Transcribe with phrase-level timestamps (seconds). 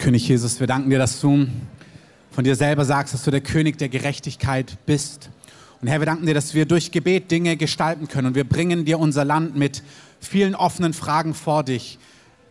[0.00, 1.46] König Jesus, wir danken dir, dass du
[2.30, 5.28] von dir selber sagst, dass du der König der Gerechtigkeit bist.
[5.82, 8.28] Und Herr, wir danken dir, dass wir durch Gebet Dinge gestalten können.
[8.28, 9.82] Und wir bringen dir unser Land mit
[10.18, 11.98] vielen offenen Fragen vor dich.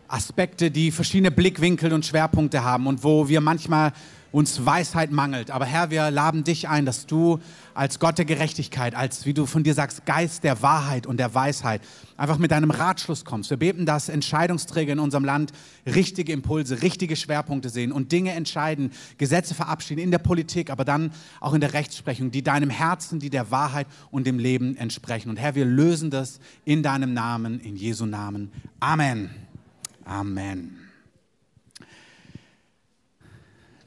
[0.06, 3.94] Aspekte, die verschiedene Blickwinkel und Schwerpunkte haben und wo wir manchmal
[4.32, 5.50] uns Weisheit mangelt.
[5.50, 7.40] Aber Herr, wir laden dich ein, dass du
[7.74, 11.34] als Gott der Gerechtigkeit, als, wie du von dir sagst, Geist der Wahrheit und der
[11.34, 11.80] Weisheit,
[12.16, 13.50] einfach mit deinem Ratschluss kommst.
[13.50, 15.52] Wir beten, dass Entscheidungsträger in unserem Land
[15.86, 21.12] richtige Impulse, richtige Schwerpunkte sehen und Dinge entscheiden, Gesetze verabschieden in der Politik, aber dann
[21.40, 25.30] auch in der Rechtsprechung, die deinem Herzen, die der Wahrheit und dem Leben entsprechen.
[25.30, 28.52] Und Herr, wir lösen das in deinem Namen, in Jesu Namen.
[28.78, 29.30] Amen.
[30.04, 30.79] Amen.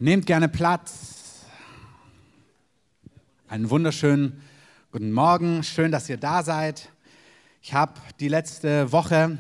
[0.03, 1.45] Nehmt gerne Platz.
[3.47, 4.41] Einen wunderschönen
[4.91, 5.63] guten Morgen.
[5.63, 6.89] Schön, dass ihr da seid.
[7.61, 9.39] Ich habe die letzte Woche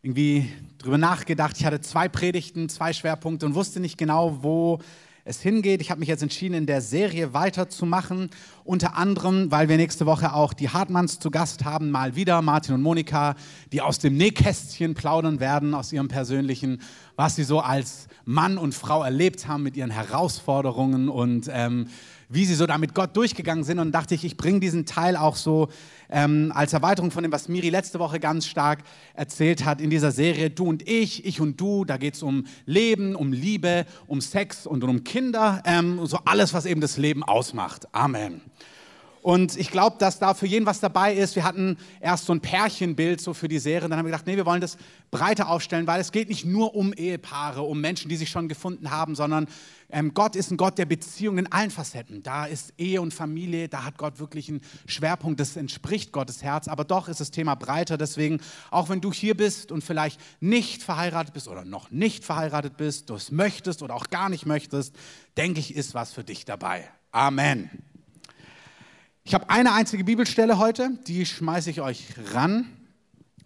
[0.00, 0.48] irgendwie
[0.78, 1.56] drüber nachgedacht.
[1.58, 4.78] Ich hatte zwei Predigten, zwei Schwerpunkte und wusste nicht genau, wo
[5.26, 5.80] es hingeht.
[5.80, 8.30] Ich habe mich jetzt entschieden, in der Serie weiterzumachen.
[8.62, 12.74] Unter anderem, weil wir nächste Woche auch die Hartmanns zu Gast haben, mal wieder, Martin
[12.74, 13.34] und Monika,
[13.72, 16.80] die aus dem Nähkästchen plaudern werden, aus ihrem persönlichen,
[17.16, 21.88] was sie so als Mann und Frau erlebt haben mit ihren Herausforderungen und ähm,
[22.28, 23.78] wie sie so damit Gott durchgegangen sind.
[23.78, 25.68] Und dachte ich, ich bringe diesen Teil auch so
[26.10, 28.80] ähm, als Erweiterung von dem, was Miri letzte Woche ganz stark
[29.14, 30.50] erzählt hat in dieser Serie.
[30.50, 34.66] Du und ich, ich und du, da geht es um Leben, um Liebe, um Sex
[34.66, 35.62] und um Kinder.
[35.64, 37.86] Ähm, so alles, was eben das Leben ausmacht.
[37.92, 38.40] Amen.
[39.24, 41.34] Und ich glaube, dass da für jeden was dabei ist.
[41.34, 43.88] Wir hatten erst so ein Pärchenbild so für die Serie.
[43.88, 44.76] Dann haben wir gedacht, nee, wir wollen das
[45.10, 48.90] breiter aufstellen, weil es geht nicht nur um Ehepaare, um Menschen, die sich schon gefunden
[48.90, 49.48] haben, sondern
[49.88, 52.22] ähm, Gott ist ein Gott der Beziehungen in allen Facetten.
[52.22, 55.40] Da ist Ehe und Familie, da hat Gott wirklich einen Schwerpunkt.
[55.40, 56.68] Das entspricht Gottes Herz.
[56.68, 57.96] Aber doch ist das Thema breiter.
[57.96, 62.76] Deswegen, auch wenn du hier bist und vielleicht nicht verheiratet bist oder noch nicht verheiratet
[62.76, 64.94] bist, du es möchtest oder auch gar nicht möchtest,
[65.38, 66.86] denke ich, ist was für dich dabei.
[67.10, 67.70] Amen.
[69.26, 72.66] Ich habe eine einzige Bibelstelle heute, die schmeiße ich euch ran.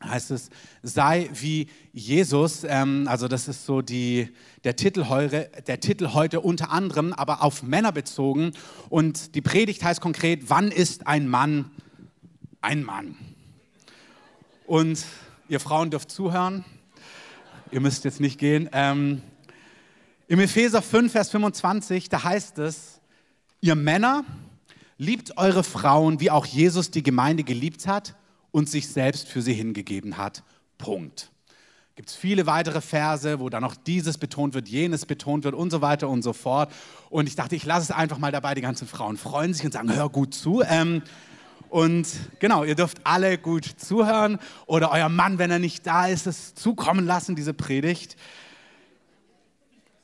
[0.03, 0.51] Heißt es,
[0.83, 2.65] sei wie Jesus.
[2.65, 4.29] Ähm, also das ist so die,
[4.65, 8.55] der, Titel heute, der Titel heute unter anderem, aber auf Männer bezogen.
[8.89, 11.71] Und die Predigt heißt konkret, wann ist ein Mann
[12.61, 13.15] ein Mann?
[14.67, 15.05] Und
[15.49, 16.65] ihr Frauen dürft zuhören.
[17.71, 18.69] Ihr müsst jetzt nicht gehen.
[18.73, 19.23] Ähm,
[20.27, 23.01] Im Epheser 5, Vers 25, da heißt es,
[23.61, 24.25] ihr Männer,
[24.99, 28.17] Liebt eure Frauen, wie auch Jesus die Gemeinde geliebt hat
[28.51, 30.43] und sich selbst für sie hingegeben hat.
[30.77, 31.31] Punkt.
[31.95, 35.71] Gibt es viele weitere Verse, wo dann noch dieses betont wird, jenes betont wird und
[35.71, 36.73] so weiter und so fort.
[37.11, 38.55] Und ich dachte, ich lasse es einfach mal dabei.
[38.55, 40.63] Die ganzen Frauen freuen sich und sagen, hör gut zu.
[40.63, 41.03] Ähm,
[41.71, 42.09] und
[42.39, 46.55] genau, ihr dürft alle gut zuhören oder euer Mann, wenn er nicht da ist, es
[46.55, 48.17] zukommen lassen, diese Predigt.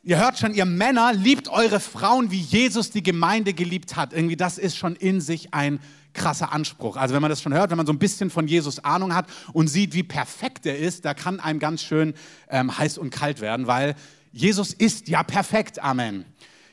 [0.06, 4.12] Ihr hört schon, ihr Männer liebt eure Frauen, wie Jesus die Gemeinde geliebt hat.
[4.12, 5.80] Irgendwie, das ist schon in sich ein
[6.12, 6.98] krasser Anspruch.
[6.98, 9.26] Also wenn man das schon hört, wenn man so ein bisschen von Jesus Ahnung hat
[9.54, 12.12] und sieht, wie perfekt er ist, da kann einem ganz schön
[12.50, 13.94] ähm, heiß und kalt werden, weil
[14.30, 15.82] Jesus ist ja perfekt.
[15.82, 16.26] Amen.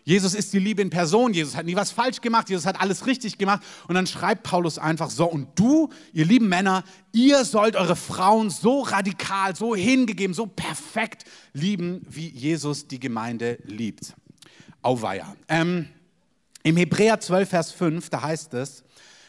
[0.03, 1.33] Jesus ist die Liebe in Person.
[1.33, 2.49] Jesus hat nie was falsch gemacht.
[2.49, 3.63] Jesus hat alles richtig gemacht.
[3.87, 8.49] Und dann schreibt Paulus einfach so, und du, ihr lieben Männer, ihr sollt eure Frauen
[8.49, 14.15] so radikal, so hingegeben, so perfekt lieben, wie Jesus die Gemeinde liebt.
[14.81, 15.35] Auweia.
[15.47, 15.87] Ähm,
[16.63, 18.83] Im Hebräer 12, Vers 5, da heißt es,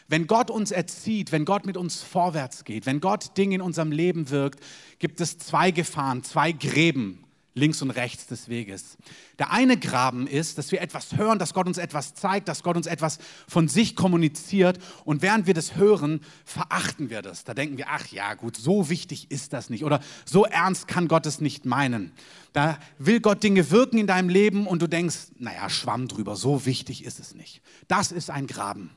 [0.07, 3.91] wenn Gott uns erzieht, wenn Gott mit uns vorwärts geht, wenn Gott Dinge in unserem
[3.91, 4.59] Leben wirkt,
[4.99, 7.22] gibt es zwei Gefahren, zwei Gräben,
[7.53, 8.97] links und rechts des Weges.
[9.39, 12.75] Der eine Graben ist, dass wir etwas hören, dass Gott uns etwas zeigt, dass Gott
[12.75, 17.43] uns etwas von sich kommuniziert und während wir das hören, verachten wir das.
[17.43, 21.07] Da denken wir, ach ja, gut, so wichtig ist das nicht oder so ernst kann
[21.07, 22.11] Gott es nicht meinen.
[22.53, 26.65] Da will Gott Dinge wirken in deinem Leben und du denkst, naja, schwamm drüber, so
[26.65, 27.61] wichtig ist es nicht.
[27.87, 28.89] Das ist ein Graben.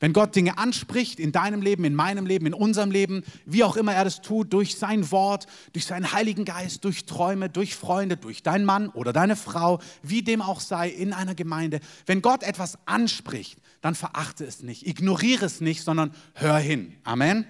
[0.00, 3.76] Wenn Gott Dinge anspricht in deinem Leben, in meinem Leben, in unserem Leben, wie auch
[3.76, 8.16] immer er das tut, durch sein Wort, durch seinen Heiligen Geist, durch Träume, durch Freunde,
[8.16, 11.80] durch deinen Mann oder deine Frau, wie dem auch sei, in einer Gemeinde.
[12.06, 16.96] Wenn Gott etwas anspricht, dann verachte es nicht, ignoriere es nicht, sondern hör hin.
[17.04, 17.44] Amen.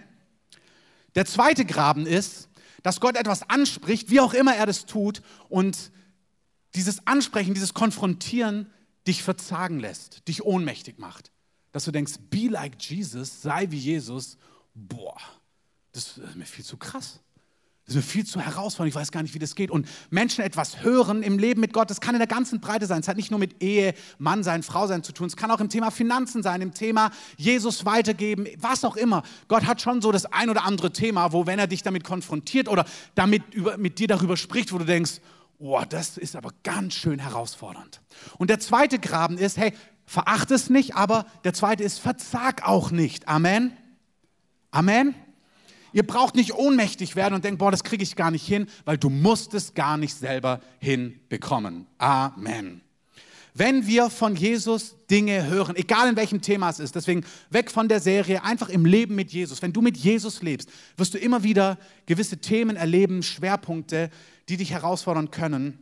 [1.14, 2.48] Der zweite Graben ist,
[2.82, 5.92] dass Gott etwas anspricht, wie auch immer er das tut, und
[6.74, 8.66] dieses Ansprechen, dieses Konfrontieren
[9.06, 11.30] dich verzagen lässt, dich ohnmächtig macht
[11.72, 14.36] dass du denkst, be like Jesus, sei wie Jesus,
[14.74, 15.16] boah,
[15.92, 17.20] das ist mir viel zu krass.
[17.90, 19.68] Das ist mir viel zu herausfordernd, ich weiß gar nicht, wie das geht.
[19.68, 23.00] Und Menschen etwas hören im Leben mit Gott, das kann in der ganzen Breite sein.
[23.00, 25.26] Es hat nicht nur mit Ehe, Mann sein, Frau sein zu tun.
[25.26, 29.24] Es kann auch im Thema Finanzen sein, im Thema Jesus weitergeben, was auch immer.
[29.48, 32.68] Gott hat schon so das ein oder andere Thema, wo, wenn er dich damit konfrontiert
[32.68, 32.84] oder
[33.16, 35.20] damit über, mit dir darüber spricht, wo du denkst,
[35.58, 38.00] oh, das ist aber ganz schön herausfordernd.
[38.38, 39.72] Und der zweite Graben ist, hey,
[40.10, 43.28] verachte es nicht, aber der zweite ist, verzag auch nicht.
[43.28, 43.72] Amen.
[44.72, 45.14] Amen.
[45.92, 48.98] Ihr braucht nicht ohnmächtig werden und denken, boah, das kriege ich gar nicht hin, weil
[48.98, 51.86] du musst es gar nicht selber hinbekommen.
[51.98, 52.80] Amen.
[53.54, 57.86] Wenn wir von Jesus Dinge hören, egal in welchem Thema es ist, deswegen weg von
[57.86, 59.62] der Serie, einfach im Leben mit Jesus.
[59.62, 64.10] Wenn du mit Jesus lebst, wirst du immer wieder gewisse Themen erleben, Schwerpunkte,
[64.48, 65.78] die dich herausfordern können.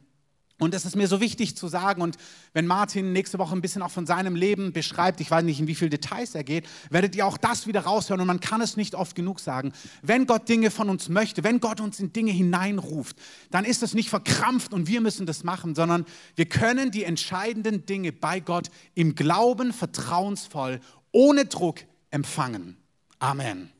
[0.60, 2.16] Und es ist mir so wichtig zu sagen, und
[2.52, 5.69] wenn Martin nächste Woche ein bisschen auch von seinem Leben beschreibt, ich weiß nicht, in
[5.69, 8.20] wie viele Details er geht, werdet ihr auch das wieder raushören.
[8.20, 9.72] Und man kann es nicht oft genug sagen.
[10.02, 13.16] Wenn Gott Dinge von uns möchte, wenn Gott uns in Dinge hineinruft,
[13.52, 17.87] dann ist es nicht verkrampft und wir müssen das machen, sondern wir können die entscheidenden
[17.87, 20.81] Dinge bei Gott im Glauben vertrauensvoll,
[21.12, 21.81] ohne Druck
[22.11, 22.76] empfangen.
[23.20, 23.70] Amen.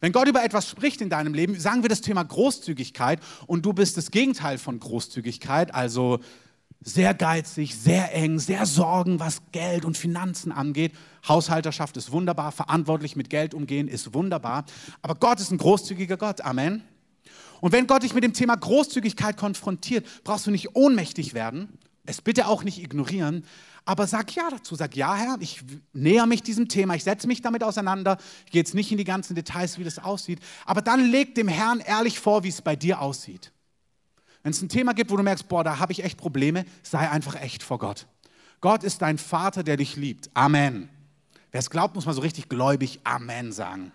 [0.00, 3.74] Wenn Gott über etwas spricht in deinem Leben, sagen wir das Thema Großzügigkeit und du
[3.74, 6.20] bist das Gegenteil von Großzügigkeit, also
[6.82, 10.92] sehr geizig, sehr eng, sehr sorgen, was Geld und Finanzen angeht.
[11.28, 14.64] Haushalterschaft ist wunderbar, verantwortlich mit Geld umgehen ist wunderbar,
[15.02, 16.40] aber Gott ist ein großzügiger Gott.
[16.40, 16.82] Amen.
[17.60, 21.68] Und wenn Gott dich mit dem Thema Großzügigkeit konfrontiert, brauchst du nicht ohnmächtig werden,
[22.06, 23.44] es bitte auch nicht ignorieren,
[23.90, 27.42] aber sag ja dazu, sag ja, Herr, ich näher mich diesem Thema, ich setze mich
[27.42, 31.10] damit auseinander, ich gehe jetzt nicht in die ganzen Details, wie das aussieht, aber dann
[31.10, 33.50] leg dem Herrn ehrlich vor, wie es bei dir aussieht.
[34.44, 37.10] Wenn es ein Thema gibt, wo du merkst, boah, da habe ich echt Probleme, sei
[37.10, 38.06] einfach echt vor Gott.
[38.60, 40.30] Gott ist dein Vater, der dich liebt.
[40.34, 40.88] Amen.
[41.50, 43.90] Wer es glaubt, muss mal so richtig gläubig Amen sagen.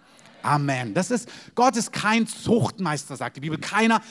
[0.45, 0.93] Amen.
[0.93, 3.57] Das ist, Gott ist kein Zuchtmeister, sagt die Bibel.
[3.57, 4.01] Keiner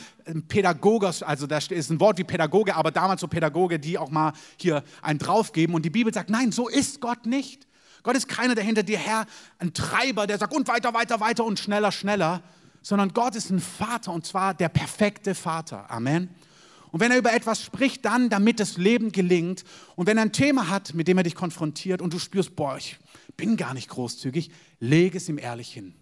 [0.48, 4.32] Pädagoge, also da ist ein Wort wie Pädagoge, aber damals so Pädagoge, die auch mal
[4.56, 5.76] hier einen draufgeben.
[5.76, 7.69] Und die Bibel sagt, nein, so ist Gott nicht.
[8.02, 9.26] Gott ist keiner, der hinter dir her,
[9.58, 12.42] ein Treiber, der sagt, und weiter, weiter, weiter und schneller, schneller,
[12.82, 15.88] sondern Gott ist ein Vater und zwar der perfekte Vater.
[15.88, 16.28] Amen.
[16.90, 19.64] Und wenn er über etwas spricht, dann, damit das Leben gelingt.
[19.94, 22.76] Und wenn er ein Thema hat, mit dem er dich konfrontiert und du spürst, boah,
[22.76, 22.98] ich
[23.36, 24.50] bin gar nicht großzügig,
[24.81, 25.94] lege es ihm ehrlich hin.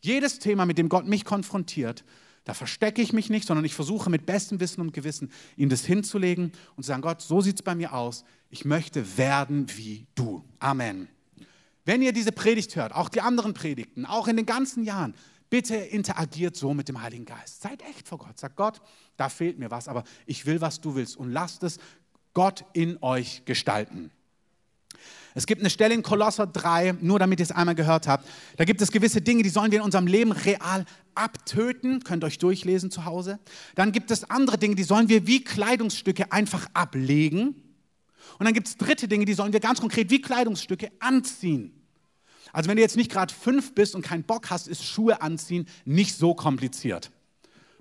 [0.00, 2.04] Jedes Thema, mit dem Gott mich konfrontiert,
[2.44, 5.84] da verstecke ich mich nicht, sondern ich versuche mit bestem Wissen und Gewissen, ihm das
[5.84, 8.24] hinzulegen und zu sagen, Gott, so sieht es bei mir aus.
[8.50, 10.44] Ich möchte werden wie du.
[10.60, 11.08] Amen.
[11.84, 15.14] Wenn ihr diese Predigt hört, auch die anderen Predigten, auch in den ganzen Jahren,
[15.50, 17.62] bitte interagiert so mit dem Heiligen Geist.
[17.62, 18.38] Seid echt vor Gott.
[18.38, 18.80] Sagt Gott,
[19.16, 21.16] da fehlt mir was, aber ich will, was du willst.
[21.16, 21.78] Und lasst es
[22.32, 24.12] Gott in euch gestalten.
[25.36, 28.26] Es gibt eine Stelle in Kolosser 3, nur damit ihr es einmal gehört habt.
[28.56, 32.02] Da gibt es gewisse Dinge, die sollen wir in unserem Leben real abtöten.
[32.02, 33.38] Könnt euch durchlesen zu Hause.
[33.74, 37.48] Dann gibt es andere Dinge, die sollen wir wie Kleidungsstücke einfach ablegen.
[38.38, 41.84] Und dann gibt es dritte Dinge, die sollen wir ganz konkret wie Kleidungsstücke anziehen.
[42.54, 45.68] Also wenn du jetzt nicht gerade fünf bist und keinen Bock hast, ist Schuhe anziehen
[45.84, 47.10] nicht so kompliziert.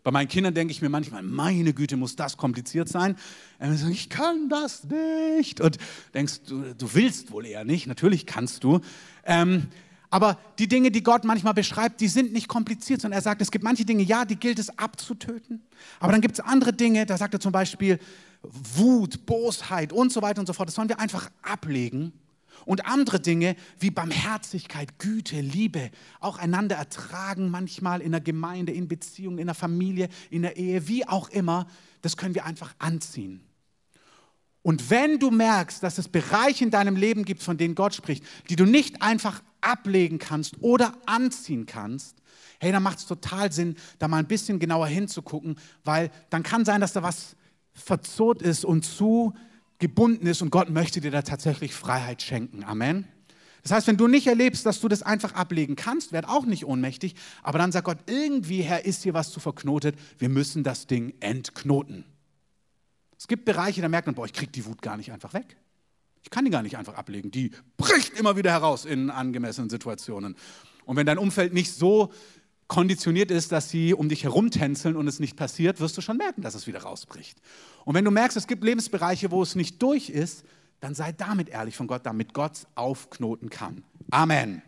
[0.06, 3.18] Bei meinen Kindern denke ich mir manchmal, meine Güte, muss das kompliziert sein.
[3.60, 5.62] Sagen, ich kann das nicht.
[5.62, 5.80] Und
[6.14, 7.88] denkst, du, du willst wohl eher nicht.
[7.88, 8.82] Natürlich kannst du.
[9.24, 9.64] Ähm,
[10.12, 13.50] aber die Dinge, die Gott manchmal beschreibt, die sind nicht kompliziert, sondern er sagt, es
[13.50, 15.64] gibt manche Dinge, ja, die gilt es abzutöten.
[16.00, 17.98] Aber dann gibt es andere Dinge, da sagt er zum Beispiel
[18.44, 20.70] Wut, Bosheit und so weiter und so fort.
[20.70, 22.14] Das sollen wir einfach ablegen
[22.66, 28.88] und andere Dinge wie Barmherzigkeit, Güte, Liebe, auch einander ertragen, manchmal in der Gemeinde, in
[28.88, 31.68] Beziehungen, in der Familie, in der Ehe, wie auch immer,
[32.02, 33.42] das können wir einfach anziehen.
[34.62, 38.24] Und wenn du merkst, dass es Bereiche in deinem Leben gibt, von denen Gott spricht,
[38.50, 42.18] die du nicht einfach ablegen kannst oder anziehen kannst,
[42.60, 46.66] hey, dann macht es total Sinn, da mal ein bisschen genauer hinzugucken, weil dann kann
[46.66, 47.36] sein, dass da was
[47.74, 49.34] verzurrt ist und zu
[49.80, 52.64] gebunden ist und Gott möchte dir da tatsächlich Freiheit schenken.
[52.64, 53.08] Amen.
[53.64, 56.66] Das heißt, wenn du nicht erlebst, dass du das einfach ablegen kannst, werd auch nicht
[56.66, 60.86] ohnmächtig, aber dann sagt Gott, irgendwie, Herr, ist hier was zu verknotet, wir müssen das
[60.86, 62.06] Ding entknoten.
[63.18, 65.58] Es gibt Bereiche, da merkt man, boah, ich kriege die Wut gar nicht einfach weg.
[66.22, 67.32] Ich kann die gar nicht einfach ablegen.
[67.32, 70.36] Die bricht immer wieder heraus in angemessenen Situationen.
[70.86, 72.12] Und wenn dein Umfeld nicht so
[72.68, 76.42] konditioniert ist, dass sie um dich herumtänzeln und es nicht passiert, wirst du schon merken,
[76.42, 77.38] dass es wieder rausbricht.
[77.84, 80.44] Und wenn du merkst, es gibt Lebensbereiche, wo es nicht durch ist,
[80.80, 83.84] dann sei damit ehrlich von Gott, damit Gott aufknoten kann.
[84.10, 84.62] Amen.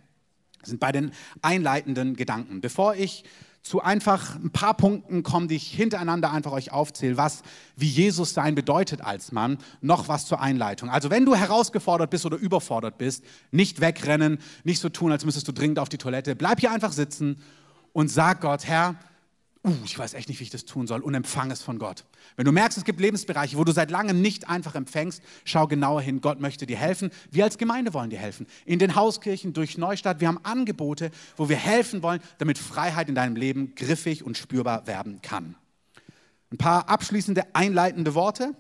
[0.60, 1.12] Das sind bei den
[1.42, 2.62] einleitenden Gedanken.
[2.62, 3.24] Bevor ich
[3.64, 7.42] zu einfach ein paar Punkten komme, die ich hintereinander einfach euch aufzähle, was
[7.76, 10.90] wie Jesus sein bedeutet als Mann, noch was zur Einleitung.
[10.90, 15.48] Also wenn du herausgefordert bist oder überfordert bist, nicht wegrennen, nicht so tun, als müsstest
[15.48, 17.42] du dringend auf die Toilette, bleib hier einfach sitzen
[17.98, 18.94] und sag Gott, Herr,
[19.66, 22.06] uh, ich weiß echt nicht, wie ich das tun soll und empfang es von Gott.
[22.36, 26.04] Wenn du merkst, es gibt Lebensbereiche, wo du seit langem nicht einfach empfängst, schau genauer
[26.04, 26.22] hin.
[26.22, 27.10] Gott möchte dir helfen.
[27.32, 28.46] Wir als Gemeinde wollen dir helfen.
[28.68, 33.16] In den Hauskirchen, durch Neustadt, wir haben Angebote, wo wir helfen wollen, damit Freiheit in
[33.16, 35.56] deinem Leben griffig und spürbar werden kann.
[36.52, 38.54] Ein paar abschließende einleitende Worte.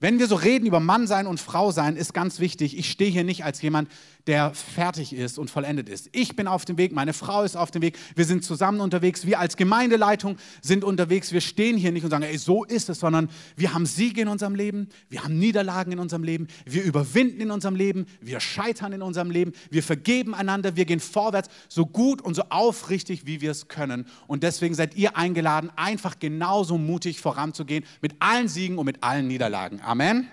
[0.00, 3.10] Wenn wir so reden über Mann sein und Frau sein, ist ganz wichtig, ich stehe
[3.10, 3.88] hier nicht als jemand,
[4.26, 6.08] der fertig ist und vollendet ist.
[6.12, 9.24] Ich bin auf dem Weg, meine Frau ist auf dem Weg, wir sind zusammen unterwegs,
[9.26, 13.00] wir als Gemeindeleitung sind unterwegs, wir stehen hier nicht und sagen, ey, so ist es,
[13.00, 17.40] sondern wir haben Siege in unserem Leben, wir haben Niederlagen in unserem Leben, wir überwinden
[17.40, 21.86] in unserem Leben, wir scheitern in unserem Leben, wir vergeben einander, wir gehen vorwärts, so
[21.86, 24.06] gut und so aufrichtig, wie wir es können.
[24.26, 29.28] Und deswegen seid ihr eingeladen, einfach genauso mutig voranzugehen mit allen Siegen und mit allen
[29.28, 29.80] Niederlagen.
[29.82, 30.28] Amen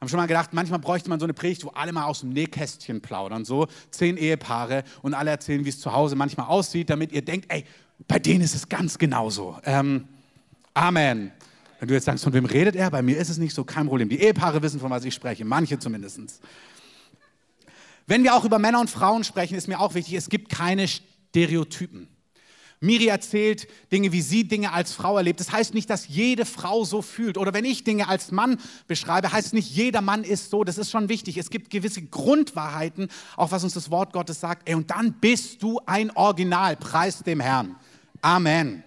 [0.00, 2.30] haben schon mal gedacht, manchmal bräuchte man so eine Predigt, wo alle mal aus dem
[2.30, 7.12] Nähkästchen plaudern, so zehn Ehepaare und alle erzählen, wie es zu Hause manchmal aussieht, damit
[7.12, 7.64] ihr denkt, ey,
[8.08, 9.58] bei denen ist es ganz genauso.
[9.64, 10.08] Ähm,
[10.72, 11.32] Amen.
[11.78, 12.90] Wenn du jetzt sagst, von wem redet er?
[12.90, 14.08] Bei mir ist es nicht so, kein Problem.
[14.08, 16.40] Die Ehepaare wissen, von was ich spreche, manche zumindest.
[18.06, 20.86] Wenn wir auch über Männer und Frauen sprechen, ist mir auch wichtig, es gibt keine
[20.88, 22.08] Stereotypen.
[22.82, 25.38] Miri erzählt Dinge, wie sie Dinge als Frau erlebt.
[25.38, 27.36] Das heißt nicht, dass jede Frau so fühlt.
[27.36, 28.58] Oder wenn ich Dinge als Mann
[28.88, 30.64] beschreibe, heißt nicht, jeder Mann ist so.
[30.64, 31.36] Das ist schon wichtig.
[31.36, 34.66] Es gibt gewisse Grundwahrheiten, auch was uns das Wort Gottes sagt.
[34.66, 36.76] Ey, und dann bist du ein Original.
[36.76, 37.76] Preis dem Herrn.
[38.22, 38.82] Amen.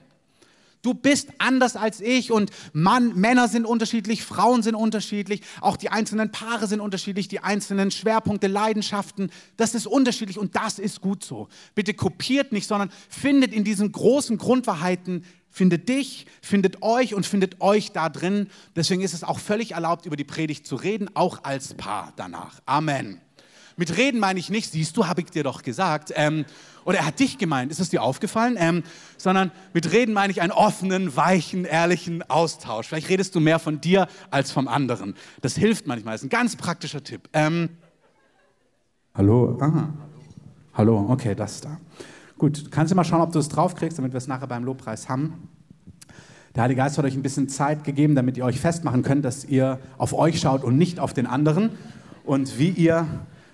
[0.84, 5.90] Du bist anders als ich und Mann, Männer sind unterschiedlich, Frauen sind unterschiedlich, auch die
[5.90, 11.24] einzelnen Paare sind unterschiedlich, die einzelnen Schwerpunkte, Leidenschaften, das ist unterschiedlich und das ist gut
[11.24, 11.48] so.
[11.74, 17.62] Bitte kopiert nicht, sondern findet in diesen großen Grundwahrheiten, findet dich, findet euch und findet
[17.62, 18.50] euch da drin.
[18.76, 22.60] Deswegen ist es auch völlig erlaubt, über die Predigt zu reden, auch als Paar danach.
[22.66, 23.22] Amen.
[23.78, 26.12] Mit reden meine ich nicht, siehst du, habe ich dir doch gesagt.
[26.16, 26.46] Ähm,
[26.86, 28.56] oder er hat dich gemeint, ist es dir aufgefallen?
[28.58, 28.84] Ähm,
[29.18, 32.88] sondern mit reden meine ich einen offenen, weichen, ehrlichen Austausch.
[32.88, 35.16] Vielleicht redest du mehr von dir als vom anderen.
[35.42, 37.30] Das hilft manchmal, das ist ein ganz praktischer Tipp.
[37.34, 37.70] Ähm,
[39.14, 39.58] hallo?
[39.62, 39.90] Aha.
[40.74, 41.78] Hallo, okay, das da.
[42.38, 45.08] Gut, kannst du mal schauen, ob du es draufkriegst, damit wir es nachher beim Lobpreis
[45.08, 45.50] haben.
[46.56, 49.44] Der Heilige Geist hat euch ein bisschen Zeit gegeben, damit ihr euch festmachen könnt, dass
[49.46, 51.72] ihr auf euch schaut und nicht auf den anderen
[52.26, 53.08] und wie ihr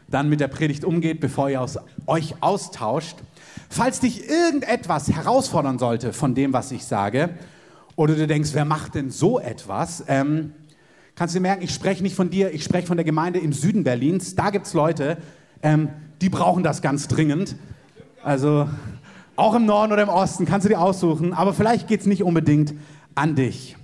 [0.09, 3.17] dann mit der Predigt umgeht, bevor ihr aus, euch austauscht.
[3.69, 7.29] Falls dich irgendetwas herausfordern sollte von dem, was ich sage,
[7.95, 10.53] oder du denkst, wer macht denn so etwas, ähm,
[11.15, 13.83] kannst du merken, ich spreche nicht von dir, ich spreche von der Gemeinde im Süden
[13.83, 14.35] Berlins.
[14.35, 15.17] Da gibt es Leute,
[15.61, 15.89] ähm,
[16.21, 17.57] die brauchen das ganz dringend.
[18.23, 18.69] Also
[19.35, 22.23] auch im Norden oder im Osten kannst du dir aussuchen, aber vielleicht geht es nicht
[22.23, 22.73] unbedingt
[23.15, 23.75] an dich.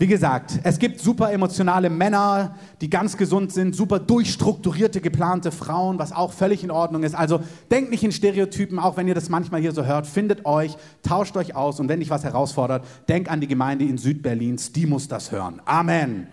[0.00, 5.98] Wie gesagt, es gibt super emotionale Männer, die ganz gesund sind, super durchstrukturierte, geplante Frauen,
[5.98, 7.14] was auch völlig in Ordnung ist.
[7.14, 10.06] Also denkt nicht in Stereotypen, auch wenn ihr das manchmal hier so hört.
[10.06, 13.98] Findet euch, tauscht euch aus und wenn dich was herausfordert, denk an die Gemeinde in
[13.98, 15.60] Südberlins, die muss das hören.
[15.66, 16.28] Amen.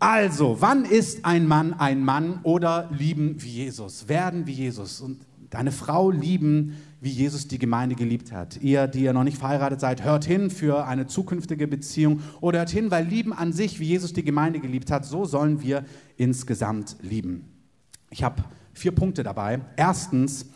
[0.00, 4.08] Also, wann ist ein Mann ein Mann oder lieben wie Jesus?
[4.08, 5.20] Werden wie Jesus und
[5.50, 8.62] deine Frau lieben wie Jesus die Gemeinde geliebt hat.
[8.62, 12.70] Ihr, die ihr noch nicht verheiratet seid, hört hin für eine zukünftige Beziehung oder hört
[12.70, 15.84] hin, weil Lieben an sich, wie Jesus die Gemeinde geliebt hat, so sollen wir
[16.16, 17.44] insgesamt lieben.
[18.10, 19.60] Ich habe vier Punkte dabei.
[19.76, 20.46] Erstens,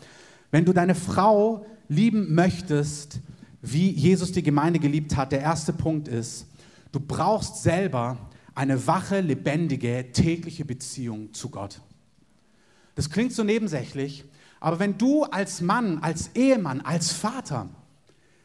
[0.49, 3.19] wenn du deine Frau lieben möchtest,
[3.61, 6.47] wie Jesus die Gemeinde geliebt hat, der erste Punkt ist,
[6.93, 8.17] du brauchst selber
[8.55, 11.81] eine wache, lebendige, tägliche Beziehung zu Gott.
[12.95, 14.23] Das klingt so nebensächlich,
[14.59, 17.69] aber wenn du als Mann, als Ehemann, als Vater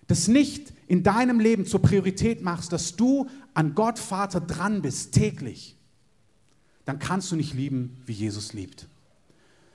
[0.07, 5.13] das nicht in deinem Leben zur Priorität machst, dass du an Gott Vater dran bist,
[5.13, 5.77] täglich,
[6.85, 8.89] dann kannst du nicht lieben, wie Jesus liebt.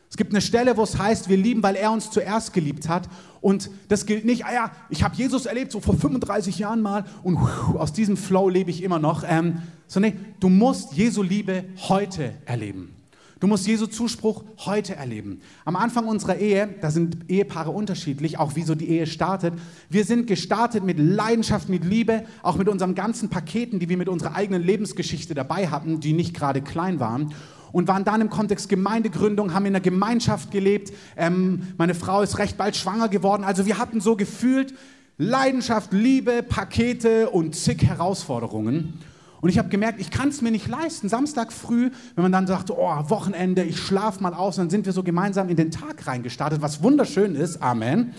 [0.10, 3.10] Es gibt eine Stelle, wo es heißt, wir lieben, weil er uns zuerst geliebt hat.
[3.42, 7.06] Und das gilt nicht, ah ja, ich habe Jesus erlebt, so vor 35 Jahren mal,
[7.24, 9.24] und aus diesem Flow lebe ich immer noch.
[9.28, 12.97] Ähm, sondern nee, du musst Jesu Liebe heute erleben.
[13.40, 15.42] Du musst Jesu Zuspruch heute erleben.
[15.64, 19.54] Am Anfang unserer Ehe, da sind Ehepaare unterschiedlich, auch wie so die Ehe startet.
[19.90, 24.10] Wir sind gestartet mit Leidenschaft, mit Liebe, auch mit unseren ganzen Paketen, die wir mit
[24.10, 27.34] unserer eigenen Lebensgeschichte dabei hatten, die nicht gerade klein waren.
[27.72, 30.92] Und waren dann im Kontext Gemeindegründung, haben in einer Gemeinschaft gelebt.
[31.16, 33.44] Ähm, meine Frau ist recht bald schwanger geworden.
[33.44, 34.74] Also wir hatten so gefühlt
[35.20, 39.00] Leidenschaft, Liebe, Pakete und zig Herausforderungen.
[39.42, 41.10] Und ich habe gemerkt, ich kann es mir nicht leisten.
[41.10, 44.94] Samstag früh, wenn man dann sagt, oh, Wochenende, ich schlafe mal aus, dann sind wir
[44.94, 47.62] so gemeinsam in den Tag reingestartet, was wunderschön ist.
[47.62, 48.14] Amen.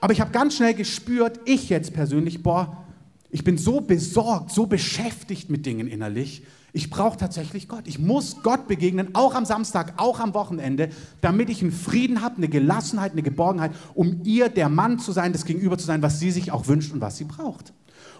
[0.00, 2.84] Aber ich habe ganz schnell gespürt, ich jetzt persönlich, boah,
[3.30, 6.44] ich bin so besorgt, so beschäftigt mit Dingen innerlich.
[6.72, 7.86] Ich brauche tatsächlich Gott.
[7.86, 12.36] Ich muss Gott begegnen, auch am Samstag, auch am Wochenende, damit ich einen Frieden habe,
[12.36, 16.20] eine Gelassenheit, eine Geborgenheit, um ihr der Mann zu sein, das Gegenüber zu sein, was
[16.20, 17.72] sie sich auch wünscht und was sie braucht.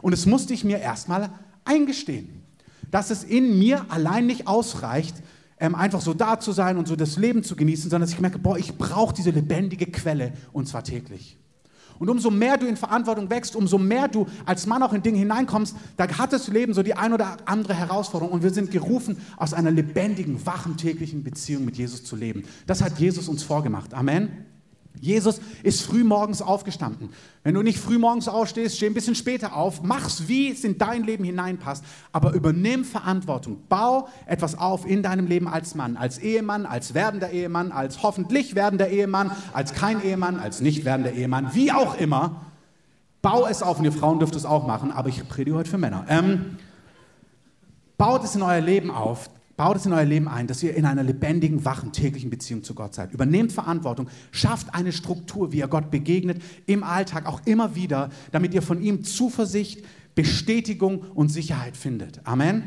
[0.02, 1.30] Und es musste ich mir erstmal
[1.64, 2.42] eingestehen,
[2.90, 5.16] dass es in mir allein nicht ausreicht,
[5.58, 8.20] ähm, einfach so da zu sein und so das Leben zu genießen, sondern dass ich
[8.20, 11.38] merke, boah, ich brauche diese lebendige Quelle und zwar täglich.
[11.98, 15.18] Und umso mehr du in Verantwortung wächst, umso mehr du als Mann auch in Dinge
[15.18, 18.32] hineinkommst, da hat das Leben so die ein oder andere Herausforderung.
[18.34, 22.44] Und wir sind gerufen, aus einer lebendigen, wachen, täglichen Beziehung mit Jesus zu leben.
[22.66, 23.94] Das hat Jesus uns vorgemacht.
[23.94, 24.53] Amen.
[25.00, 27.10] Jesus ist früh morgens aufgestanden.
[27.42, 30.78] Wenn du nicht früh morgens aufstehst, steh ein bisschen später auf, mach's, wie es in
[30.78, 33.58] dein Leben hineinpasst, aber übernimm Verantwortung.
[33.68, 38.54] Bau etwas auf in deinem Leben als Mann, als Ehemann, als werdender Ehemann, als hoffentlich
[38.54, 42.46] werdender Ehemann, als kein Ehemann, als nicht werdender Ehemann, wie auch immer.
[43.20, 45.78] Bau es auf und ihr Frauen dürft es auch machen, aber ich predige heute für
[45.78, 46.04] Männer.
[46.08, 46.58] Ähm,
[47.96, 50.84] baut es in euer Leben auf, Baut es in euer Leben ein, dass ihr in
[50.84, 53.12] einer lebendigen, wachen, täglichen Beziehung zu Gott seid.
[53.12, 58.52] Übernehmt Verantwortung, schafft eine Struktur, wie ihr Gott begegnet, im Alltag auch immer wieder, damit
[58.52, 59.84] ihr von ihm Zuversicht,
[60.16, 62.26] Bestätigung und Sicherheit findet.
[62.26, 62.64] Amen.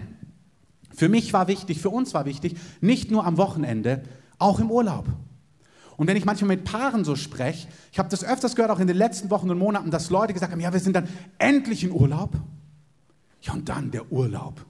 [0.95, 4.03] Für mich war wichtig, für uns war wichtig, nicht nur am Wochenende,
[4.39, 5.07] auch im Urlaub.
[5.97, 8.87] Und wenn ich manchmal mit Paaren so spreche, ich habe das öfters gehört, auch in
[8.87, 11.91] den letzten Wochen und Monaten, dass Leute gesagt haben, ja, wir sind dann endlich in
[11.91, 12.39] Urlaub.
[13.41, 14.65] Ja, und dann der Urlaub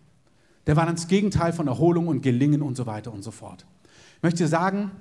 [0.68, 3.66] der war dann das Gegenteil von Erholung und Gelingen und so weiter und so fort.
[4.18, 4.92] Ich möchte sagen,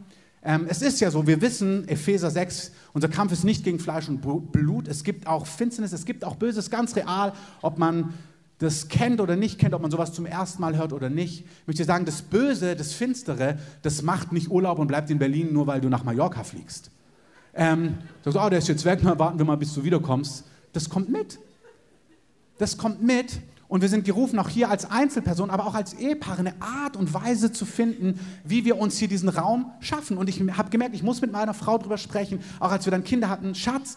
[0.43, 4.09] ähm, es ist ja so, wir wissen, Epheser 6, unser Kampf ist nicht gegen Fleisch
[4.09, 4.21] und
[4.53, 7.33] Blut, es gibt auch Finsternis, es gibt auch Böses, ganz real,
[7.63, 8.15] ob man
[8.59, 11.41] das kennt oder nicht kennt, ob man sowas zum ersten Mal hört oder nicht.
[11.41, 15.53] Ich möchte sagen, das Böse, das Finstere, das macht nicht Urlaub und bleibt in Berlin,
[15.53, 16.91] nur weil du nach Mallorca fliegst.
[17.55, 20.45] Ähm, sagst, oh, der ist jetzt weg, warten wir mal, bis du wiederkommst.
[20.73, 21.39] Das kommt mit.
[22.59, 26.39] Das kommt mit und wir sind gerufen, auch hier als Einzelperson, aber auch als Ehepaar,
[26.39, 30.19] eine Art und Weise zu finden, wie wir uns hier diesen Raum schaffen.
[30.19, 33.05] Und ich habe gemerkt, ich muss mit meiner Frau darüber sprechen, auch als wir dann
[33.05, 33.55] Kinder hatten.
[33.55, 33.97] Schatz,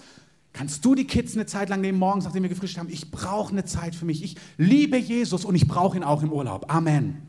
[0.53, 2.89] kannst du die Kids eine Zeit lang nehmen, morgens, nachdem wir gefrischt haben?
[2.89, 4.23] Ich brauche eine Zeit für mich.
[4.23, 6.73] Ich liebe Jesus und ich brauche ihn auch im Urlaub.
[6.73, 7.28] Amen.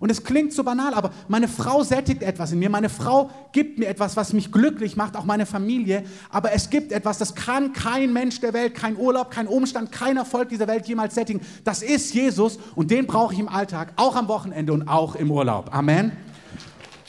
[0.00, 2.68] Und es klingt so banal, aber meine Frau sättigt etwas in mir.
[2.68, 6.04] Meine Frau gibt mir etwas, was mich glücklich macht, auch meine Familie.
[6.30, 10.16] Aber es gibt etwas, das kann kein Mensch der Welt, kein Urlaub, kein Umstand, kein
[10.16, 11.40] Erfolg dieser Welt jemals sättigen.
[11.62, 15.30] Das ist Jesus und den brauche ich im Alltag, auch am Wochenende und auch im
[15.30, 15.74] Urlaub.
[15.74, 16.12] Amen.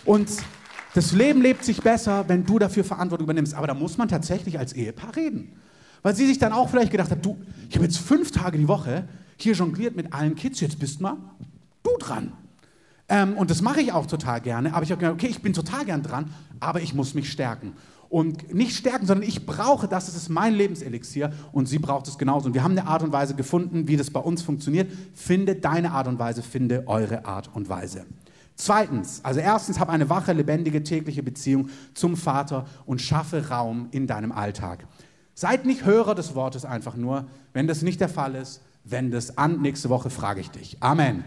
[0.05, 0.29] Und
[0.93, 3.55] das Leben lebt sich besser, wenn du dafür Verantwortung übernimmst.
[3.55, 5.51] Aber da muss man tatsächlich als Ehepaar reden.
[6.03, 7.35] Weil sie sich dann auch vielleicht gedacht hat, du,
[7.67, 11.17] ich habe jetzt fünf Tage die Woche hier jongliert mit allen Kids, jetzt bist mal
[11.85, 12.31] du dran.
[13.07, 14.73] Ähm, und das mache ich auch total gerne.
[14.73, 17.73] Aber ich habe gedacht, okay, ich bin total gern dran, aber ich muss mich stärken.
[18.09, 22.17] Und nicht stärken, sondern ich brauche das, das ist mein Lebenselixier und sie braucht es
[22.17, 22.47] genauso.
[22.47, 24.91] Und wir haben eine Art und Weise gefunden, wie das bei uns funktioniert.
[25.13, 28.05] Finde deine Art und Weise, finde eure Art und Weise.
[28.55, 34.07] Zweitens, also erstens, hab eine wache, lebendige, tägliche Beziehung zum Vater und schaffe Raum in
[34.07, 34.87] deinem Alltag.
[35.33, 37.25] Seid nicht Hörer des Wortes einfach nur.
[37.51, 39.61] Wenn das nicht der Fall ist, wende es an.
[39.61, 40.77] Nächste Woche frage ich dich.
[40.79, 41.25] Amen.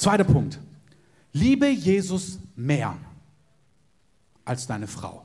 [0.00, 0.58] Zweiter Punkt.
[1.34, 2.96] Liebe Jesus mehr
[4.46, 5.22] als deine Frau.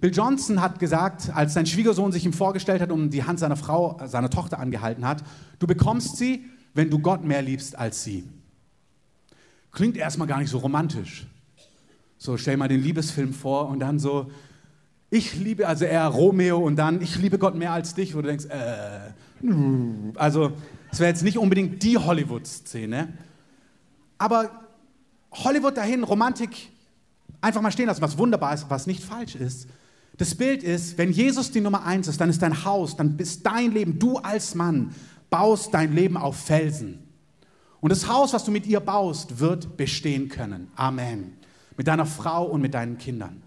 [0.00, 3.56] Bill Johnson hat gesagt, als sein Schwiegersohn sich ihm vorgestellt hat und die Hand seiner
[3.56, 5.22] Frau, seiner Tochter angehalten hat,
[5.58, 8.26] du bekommst sie, wenn du Gott mehr liebst als sie.
[9.70, 11.26] Klingt erstmal gar nicht so romantisch.
[12.16, 14.30] So, stell mal den Liebesfilm vor und dann so,
[15.10, 18.28] ich liebe, also eher Romeo und dann, ich liebe Gott mehr als dich, wo du
[18.28, 19.12] denkst, äh,
[20.14, 20.52] also
[20.94, 23.08] das wäre jetzt nicht unbedingt die Hollywood-Szene.
[24.16, 24.48] Aber
[25.32, 26.70] Hollywood dahin, Romantik,
[27.40, 29.66] einfach mal stehen lassen, was wunderbar ist, was nicht falsch ist.
[30.18, 33.44] Das Bild ist, wenn Jesus die Nummer eins ist, dann ist dein Haus, dann bist
[33.44, 34.94] dein Leben, du als Mann
[35.30, 37.00] baust dein Leben auf Felsen.
[37.80, 40.70] Und das Haus, was du mit ihr baust, wird bestehen können.
[40.76, 41.32] Amen.
[41.76, 43.42] Mit deiner Frau und mit deinen Kindern.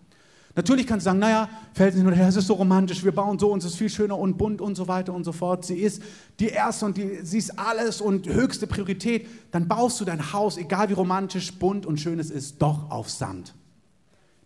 [0.58, 3.38] Natürlich kannst du sagen, naja, Felsen hin und her, es ist so romantisch, wir bauen
[3.38, 5.64] so und es ist viel schöner und bunt und so weiter und so fort.
[5.64, 6.02] Sie ist
[6.40, 9.28] die erste und die, sie ist alles und höchste Priorität.
[9.52, 13.08] Dann baust du dein Haus, egal wie romantisch, bunt und schön es ist, doch auf
[13.08, 13.54] Sand.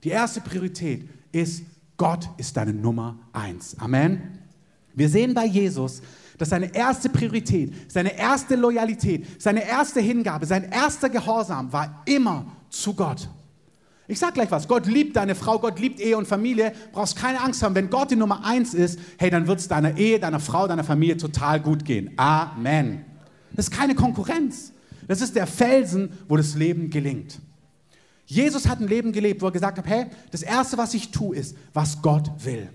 [0.03, 1.63] Die erste Priorität ist,
[1.95, 3.77] Gott ist deine Nummer eins.
[3.79, 4.37] Amen.
[4.93, 6.01] Wir sehen bei Jesus,
[6.37, 12.47] dass seine erste Priorität, seine erste Loyalität, seine erste Hingabe, sein erster Gehorsam war immer
[12.69, 13.29] zu Gott.
[14.11, 14.67] Ich sag gleich was.
[14.67, 16.73] Gott liebt deine Frau, Gott liebt Ehe und Familie.
[16.91, 17.75] Brauchst keine Angst haben.
[17.75, 20.83] Wenn Gott die Nummer eins ist, hey, dann wird es deiner Ehe, deiner Frau, deiner
[20.83, 22.11] Familie total gut gehen.
[22.17, 23.05] Amen.
[23.53, 24.73] Das ist keine Konkurrenz.
[25.07, 27.39] Das ist der Felsen, wo das Leben gelingt.
[28.25, 31.37] Jesus hat ein Leben gelebt, wo er gesagt hat, hey, das Erste, was ich tue,
[31.37, 32.67] ist, was Gott will.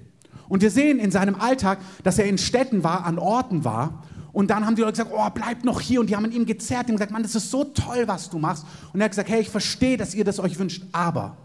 [0.49, 4.05] Und wir sehen in seinem Alltag, dass er in Städten war, an Orten war
[4.37, 5.99] und dann haben die Leute gesagt, oh, bleib noch hier.
[5.99, 8.67] Und die haben ihn gezerrt und gesagt, Mann, das ist so toll, was du machst.
[8.93, 11.39] Und er hat gesagt, hey, ich verstehe, dass ihr das euch wünscht, aber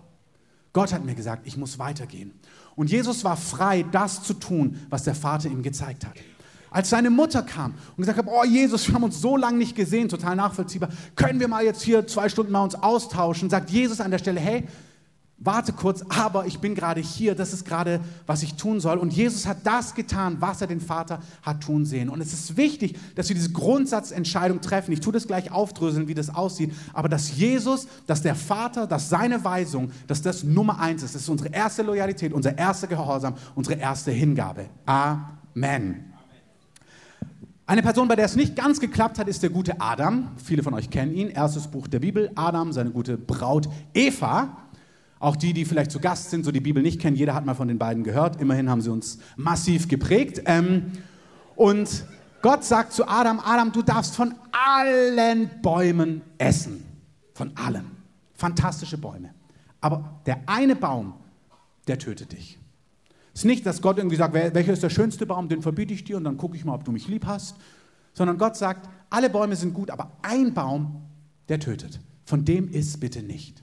[0.74, 2.34] Gott hat mir gesagt, ich muss weitergehen.
[2.76, 6.16] Und Jesus war frei, das zu tun, was der Vater ihm gezeigt hat.
[6.70, 9.74] Als seine Mutter kam und gesagt hat, oh Jesus, wir haben uns so lange nicht
[9.74, 14.02] gesehen, total nachvollziehbar, können wir mal jetzt hier zwei Stunden mal uns austauschen, sagt Jesus
[14.02, 14.68] an der Stelle, hey,
[15.44, 18.98] warte kurz, aber ich bin gerade hier, das ist gerade, was ich tun soll.
[18.98, 22.10] Und Jesus hat das getan, was er den Vater hat tun sehen.
[22.10, 24.92] Und es ist wichtig, dass wir diese Grundsatzentscheidung treffen.
[24.92, 29.10] Ich tue das gleich aufdröseln, wie das aussieht, aber dass Jesus, dass der Vater, dass
[29.10, 31.16] seine Weisung, dass das Nummer eins ist.
[31.16, 34.68] Das ist unsere erste Loyalität, unser erster Gehorsam, unsere erste Hingabe.
[34.86, 36.12] Amen.
[37.66, 40.28] Eine Person, bei der es nicht ganz geklappt hat, ist der gute Adam.
[40.44, 41.30] Viele von euch kennen ihn.
[41.30, 42.30] Erstes Buch der Bibel.
[42.36, 44.58] Adam, seine gute Braut Eva.
[45.22, 47.54] Auch die, die vielleicht zu Gast sind, so die Bibel nicht kennen, jeder hat mal
[47.54, 48.42] von den beiden gehört.
[48.42, 50.42] Immerhin haben sie uns massiv geprägt.
[50.46, 50.92] Ähm,
[51.56, 52.06] und
[52.42, 56.84] Gott sagt zu Adam, Adam, du darfst von allen Bäumen essen.
[57.36, 57.86] Von allen.
[58.34, 59.30] Fantastische Bäume.
[59.80, 61.14] Aber der eine Baum,
[61.88, 62.58] der tötet dich.
[63.32, 66.04] Es ist nicht, dass Gott irgendwie sagt, welcher ist der schönste Baum, den verbiete ich
[66.04, 67.58] dir und dann gucke ich mal, ob du mich lieb hast.
[68.14, 71.04] Sondern Gott sagt, alle Bäume sind gut, aber ein Baum,
[71.48, 72.00] der tötet.
[72.26, 73.62] Von dem ist bitte nicht.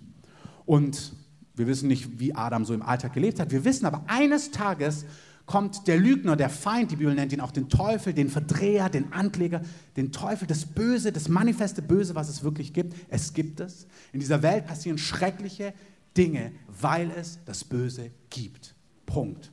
[0.64, 1.14] Und
[1.58, 3.50] wir wissen nicht, wie Adam so im Alltag gelebt hat.
[3.50, 5.04] Wir wissen aber, eines Tages
[5.46, 9.12] kommt der Lügner, der Feind, die Bibel nennt ihn auch den Teufel, den Verdreher, den
[9.12, 9.62] Ankläger,
[9.96, 12.94] den Teufel, das Böse, das manifeste Böse, was es wirklich gibt.
[13.08, 13.86] Es gibt es.
[14.12, 15.72] In dieser Welt passieren schreckliche
[16.16, 18.74] Dinge, weil es das Böse gibt.
[19.06, 19.50] Punkt.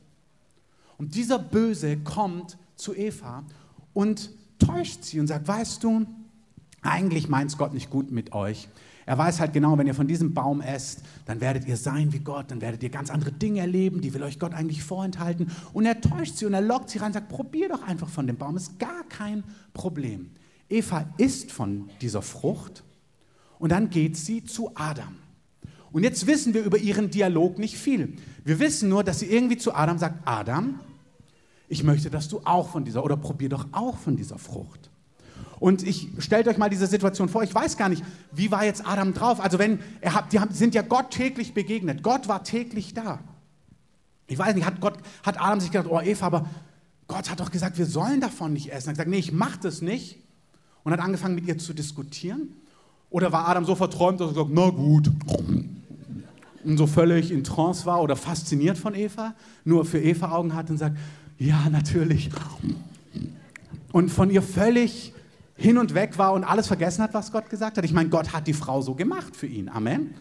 [0.98, 3.44] Und dieser Böse kommt zu Eva
[3.94, 6.06] und täuscht sie und sagt, weißt du,
[6.82, 8.68] eigentlich meint Gott nicht gut mit euch.
[9.06, 12.18] Er weiß halt genau, wenn ihr von diesem Baum esst, dann werdet ihr sein wie
[12.18, 15.52] Gott, dann werdet ihr ganz andere Dinge erleben, die will euch Gott eigentlich vorenthalten.
[15.72, 18.26] Und er täuscht sie und er lockt sie rein und sagt, probier doch einfach von
[18.26, 20.30] dem Baum, ist gar kein Problem.
[20.68, 22.82] Eva isst von dieser Frucht
[23.60, 25.14] und dann geht sie zu Adam.
[25.92, 28.16] Und jetzt wissen wir über ihren Dialog nicht viel.
[28.44, 30.80] Wir wissen nur, dass sie irgendwie zu Adam sagt, Adam,
[31.68, 34.90] ich möchte, dass du auch von dieser, oder probier doch auch von dieser Frucht.
[35.58, 37.42] Und ich stellt euch mal diese Situation vor.
[37.42, 39.40] Ich weiß gar nicht, wie war jetzt Adam drauf?
[39.40, 42.02] Also wenn er hat, die sind ja Gott täglich begegnet.
[42.02, 43.20] Gott war täglich da.
[44.26, 46.46] Ich weiß nicht, hat Gott, hat Adam sich gedacht, oh Eva, aber
[47.08, 48.88] Gott hat doch gesagt, wir sollen davon nicht essen.
[48.88, 50.18] Er hat gesagt, nee, ich mach das nicht.
[50.82, 52.52] Und hat angefangen mit ihr zu diskutieren.
[53.10, 55.10] Oder war Adam so verträumt, dass er gesagt, na gut.
[56.64, 60.68] Und so völlig in Trance war oder fasziniert von Eva, nur für Eva Augen hat
[60.68, 60.96] und sagt,
[61.38, 62.30] ja, natürlich.
[63.92, 65.12] Und von ihr völlig
[65.56, 67.84] hin und weg war und alles vergessen hat, was Gott gesagt hat.
[67.84, 69.68] Ich meine, Gott hat die Frau so gemacht für ihn.
[69.68, 70.14] Amen.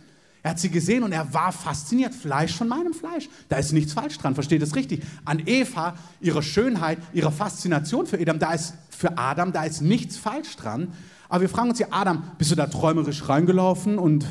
[0.46, 2.14] Er hat sie gesehen und er war fasziniert.
[2.14, 3.30] Fleisch von meinem Fleisch.
[3.50, 5.04] Da ist nichts falsch dran, versteht es richtig.
[5.26, 10.18] An Eva, ihre Schönheit, ihre Faszination für Adam, da ist für Adam, da ist nichts
[10.18, 10.90] falsch dran.
[11.30, 14.26] Aber wir fragen uns ja, Adam, bist du da träumerisch reingelaufen und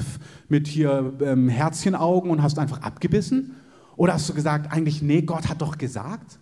[0.48, 3.56] mit hier ähm, Herzchenaugen und hast einfach abgebissen?
[3.96, 6.38] Oder hast du gesagt, eigentlich, nee, Gott hat doch gesagt?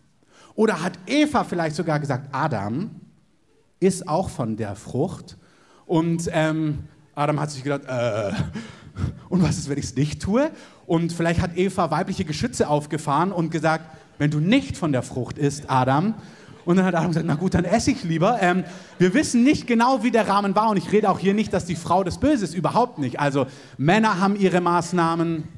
[0.55, 2.91] Oder hat Eva vielleicht sogar gesagt, Adam,
[3.83, 5.37] ist auch von der Frucht.
[5.87, 8.33] Und ähm, Adam hat sich gedacht, äh,
[9.29, 10.51] und was ist, wenn ich es nicht tue?
[10.87, 13.85] Und vielleicht hat Eva weibliche Geschütze aufgefahren und gesagt,
[14.19, 16.15] wenn du nicht von der Frucht isst, Adam,
[16.65, 18.41] und dann hat Adam gesagt, na gut, dann esse ich lieber.
[18.41, 18.63] Ähm,
[18.99, 20.71] wir wissen nicht genau, wie der Rahmen war.
[20.71, 23.19] Und ich rede auch hier nicht, dass die Frau des Böses überhaupt nicht.
[23.19, 23.47] Also
[23.79, 25.49] Männer haben ihre Maßnahmen,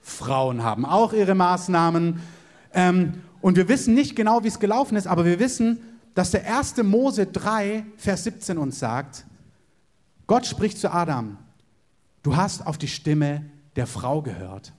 [0.00, 2.20] Frauen haben auch ihre Maßnahmen.
[2.72, 5.80] Ähm, und wir wissen nicht genau, wie es gelaufen ist, aber wir wissen,
[6.14, 6.76] dass der 1.
[6.84, 9.26] Mose 3, Vers 17 uns sagt,
[10.26, 11.38] Gott spricht zu Adam,
[12.22, 13.44] du hast auf die Stimme
[13.76, 14.72] der Frau gehört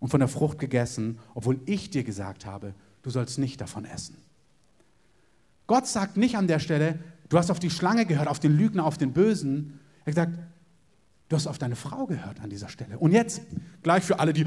[0.00, 4.16] und von der Frucht gegessen, obwohl ich dir gesagt habe, du sollst nicht davon essen.
[5.66, 8.84] Gott sagt nicht an der Stelle, du hast auf die Schlange gehört, auf den Lügner,
[8.84, 9.78] auf den Bösen.
[10.04, 10.38] Er sagt,
[11.28, 12.98] du hast auf deine Frau gehört an dieser Stelle.
[12.98, 13.42] Und jetzt
[13.82, 14.44] gleich für alle, die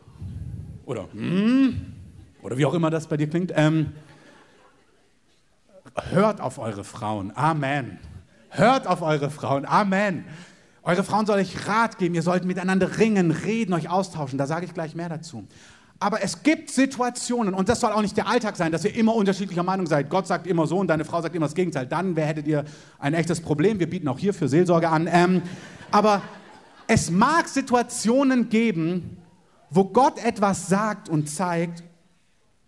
[0.84, 1.94] oder hm,
[2.42, 3.52] oder wie auch immer das bei dir klingt.
[3.56, 3.92] Ähm,
[6.10, 7.32] hört auf eure Frauen.
[7.34, 7.98] Amen.
[8.50, 9.66] Hört auf eure Frauen.
[9.66, 10.24] Amen.
[10.82, 12.14] Eure Frauen sollen euch Rat geben.
[12.14, 14.38] Ihr sollt miteinander ringen, reden, euch austauschen.
[14.38, 15.46] Da sage ich gleich mehr dazu.
[16.00, 19.14] Aber es gibt Situationen, und das soll auch nicht der Alltag sein, dass ihr immer
[19.14, 20.08] unterschiedlicher Meinung seid.
[20.08, 21.86] Gott sagt immer so und deine Frau sagt immer das Gegenteil.
[21.86, 22.64] Dann hättet ihr
[23.00, 23.80] ein echtes Problem.
[23.80, 25.08] Wir bieten auch hier für Seelsorge an.
[25.10, 25.42] Ähm,
[25.90, 26.22] aber
[26.86, 29.18] es mag Situationen geben,
[29.70, 31.82] wo Gott etwas sagt und zeigt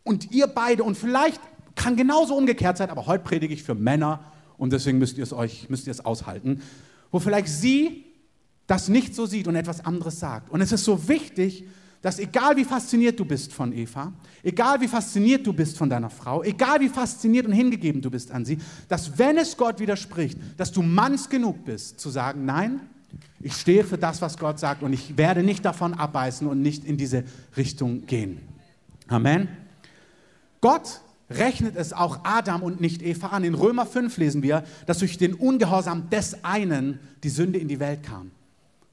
[0.03, 1.41] und ihr beide und vielleicht
[1.81, 4.21] kann genauso umgekehrt sein, aber heute predige ich für Männer
[4.59, 6.61] und deswegen müsst ihr es euch, müsst ihr es aushalten,
[7.11, 8.05] wo vielleicht sie
[8.67, 10.51] das nicht so sieht und etwas anderes sagt.
[10.51, 11.65] Und es ist so wichtig,
[12.03, 14.13] dass egal wie fasziniert du bist von Eva,
[14.43, 18.31] egal wie fasziniert du bist von deiner Frau, egal wie fasziniert und hingegeben du bist
[18.31, 22.81] an sie, dass wenn es Gott widerspricht, dass du manns genug bist zu sagen, nein,
[23.41, 26.85] ich stehe für das, was Gott sagt und ich werde nicht davon abbeißen und nicht
[26.85, 27.25] in diese
[27.57, 28.39] Richtung gehen.
[29.09, 29.49] Amen.
[30.61, 33.45] Gott rechnet es auch Adam und nicht Eva an.
[33.45, 37.81] In Römer 5 lesen wir, dass durch den Ungehorsam des einen die Sünde in die
[37.81, 38.33] Welt kam.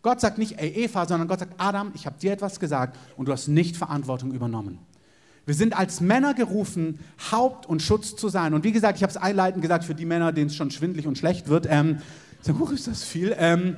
[0.04, 3.28] Gott sagt nicht, ey Eva, sondern Gott sagt, Adam, ich habe dir etwas gesagt und
[3.28, 4.80] du hast nicht Verantwortung übernommen.
[5.46, 7.00] Wir sind als Männer gerufen,
[7.32, 8.54] Haupt und Schutz zu sein.
[8.54, 11.08] Und wie gesagt, ich habe es einleitend gesagt für die Männer, denen es schon schwindlig
[11.08, 11.68] und schlecht wird.
[11.70, 12.00] Ähm,
[12.42, 13.34] sag, oh, ist das viel?
[13.38, 13.78] Ähm,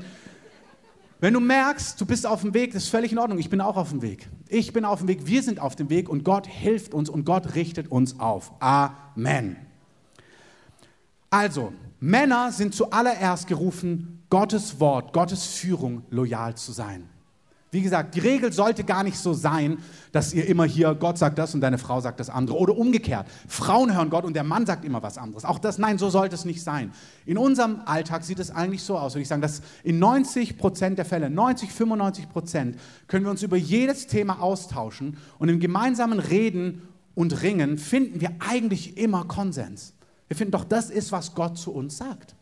[1.20, 3.40] wenn du merkst, du bist auf dem Weg, das ist völlig in Ordnung.
[3.40, 4.30] Ich bin auch auf dem Weg.
[4.48, 7.26] Ich bin auf dem Weg, wir sind auf dem Weg und Gott hilft uns und
[7.26, 8.54] Gott richtet uns auf.
[8.60, 9.58] Amen.
[11.30, 17.10] Also, Männer sind zuallererst gerufen, Gottes Wort, Gottes Führung loyal zu sein.
[17.72, 19.78] Wie gesagt, die Regel sollte gar nicht so sein,
[20.12, 22.58] dass ihr immer hier, Gott sagt das und deine Frau sagt das andere.
[22.58, 23.28] Oder umgekehrt.
[23.48, 25.46] Frauen hören Gott und der Mann sagt immer was anderes.
[25.46, 26.92] Auch das, nein, so sollte es nicht sein.
[27.28, 30.98] In unserem Alltag sieht es eigentlich so aus, würde ich sagen, dass in 90 Prozent
[30.98, 36.20] der Fälle, 90, 95 Prozent, können wir uns über jedes Thema austauschen und im gemeinsamen
[36.20, 36.82] Reden
[37.14, 39.94] und Ringen finden wir eigentlich immer Konsens.
[40.28, 42.36] Wir finden doch, das ist, was Gott zu uns sagt.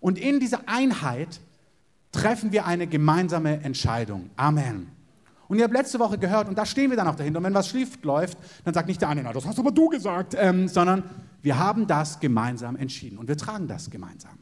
[0.00, 1.40] Und in dieser Einheit
[2.12, 4.30] treffen wir eine gemeinsame Entscheidung.
[4.36, 4.88] Amen.
[5.48, 7.38] Und ihr habt letzte Woche gehört, und da stehen wir dann auch dahinter.
[7.38, 9.88] Und wenn was schief läuft, dann sagt nicht der eine, na, das hast aber du
[9.88, 11.02] gesagt, ähm, sondern
[11.42, 14.38] wir haben das gemeinsam entschieden und wir tragen das gemeinsam.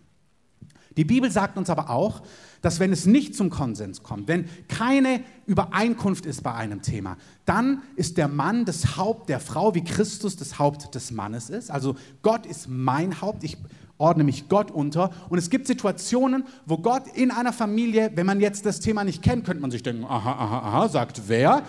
[0.97, 2.23] Die Bibel sagt uns aber auch,
[2.63, 7.83] dass wenn es nicht zum Konsens kommt, wenn keine Übereinkunft ist bei einem Thema, dann
[7.97, 11.71] ist der Mann das Haupt der Frau, wie Christus das Haupt des Mannes ist.
[11.71, 13.59] Also Gott ist mein Haupt, ich
[13.99, 15.11] ordne mich Gott unter.
[15.29, 19.23] Und es gibt Situationen, wo Gott in einer Familie, wenn man jetzt das Thema nicht
[19.23, 21.63] kennt, könnte man sich denken, aha, aha, aha, sagt wer?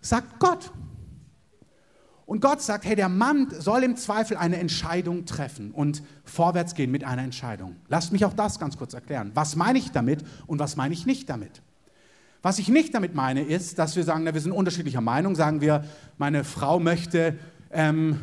[0.00, 0.70] Sagt Gott.
[2.30, 6.92] Und Gott sagt, hey, der Mann soll im Zweifel eine Entscheidung treffen und vorwärts gehen
[6.92, 7.74] mit einer Entscheidung.
[7.88, 9.32] Lasst mich auch das ganz kurz erklären.
[9.34, 11.60] Was meine ich damit und was meine ich nicht damit?
[12.40, 15.34] Was ich nicht damit meine, ist, dass wir sagen, na, wir sind unterschiedlicher Meinung.
[15.34, 15.84] Sagen wir,
[16.18, 17.36] meine Frau möchte
[17.72, 18.20] ähm,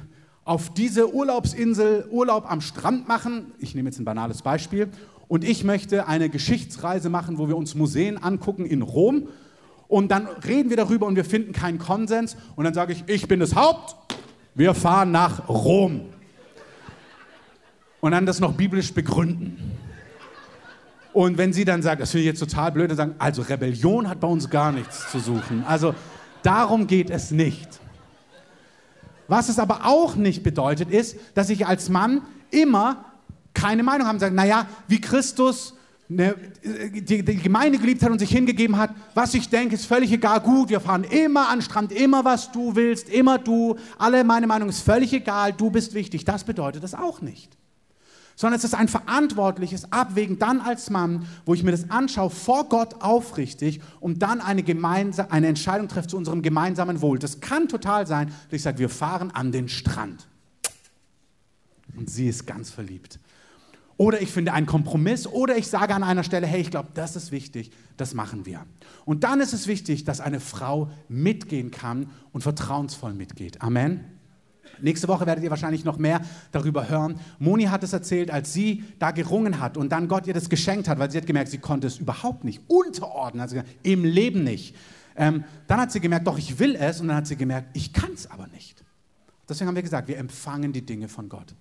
[0.48, 3.52] auf diese Urlaubsinsel Urlaub am Strand machen.
[3.60, 4.90] Ich nehme jetzt ein banales Beispiel.
[5.28, 9.28] Und ich möchte eine Geschichtsreise machen, wo wir uns Museen angucken in Rom
[9.90, 13.28] und dann reden wir darüber und wir finden keinen Konsens und dann sage ich, ich
[13.28, 13.96] bin das Haupt,
[14.56, 16.02] wir fahren nach Rom.
[18.00, 19.58] Und dann das noch biblisch begründen.
[21.14, 24.08] Und wenn sie dann sagt, das finde ich jetzt total blöd, dann sagen, also Rebellion
[24.08, 25.64] hat bei uns gar nichts zu suchen.
[25.68, 25.96] Also
[26.44, 27.68] darum geht es nicht.
[29.28, 33.06] Was es aber auch nicht bedeutet, ist, dass ich als Mann immer
[33.54, 35.74] keine Meinung habe und sage, naja, wie Christus
[36.08, 40.40] ne, die, Gemeinde geliebt hat und sich hingegeben hat, was ich denke, ist völlig egal.
[40.42, 43.76] Gut, wir fahren immer an den Strand, immer was du willst, immer du.
[43.98, 46.26] Alle meine Meinung ist völlig egal, du bist wichtig.
[46.26, 47.58] Das bedeutet das auch nicht.
[48.38, 52.70] Sondern es ist ein verantwortliches Abwägen dann als Mann, wo ich mir das anschaue, vor
[52.70, 57.18] Gott aufrichtig und dann eine, gemeinsame, eine Entscheidung treffe zu unserem gemeinsamen Wohl.
[57.18, 60.28] Das kann total sein, dass ich sage, wir fahren an den Strand.
[61.98, 63.20] Und sie ist ganz verliebt.
[63.98, 67.16] Oder ich finde einen Kompromiss oder ich sage an einer Stelle, hey, ich glaube, das
[67.16, 68.64] ist wichtig, das machen wir.
[69.06, 73.64] Und dann ist es wichtig, dass eine Frau mitgehen kann und vertrauensvoll mitgeht.
[73.64, 74.17] Amen.
[74.82, 77.20] Nächste Woche werdet ihr wahrscheinlich noch mehr darüber hören.
[77.40, 80.88] Moni hat es erzählt, als sie da gerungen hat und dann Gott ihr das geschenkt
[80.88, 84.76] hat, weil sie hat gemerkt, sie konnte es überhaupt nicht unterordnen, also im Leben nicht.
[85.16, 87.92] Ähm, dann hat sie gemerkt, doch, ich will es und dann hat sie gemerkt, ich
[87.92, 88.84] kann es aber nicht.
[89.50, 91.56] Deswegen haben wir gesagt, wir empfangen die Dinge von Gott.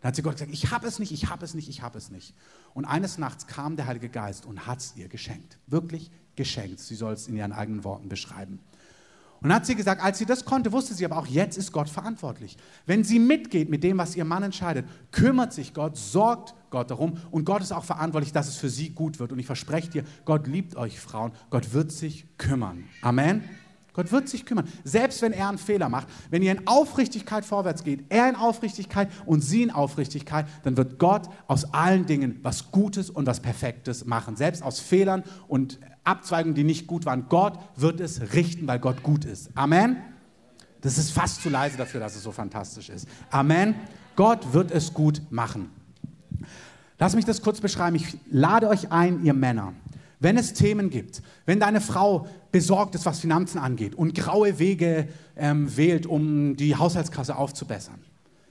[0.00, 1.98] Dann hat sie Gott gesagt, ich habe es nicht, ich habe es nicht, ich habe
[1.98, 2.34] es nicht.
[2.74, 5.58] Und eines Nachts kam der Heilige Geist und hat es ihr geschenkt.
[5.66, 6.80] Wirklich geschenkt.
[6.80, 8.60] Sie soll es in ihren eigenen Worten beschreiben.
[9.40, 11.88] Und hat sie gesagt, als sie das konnte, wusste sie aber auch, jetzt ist Gott
[11.88, 12.56] verantwortlich.
[12.86, 17.18] Wenn sie mitgeht mit dem, was ihr Mann entscheidet, kümmert sich Gott, sorgt Gott darum
[17.30, 19.32] und Gott ist auch verantwortlich, dass es für sie gut wird.
[19.32, 22.84] Und ich verspreche dir, Gott liebt euch Frauen, Gott wird sich kümmern.
[23.02, 23.44] Amen.
[23.96, 24.68] Gott wird sich kümmern.
[24.84, 29.08] Selbst wenn er einen Fehler macht, wenn ihr in Aufrichtigkeit vorwärts geht, er in Aufrichtigkeit
[29.24, 34.04] und sie in Aufrichtigkeit, dann wird Gott aus allen Dingen was Gutes und was Perfektes
[34.04, 34.36] machen.
[34.36, 37.26] Selbst aus Fehlern und Abzweigungen, die nicht gut waren.
[37.28, 39.50] Gott wird es richten, weil Gott gut ist.
[39.54, 39.96] Amen.
[40.80, 43.08] Das ist fast zu leise dafür, dass es so fantastisch ist.
[43.30, 43.74] Amen.
[44.14, 45.70] Gott wird es gut machen.
[46.98, 47.96] Lass mich das kurz beschreiben.
[47.96, 49.74] Ich lade euch ein, ihr Männer.
[50.18, 55.08] Wenn es Themen gibt, wenn deine Frau besorgt ist, was Finanzen angeht und graue Wege
[55.36, 57.98] ähm, wählt, um die Haushaltskasse aufzubessern,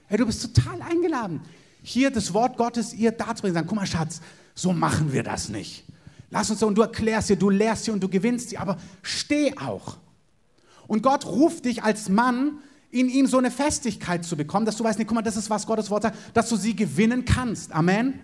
[0.06, 1.40] hey, du bist total eingeladen,
[1.82, 4.20] hier das Wort Gottes ihr darzubringen, sagen, guck mal Schatz,
[4.54, 5.84] so machen wir das nicht.
[6.30, 8.76] Lass uns so, und du erklärst sie, du lehrst sie und du gewinnst sie, aber
[9.02, 9.96] steh auch.
[10.86, 12.58] Und Gott ruft dich als Mann,
[12.90, 15.50] in ihm so eine Festigkeit zu bekommen, dass du weißt, nee, guck mal, das ist,
[15.50, 17.72] was Gottes Wort sagt, dass du sie gewinnen kannst.
[17.72, 18.20] Amen.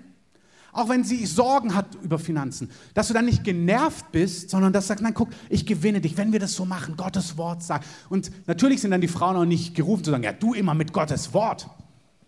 [0.75, 4.85] Auch wenn sie Sorgen hat über Finanzen, dass du dann nicht genervt bist, sondern dass
[4.85, 7.87] du sagst, nein, guck, ich gewinne dich, wenn wir das so machen, Gottes Wort sagt.
[8.09, 10.95] Und natürlich sind dann die Frauen auch nicht gerufen zu sagen, ja, du immer mit
[10.95, 11.69] Gottes Wort.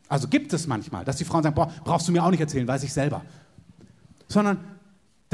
[0.08, 2.68] Also gibt es manchmal, dass die Frauen sagen, boah, brauchst du mir auch nicht erzählen,
[2.68, 3.22] weiß ich selber.
[4.28, 4.58] Sondern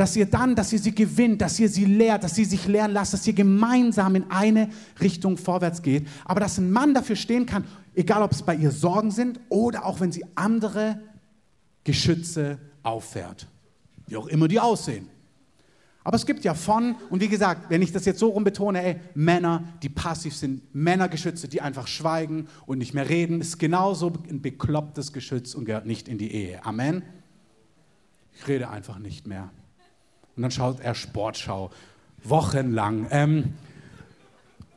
[0.00, 2.92] dass ihr dann, dass ihr sie gewinnt, dass ihr sie lehrt, dass sie sich lehren
[2.92, 6.08] lasst, dass ihr gemeinsam in eine Richtung vorwärts geht.
[6.24, 9.84] Aber dass ein Mann dafür stehen kann, egal ob es bei ihr Sorgen sind oder
[9.84, 11.00] auch wenn sie andere
[11.84, 13.46] Geschütze auffährt.
[14.06, 15.06] Wie auch immer die aussehen.
[16.02, 18.82] Aber es gibt ja von, und wie gesagt, wenn ich das jetzt so rum betone,
[18.82, 24.14] ey, Männer, die passiv sind, Männergeschütze, die einfach schweigen und nicht mehr reden, ist genauso
[24.30, 26.64] ein beklopptes Geschütz und gehört nicht in die Ehe.
[26.64, 27.02] Amen.
[28.32, 29.50] Ich rede einfach nicht mehr.
[30.40, 31.70] Und dann schaut er Sportschau,
[32.24, 33.06] wochenlang.
[33.10, 33.52] Ähm,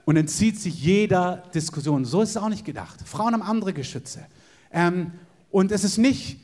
[0.03, 2.03] und entzieht sich jeder Diskussion.
[2.03, 2.99] So ist es auch nicht gedacht.
[3.07, 4.25] Frauen haben andere Geschütze.
[4.73, 5.13] Ähm,
[5.51, 6.41] und es ist nicht,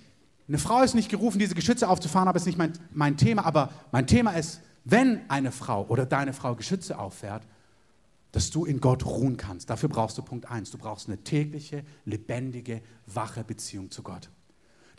[0.47, 3.45] eine Frau ist nicht gerufen, diese Geschütze aufzufahren, aber es ist nicht mein, mein Thema.
[3.45, 7.43] Aber mein Thema ist, wenn eine Frau oder deine Frau Geschütze auffährt,
[8.32, 9.69] dass du in Gott ruhen kannst.
[9.69, 10.71] Dafür brauchst du Punkt eins.
[10.71, 14.29] Du brauchst eine tägliche, lebendige, wache Beziehung zu Gott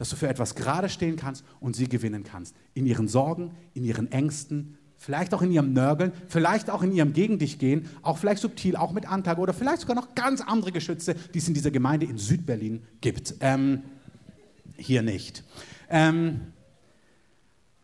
[0.00, 2.56] dass du für etwas gerade stehen kannst und sie gewinnen kannst.
[2.72, 7.12] In ihren Sorgen, in ihren Ängsten, vielleicht auch in ihrem Nörgeln, vielleicht auch in ihrem
[7.12, 10.72] Gegen dich gehen, auch vielleicht subtil, auch mit Anklage oder vielleicht sogar noch ganz andere
[10.72, 13.34] Geschütze, die es in dieser Gemeinde in Südberlin gibt.
[13.40, 13.82] Ähm,
[14.78, 15.44] hier nicht.
[15.90, 16.40] Ähm,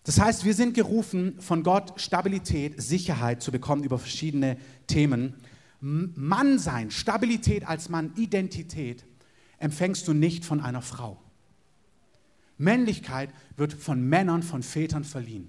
[0.02, 5.34] das heißt, wir sind gerufen, von Gott Stabilität, Sicherheit zu bekommen über verschiedene Themen.
[5.80, 9.04] Mann sein, Stabilität als Mann, Identität
[9.58, 11.20] empfängst du nicht von einer Frau.
[12.58, 15.48] Männlichkeit wird von Männern, von Vätern verliehen.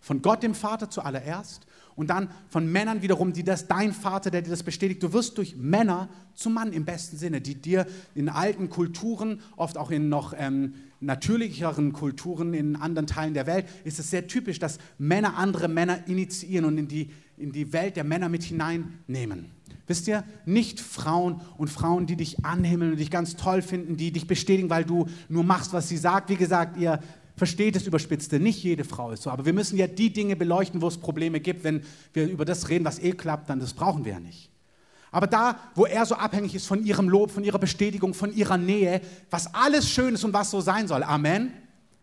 [0.00, 1.66] Von Gott dem Vater zuallererst
[1.96, 5.02] und dann von Männern wiederum, die das, dein Vater, der dir das bestätigt.
[5.02, 9.78] Du wirst durch Männer zum Mann im besten Sinne, die dir in alten Kulturen, oft
[9.78, 14.58] auch in noch ähm, natürlicheren Kulturen in anderen Teilen der Welt, ist es sehr typisch,
[14.58, 19.55] dass Männer andere Männer initiieren und in die, in die Welt der Männer mit hineinnehmen.
[19.86, 24.10] Wisst ihr, nicht Frauen und Frauen, die dich anhimmeln und dich ganz toll finden, die
[24.10, 26.28] dich bestätigen, weil du nur machst, was sie sagt.
[26.28, 27.00] Wie gesagt, ihr
[27.36, 28.40] versteht es überspitzte.
[28.40, 29.30] Nicht jede Frau ist so.
[29.30, 31.62] Aber wir müssen ja die Dinge beleuchten, wo es Probleme gibt.
[31.62, 34.50] Wenn wir über das reden, was eh klappt, dann das brauchen wir ja nicht.
[35.12, 38.58] Aber da, wo er so abhängig ist von ihrem Lob, von ihrer Bestätigung, von ihrer
[38.58, 41.02] Nähe, was alles schön ist und was so sein soll.
[41.02, 41.52] Amen.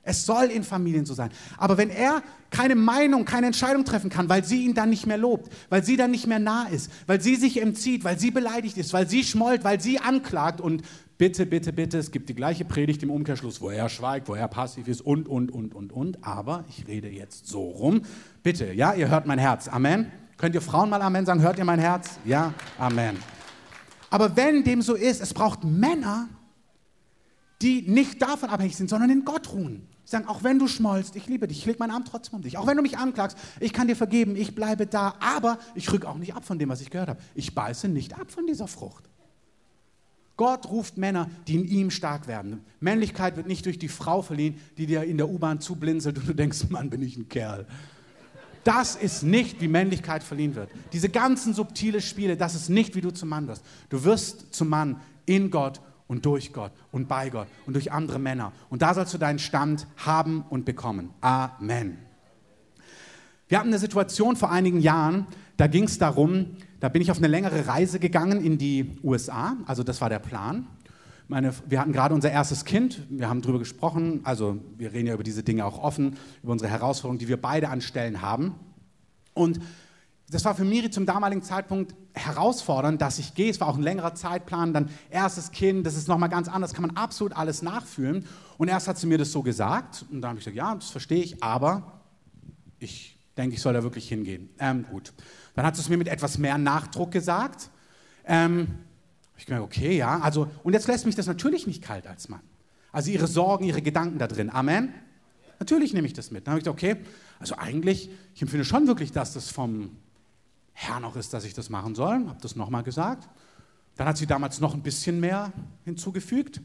[0.06, 1.30] Es soll in Familien so sein.
[1.58, 5.18] Aber wenn er keine Meinung, keine Entscheidung treffen kann, weil sie ihn dann nicht mehr
[5.18, 8.78] lobt, weil sie dann nicht mehr nah ist, weil sie sich entzieht, weil sie beleidigt
[8.78, 10.84] ist, weil sie schmollt, weil sie anklagt und
[11.18, 14.50] bitte, bitte, bitte, es gibt die gleiche Predigt im Umkehrschluss, wo er schweigt, wo er
[14.50, 16.24] passiv ist und, und, und, und, und.
[16.24, 18.02] Aber ich rede jetzt so rum.
[18.44, 19.70] Bitte, ja, ihr hört mein Herz.
[19.70, 20.12] Amen.
[20.36, 21.42] Könnt ihr Frauen mal Amen sagen?
[21.42, 22.20] Hört ihr mein Herz?
[22.26, 23.18] Ja, Amen.
[24.10, 26.28] Aber wenn dem so ist, es braucht Männer,
[27.62, 29.88] die nicht davon abhängig sind, sondern in Gott ruhen.
[30.06, 32.42] Sie sagen, auch wenn du schmollst, ich liebe dich, ich lege meinen Arm trotzdem um
[32.42, 32.58] dich.
[32.58, 36.06] Auch wenn du mich anklagst, ich kann dir vergeben, ich bleibe da, aber ich rück
[36.06, 37.22] auch nicht ab von dem, was ich gehört habe.
[37.36, 39.10] Ich beiße nicht ab von dieser Frucht.
[40.36, 42.66] Gott ruft Männer, die in ihm stark werden.
[42.80, 46.34] Männlichkeit wird nicht durch die Frau verliehen, die dir in der U-Bahn zublinzelt und du
[46.34, 47.68] denkst, Mann, bin ich ein Kerl.
[48.64, 50.70] Das ist nicht, wie Männlichkeit verliehen wird.
[50.92, 53.64] Diese ganzen subtile Spiele, das ist nicht, wie du zum Mann wirst.
[53.90, 55.82] Du wirst zum Mann in Gott
[56.14, 58.54] und durch Gott und bei Gott und durch andere Männer.
[58.70, 61.10] Und da sollst du deinen Stand haben und bekommen.
[61.22, 61.98] Amen.
[63.48, 65.26] Wir hatten eine Situation vor einigen Jahren,
[65.58, 69.58] da ging es darum, da bin ich auf eine längere Reise gegangen in die USA,
[69.66, 70.68] also das war der Plan.
[71.28, 75.16] Meine, wir hatten gerade unser erstes Kind, wir haben darüber gesprochen, also wir reden ja
[75.16, 78.54] über diese Dinge auch offen, über unsere Herausforderungen, die wir beide an Stellen haben.
[79.34, 79.60] Und
[80.34, 83.50] das war für Miri zum damaligen Zeitpunkt herausfordernd, dass ich gehe.
[83.50, 86.86] Es war auch ein längerer Zeitplan, dann erstes Kind, das ist nochmal ganz anders, kann
[86.86, 88.26] man absolut alles nachfühlen.
[88.58, 90.90] Und erst hat sie mir das so gesagt und dann habe ich gesagt, ja, das
[90.90, 92.02] verstehe ich, aber
[92.80, 94.50] ich denke, ich soll da wirklich hingehen.
[94.60, 95.14] Ähm, gut.
[95.56, 97.70] Dann hat sie es mir mit etwas mehr Nachdruck gesagt.
[98.26, 98.68] Ähm,
[99.38, 102.42] ich gedacht, okay, ja, also, und jetzt lässt mich das natürlich nicht kalt als Mann.
[102.92, 104.50] Also ihre Sorgen, ihre Gedanken da drin.
[104.50, 104.94] Amen.
[105.60, 106.46] Natürlich nehme ich das mit.
[106.46, 106.98] Dann habe ich gesagt, okay,
[107.40, 109.98] also eigentlich, ich empfinde schon wirklich, dass das vom
[110.74, 112.28] Herr noch ist, dass ich das machen soll.
[112.28, 113.30] Habe das nochmal gesagt.
[113.96, 115.54] Dann hat sie damals noch ein bisschen mehr
[115.86, 116.62] hinzugefügt.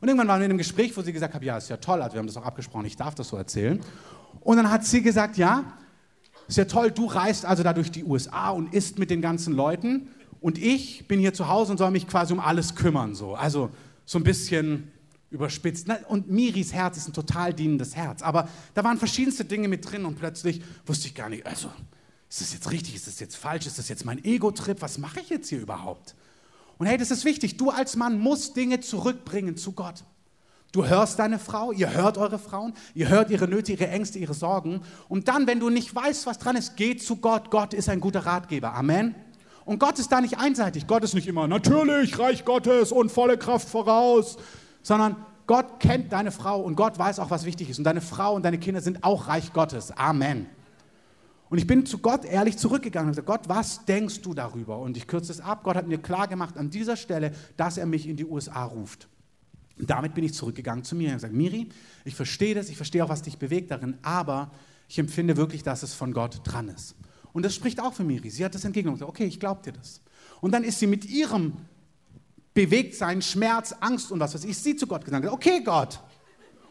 [0.00, 2.02] Und irgendwann waren wir in einem Gespräch, wo sie gesagt hat, ja, ist ja toll,
[2.02, 3.80] also wir haben das auch abgesprochen, ich darf das so erzählen.
[4.40, 5.64] Und dann hat sie gesagt, ja,
[6.48, 9.54] ist ja toll, du reist also da durch die USA und isst mit den ganzen
[9.54, 10.08] Leuten
[10.42, 13.14] und ich bin hier zu Hause und soll mich quasi um alles kümmern.
[13.14, 13.36] So.
[13.36, 13.70] Also
[14.04, 14.90] so ein bisschen
[15.30, 15.86] überspitzt.
[16.08, 18.22] Und Miris Herz ist ein total dienendes Herz.
[18.22, 21.70] Aber da waren verschiedenste Dinge mit drin und plötzlich wusste ich gar nicht, also
[22.32, 25.20] ist das jetzt richtig, ist das jetzt falsch, ist das jetzt mein Ego-Trip, was mache
[25.20, 26.14] ich jetzt hier überhaupt?
[26.78, 30.02] Und hey, das ist wichtig, du als Mann musst Dinge zurückbringen zu Gott.
[30.72, 34.32] Du hörst deine Frau, ihr hört eure Frauen, ihr hört ihre Nöte, ihre Ängste, ihre
[34.32, 34.80] Sorgen.
[35.10, 37.50] Und dann, wenn du nicht weißt, was dran ist, geh zu Gott.
[37.50, 38.72] Gott ist ein guter Ratgeber.
[38.72, 39.14] Amen.
[39.66, 40.86] Und Gott ist da nicht einseitig.
[40.86, 44.38] Gott ist nicht immer, natürlich, Reich Gottes und volle Kraft voraus,
[44.82, 45.16] sondern
[45.46, 47.76] Gott kennt deine Frau und Gott weiß auch, was wichtig ist.
[47.76, 49.90] Und deine Frau und deine Kinder sind auch Reich Gottes.
[49.98, 50.46] Amen.
[51.52, 54.78] Und ich bin zu Gott ehrlich zurückgegangen und gesagt, Gott, was denkst du darüber?
[54.78, 55.64] Und ich kürze es ab.
[55.64, 59.06] Gott hat mir klar gemacht an dieser Stelle, dass er mich in die USA ruft.
[59.78, 61.68] Und damit bin ich zurückgegangen zu mir und gesagt, Miri,
[62.06, 64.50] ich verstehe das, ich verstehe auch, was dich bewegt darin, aber
[64.88, 66.94] ich empfinde wirklich, dass es von Gott dran ist.
[67.34, 68.30] Und das spricht auch für Miri.
[68.30, 70.00] Sie hat das entgegengenommen und gesagt, okay, ich glaube dir das.
[70.40, 71.52] Und dann ist sie mit ihrem
[72.54, 76.00] Bewegtsein, Schmerz, Angst und was weiß ich, sie zu Gott gesagt, okay Gott,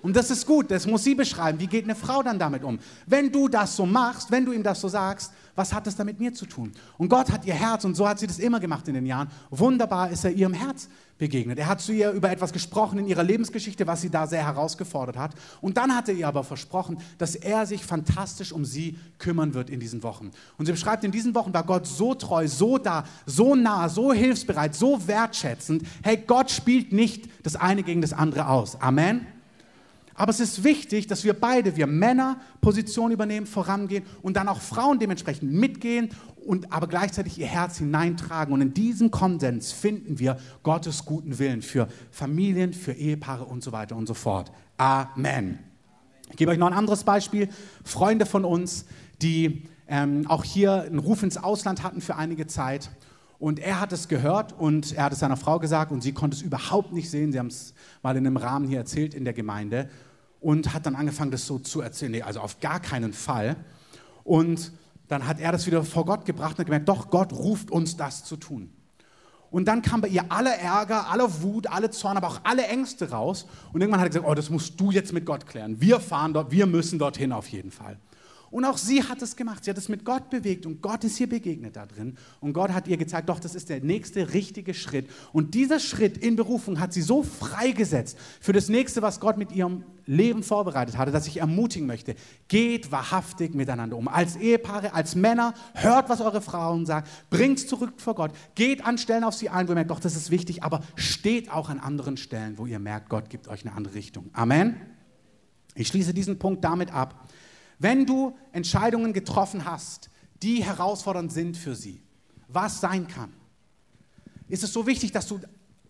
[0.02, 1.60] und das ist gut, das muss sie beschreiben.
[1.60, 2.80] Wie geht eine Frau dann damit um?
[3.06, 6.08] Wenn du das so machst, wenn du ihm das so sagst, was hat das dann
[6.08, 6.72] mit mir zu tun?
[6.98, 9.30] Und Gott hat ihr Herz, und so hat sie das immer gemacht in den Jahren,
[9.50, 10.88] wunderbar ist er ihrem Herz
[11.18, 11.60] begegnet.
[11.60, 15.18] Er hat zu ihr über etwas gesprochen in ihrer Lebensgeschichte, was sie da sehr herausgefordert
[15.18, 15.36] hat.
[15.62, 19.70] Und dann hat er ihr aber versprochen, dass er sich fantastisch um sie kümmern wird
[19.70, 20.32] in diesen Wochen.
[20.58, 24.14] Und sie beschreibt, in diesen Wochen war Gott so treu, so da, so nah, so
[24.14, 25.84] hilfsbereit, so wertschätzend.
[26.02, 28.82] Hey, Gott spielt nicht das eine gegen das andere aus.
[28.82, 29.28] Amen.
[30.22, 34.62] Aber es ist wichtig, dass wir beide, wir Männer, Position übernehmen, vorangehen und dann auch
[34.62, 36.10] Frauen dementsprechend mitgehen
[36.46, 38.54] und aber gleichzeitig ihr Herz hineintragen.
[38.54, 43.72] Und in diesem Konsens finden wir Gottes guten Willen für Familien, für Ehepaare und so
[43.72, 44.52] weiter und so fort.
[44.78, 45.58] Amen.
[46.30, 47.50] Ich gebe euch noch ein anderes Beispiel.
[47.84, 48.86] Freunde von uns,
[49.24, 52.92] die ähm, auch hier einen Ruf ins Ausland hatten für einige Zeit.
[53.40, 56.38] Und er hat es gehört und er hat es seiner Frau gesagt und sie konnte
[56.38, 57.32] es überhaupt nicht sehen.
[57.32, 59.90] Sie haben es mal in einem Rahmen hier erzählt in der Gemeinde
[60.42, 62.12] und hat dann angefangen, das so zu erzählen.
[62.12, 63.56] Nee, also auf gar keinen Fall.
[64.24, 64.74] Und
[65.08, 68.26] dann hat er das wieder vor Gott gebracht und gemerkt, doch, Gott ruft uns das
[68.26, 68.74] zu tun.
[69.52, 73.12] Und dann kam bei ihr aller Ärger, aller Wut, alle Zorn, aber auch alle Ängste
[73.12, 73.46] raus.
[73.72, 75.80] Und irgendwann hat er gesagt, oh, das musst du jetzt mit Gott klären.
[75.80, 78.00] Wir fahren dort, wir müssen dorthin auf jeden Fall.
[78.52, 79.64] Und auch sie hat es gemacht.
[79.64, 82.18] Sie hat es mit Gott bewegt und Gott ist ihr begegnet da drin.
[82.42, 85.10] Und Gott hat ihr gezeigt, doch, das ist der nächste richtige Schritt.
[85.32, 89.54] Und dieser Schritt in Berufung hat sie so freigesetzt für das nächste, was Gott mit
[89.54, 92.16] ihrem Leben vorbereitet hatte, dass ich ermutigen möchte.
[92.50, 94.10] Geht wahrhaftig miteinander um.
[94.10, 98.32] Als Ehepaare, als Männer, hört, was eure Frauen sagen, bringt es zurück vor Gott.
[98.56, 101.50] Geht an Stellen auf sie ein, wo ihr merkt, doch, das ist wichtig, aber steht
[101.50, 104.30] auch an anderen Stellen, wo ihr merkt, Gott gibt euch eine andere Richtung.
[104.34, 104.76] Amen.
[105.74, 107.30] Ich schließe diesen Punkt damit ab
[107.82, 110.12] wenn du Entscheidungen getroffen hast,
[110.44, 112.00] die herausfordernd sind für sie,
[112.48, 113.34] was sein kann,
[114.48, 115.40] ist es so wichtig, dass du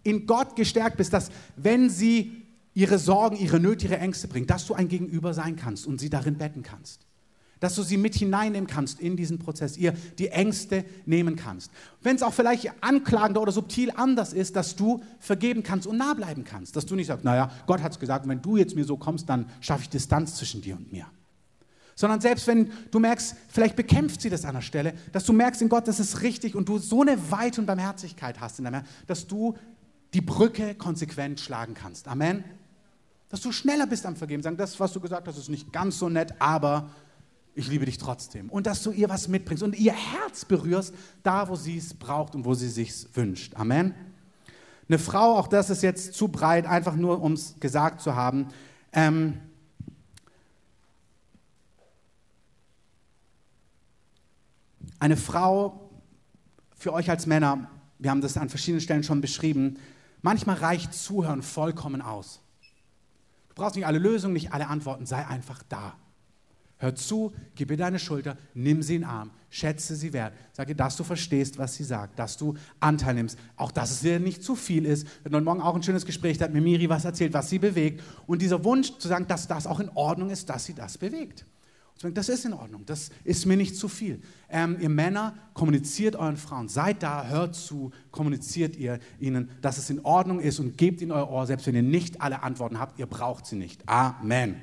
[0.04, 4.66] in Gott gestärkt bist, dass wenn sie ihre Sorgen, ihre Nöte, ihre Ängste bringt, dass
[4.68, 7.02] du ein Gegenüber sein kannst und sie darin betten kannst.
[7.60, 11.72] Dass du sie mit hineinnehmen kannst in diesen Prozess, ihr die Ängste nehmen kannst.
[12.02, 16.14] Wenn es auch vielleicht anklagend oder subtil anders ist, dass du vergeben kannst und nah
[16.14, 16.76] bleiben kannst.
[16.76, 19.28] Dass du nicht sagst, naja, Gott hat es gesagt, wenn du jetzt mir so kommst,
[19.30, 21.06] dann schaffe ich Distanz zwischen dir und mir
[21.96, 25.62] sondern selbst wenn du merkst, vielleicht bekämpft sie das an der Stelle, dass du merkst
[25.62, 28.84] in Gott, das ist richtig und du so eine Weite und Barmherzigkeit hast in deinem
[29.08, 29.56] dass du
[30.14, 32.08] die Brücke konsequent schlagen kannst.
[32.08, 32.44] Amen.
[33.30, 35.98] Dass du schneller bist am Vergeben, sagen, das, was du gesagt hast, ist nicht ganz
[36.00, 36.90] so nett, aber
[37.56, 38.50] ich liebe dich trotzdem.
[38.50, 42.36] Und dass du ihr was mitbringst und ihr Herz berührst, da, wo sie es braucht
[42.36, 43.56] und wo sie sich wünscht.
[43.56, 43.94] Amen.
[44.88, 48.48] Eine Frau, auch das ist jetzt zu breit, einfach nur um es gesagt zu haben.
[48.92, 49.38] Ähm,
[55.02, 55.90] Eine Frau,
[56.78, 59.80] für euch als Männer, wir haben das an verschiedenen Stellen schon beschrieben,
[60.22, 62.40] manchmal reicht Zuhören vollkommen aus.
[63.50, 65.96] Du brauchst nicht alle Lösungen, nicht alle Antworten, sei einfach da.
[66.78, 70.36] Hör zu, gib ihr deine Schulter, nimm sie in den Arm, schätze sie wert.
[70.54, 73.40] Sage, dass du verstehst, was sie sagt, dass du Anteil nimmst.
[73.56, 75.06] Auch, dass es dir nicht zu viel ist.
[75.06, 77.50] Wir hatten heute Morgen auch ein schönes Gespräch, da hat mir Miri was erzählt, was
[77.50, 78.04] sie bewegt.
[78.28, 81.44] Und dieser Wunsch zu sagen, dass das auch in Ordnung ist, dass sie das bewegt.
[82.10, 84.22] Das ist in Ordnung, das ist mir nicht zu viel.
[84.50, 89.90] Ähm, ihr Männer, kommuniziert euren Frauen, seid da, hört zu, kommuniziert ihr ihnen, dass es
[89.90, 93.00] in Ordnung ist und gebt ihnen euer Ohr, selbst wenn ihr nicht alle Antworten habt,
[93.00, 93.88] ihr braucht sie nicht.
[93.88, 94.56] Amen.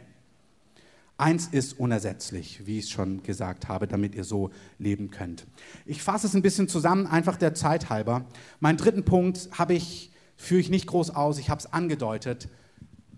[1.17, 5.47] Eins ist unersetzlich, wie ich schon gesagt habe, damit ihr so leben könnt.
[5.85, 8.25] Ich fasse es ein bisschen zusammen, einfach der Zeit halber.
[8.61, 12.49] Meinen dritten Punkt habe ich, führe ich nicht groß aus, ich habe es angedeutet.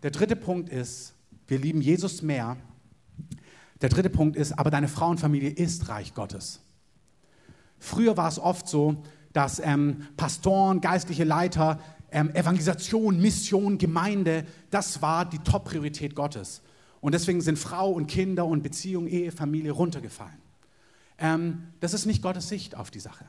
[0.03, 1.15] Der dritte Punkt ist,
[1.47, 2.57] wir lieben Jesus mehr
[3.81, 6.61] der dritte Punkt ist, aber deine Frauenfamilie ist Reich Gottes.
[7.79, 9.03] Früher war es oft so,
[9.33, 11.81] dass ähm, Pastoren, geistliche Leiter,
[12.13, 16.63] ähm, Evangelisation, Mission, Gemeinde, das war die Top-Priorität Gottes.
[17.01, 20.39] Und deswegen sind Frau und Kinder und Beziehung, Ehe, Familie runtergefallen.
[21.19, 23.25] Ähm, das ist nicht Gottes Sicht auf die Sache.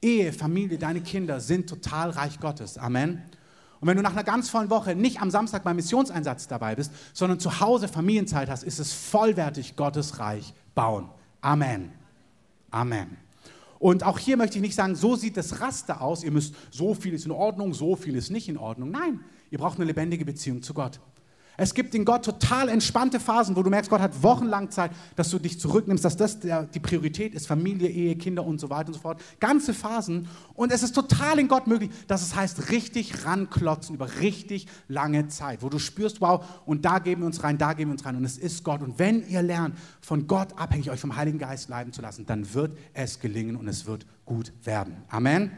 [0.00, 2.78] Ehe, Familie, deine Kinder sind total Reich Gottes.
[2.78, 3.22] Amen.
[3.80, 6.92] Und wenn du nach einer ganz vollen Woche nicht am Samstag beim Missionseinsatz dabei bist,
[7.12, 11.08] sondern zu Hause Familienzeit hast, ist es vollwertig Gottes Reich bauen.
[11.40, 11.92] Amen.
[12.70, 13.16] Amen.
[13.78, 16.94] Und auch hier möchte ich nicht sagen, so sieht das Raster aus, ihr müsst, so
[16.94, 18.90] viel ist in Ordnung, so viel ist nicht in Ordnung.
[18.90, 19.20] Nein,
[19.50, 20.98] ihr braucht eine lebendige Beziehung zu Gott.
[21.56, 25.30] Es gibt in Gott total entspannte Phasen, wo du merkst, Gott hat wochenlang Zeit, dass
[25.30, 28.88] du dich zurücknimmst, dass das der, die Priorität ist, Familie, Ehe, Kinder und so weiter
[28.88, 29.22] und so fort.
[29.40, 30.28] Ganze Phasen.
[30.54, 35.28] Und es ist total in Gott möglich, dass es heißt, richtig ranklotzen über richtig lange
[35.28, 38.04] Zeit, wo du spürst, wow, und da geben wir uns rein, da geben wir uns
[38.04, 38.16] rein.
[38.16, 38.82] Und es ist Gott.
[38.82, 42.52] Und wenn ihr lernt, von Gott abhängig euch vom Heiligen Geist leiten zu lassen, dann
[42.54, 44.96] wird es gelingen und es wird gut werden.
[45.08, 45.50] Amen.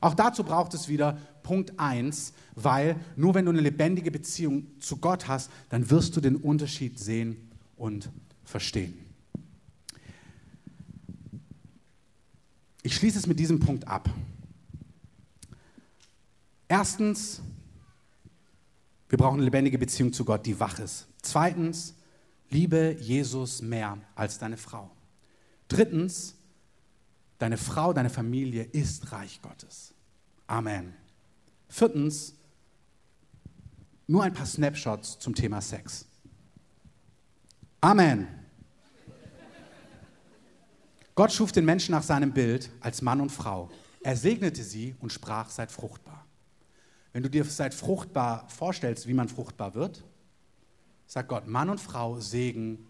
[0.00, 4.98] Auch dazu braucht es wieder Punkt 1, weil nur wenn du eine lebendige Beziehung zu
[4.98, 8.10] Gott hast, dann wirst du den Unterschied sehen und
[8.44, 8.94] verstehen.
[12.82, 14.08] Ich schließe es mit diesem Punkt ab.
[16.68, 17.42] Erstens,
[19.08, 21.08] wir brauchen eine lebendige Beziehung zu Gott, die wach ist.
[21.20, 21.94] Zweitens,
[22.48, 24.90] liebe Jesus mehr als deine Frau.
[25.68, 26.36] Drittens,
[27.38, 29.94] deine Frau, deine Familie ist Reich Gottes.
[30.46, 30.94] Amen.
[31.70, 32.34] Viertens,
[34.08, 36.04] nur ein paar Snapshots zum Thema Sex.
[37.80, 38.26] Amen.
[41.14, 43.70] Gott schuf den Menschen nach seinem Bild als Mann und Frau.
[44.02, 46.26] Er segnete sie und sprach, seid fruchtbar.
[47.12, 50.02] Wenn du dir seid fruchtbar vorstellst, wie man fruchtbar wird,
[51.06, 52.86] sagt Gott, Mann und Frau Segen,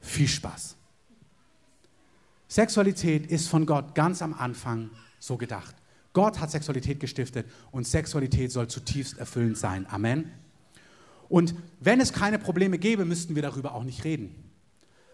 [0.00, 0.76] viel Spaß.
[2.48, 4.90] Sexualität ist von Gott ganz am Anfang
[5.20, 5.76] so gedacht.
[6.12, 9.86] Gott hat Sexualität gestiftet und Sexualität soll zutiefst erfüllend sein.
[9.88, 10.30] Amen.
[11.28, 14.34] Und wenn es keine Probleme gäbe, müssten wir darüber auch nicht reden.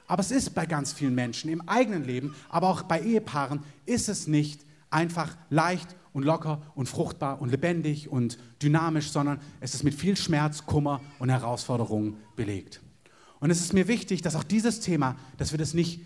[0.07, 4.09] Aber es ist bei ganz vielen Menschen im eigenen Leben, aber auch bei Ehepaaren, ist
[4.09, 9.83] es nicht einfach leicht und locker und fruchtbar und lebendig und dynamisch, sondern es ist
[9.83, 12.81] mit viel Schmerz, Kummer und Herausforderungen belegt.
[13.41, 16.01] Und es ist mir wichtig, dass auch dieses Thema, dass wir das nicht,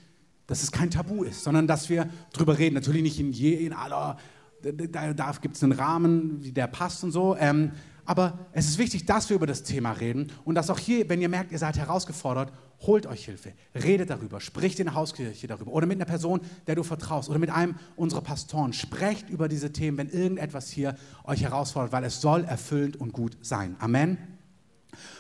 [0.49, 2.74] dass es kein Tabu ist, sondern dass wir darüber reden.
[2.74, 4.18] Natürlich nicht in, je, in aller
[4.62, 7.36] da, da gibt es einen Rahmen, wie der passt und so.
[7.36, 7.72] Ähm,
[8.04, 11.20] aber es ist wichtig, dass wir über das Thema reden und dass auch hier, wenn
[11.20, 15.72] ihr merkt, ihr seid herausgefordert, holt euch Hilfe, redet darüber, spricht in der Hauskirche darüber
[15.72, 18.72] oder mit einer Person, der du vertraust oder mit einem unserer Pastoren.
[18.72, 23.36] Sprecht über diese Themen, wenn irgendetwas hier euch herausfordert, weil es soll erfüllend und gut
[23.42, 23.76] sein.
[23.78, 24.18] Amen.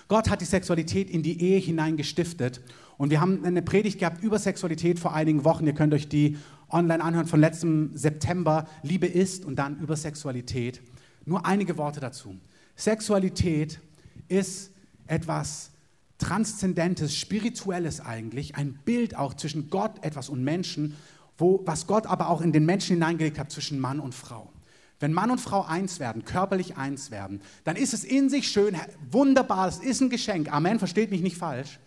[0.08, 2.60] Gott hat die Sexualität in die Ehe hinein gestiftet
[2.96, 5.66] und wir haben eine Predigt gehabt über Sexualität vor einigen Wochen.
[5.66, 6.38] Ihr könnt euch die
[6.70, 10.80] online anhören von letztem September, Liebe ist und dann über Sexualität.
[11.24, 12.36] Nur einige Worte dazu.
[12.76, 13.80] Sexualität
[14.28, 14.70] ist
[15.06, 15.70] etwas
[16.18, 20.96] Transzendentes, Spirituelles eigentlich, ein Bild auch zwischen Gott etwas und Menschen,
[21.38, 24.52] wo, was Gott aber auch in den Menschen hineingelegt hat zwischen Mann und Frau.
[24.98, 28.76] Wenn Mann und Frau eins werden, körperlich eins werden, dann ist es in sich schön,
[29.10, 30.52] wunderbar, es ist ein Geschenk.
[30.52, 31.78] Amen, versteht mich nicht falsch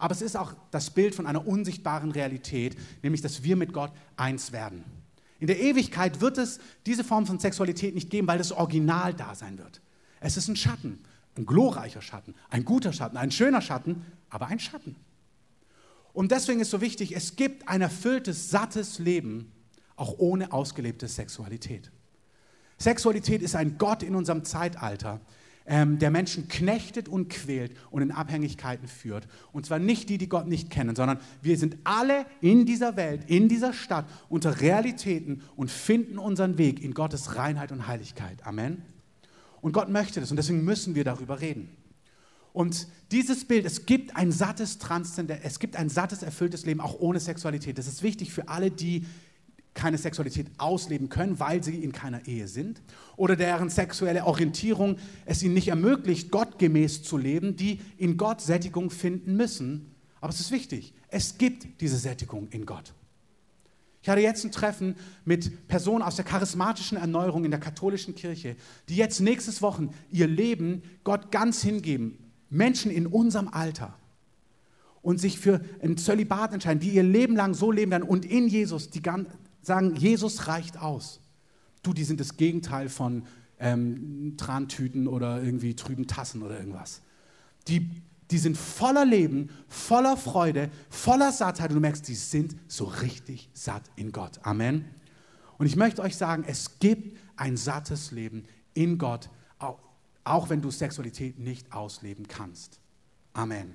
[0.00, 3.92] aber es ist auch das Bild von einer unsichtbaren Realität, nämlich dass wir mit Gott
[4.16, 4.84] eins werden.
[5.38, 9.34] In der Ewigkeit wird es diese Form von Sexualität nicht geben, weil das Original da
[9.34, 9.80] sein wird.
[10.20, 11.00] Es ist ein Schatten,
[11.36, 14.96] ein glorreicher Schatten, ein guter Schatten, ein schöner Schatten, aber ein Schatten.
[16.12, 19.52] Und deswegen ist so wichtig, es gibt ein erfülltes, sattes Leben,
[19.96, 21.90] auch ohne ausgelebte Sexualität.
[22.78, 25.20] Sexualität ist ein Gott in unserem Zeitalter,
[25.70, 29.28] ähm, der Menschen knechtet und quält und in Abhängigkeiten führt.
[29.52, 33.22] Und zwar nicht die, die Gott nicht kennen, sondern wir sind alle in dieser Welt,
[33.28, 38.44] in dieser Stadt unter Realitäten und finden unseren Weg in Gottes Reinheit und Heiligkeit.
[38.44, 38.82] Amen.
[39.60, 41.68] Und Gott möchte das und deswegen müssen wir darüber reden.
[42.52, 46.98] Und dieses Bild, es gibt ein sattes Transzendent, es gibt ein sattes, erfülltes Leben auch
[46.98, 47.78] ohne Sexualität.
[47.78, 49.06] Das ist wichtig für alle, die
[49.80, 52.82] keine Sexualität ausleben können, weil sie in keiner Ehe sind
[53.16, 58.90] oder deren sexuelle Orientierung es ihnen nicht ermöglicht, gottgemäß zu leben, die in Gott Sättigung
[58.90, 59.94] finden müssen.
[60.20, 62.92] Aber es ist wichtig, es gibt diese Sättigung in Gott.
[64.02, 68.56] Ich hatte jetzt ein Treffen mit Personen aus der charismatischen Erneuerung in der katholischen Kirche,
[68.90, 72.18] die jetzt nächstes Wochen ihr Leben Gott ganz hingeben.
[72.50, 73.94] Menschen in unserem Alter
[75.00, 78.46] und sich für ein Zölibat entscheiden, die ihr Leben lang so leben werden und in
[78.46, 79.00] Jesus die,
[79.62, 81.20] sagen, Jesus reicht aus.
[81.82, 83.24] Du, die sind das Gegenteil von
[83.58, 87.02] ähm, Trantüten oder irgendwie trüben Tassen oder irgendwas.
[87.68, 92.84] Die, die sind voller Leben, voller Freude, voller Sattheit und du merkst, die sind so
[92.84, 94.40] richtig satt in Gott.
[94.42, 94.86] Amen.
[95.58, 99.78] Und ich möchte euch sagen, es gibt ein sattes Leben in Gott, auch,
[100.24, 102.80] auch wenn du Sexualität nicht ausleben kannst.
[103.34, 103.74] Amen.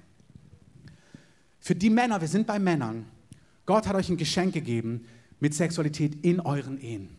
[1.59, 3.05] Für die Männer, wir sind bei Männern,
[3.65, 5.05] Gott hat euch ein Geschenk gegeben,
[5.39, 7.17] mit Sexualität in euren Ehen.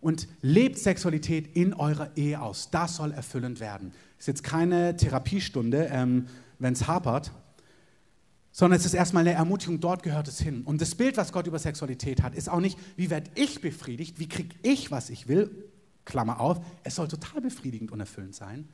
[0.00, 2.70] Und lebt Sexualität in eurer Ehe aus.
[2.70, 3.92] Das soll erfüllend werden.
[4.18, 6.26] Ist jetzt keine Therapiestunde, ähm,
[6.58, 7.32] wenn es hapert,
[8.52, 10.62] sondern es ist erstmal eine Ermutigung, dort gehört es hin.
[10.64, 14.20] Und das Bild, was Gott über Sexualität hat, ist auch nicht, wie werde ich befriedigt,
[14.20, 15.50] wie kriege ich, was ich will,
[16.04, 18.68] Klammer auf, es soll total befriedigend und erfüllend sein.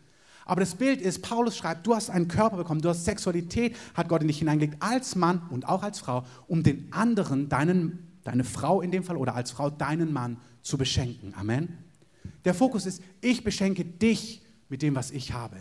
[0.44, 4.08] Aber das Bild ist, Paulus schreibt, du hast einen Körper bekommen, du hast Sexualität, hat
[4.08, 8.44] Gott in dich hineingelegt, als Mann und auch als Frau, um den anderen, deinen, deine
[8.44, 11.34] Frau in dem Fall oder als Frau, deinen Mann zu beschenken.
[11.34, 11.78] Amen.
[12.44, 15.56] Der Fokus ist, ich beschenke dich mit dem, was ich habe.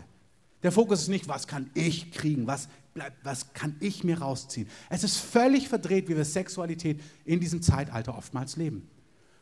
[0.62, 4.68] Der Fokus ist nicht, was kann ich kriegen, was, bleibt, was kann ich mir rausziehen.
[4.90, 8.88] Es ist völlig verdreht, wie wir Sexualität in diesem Zeitalter oftmals leben.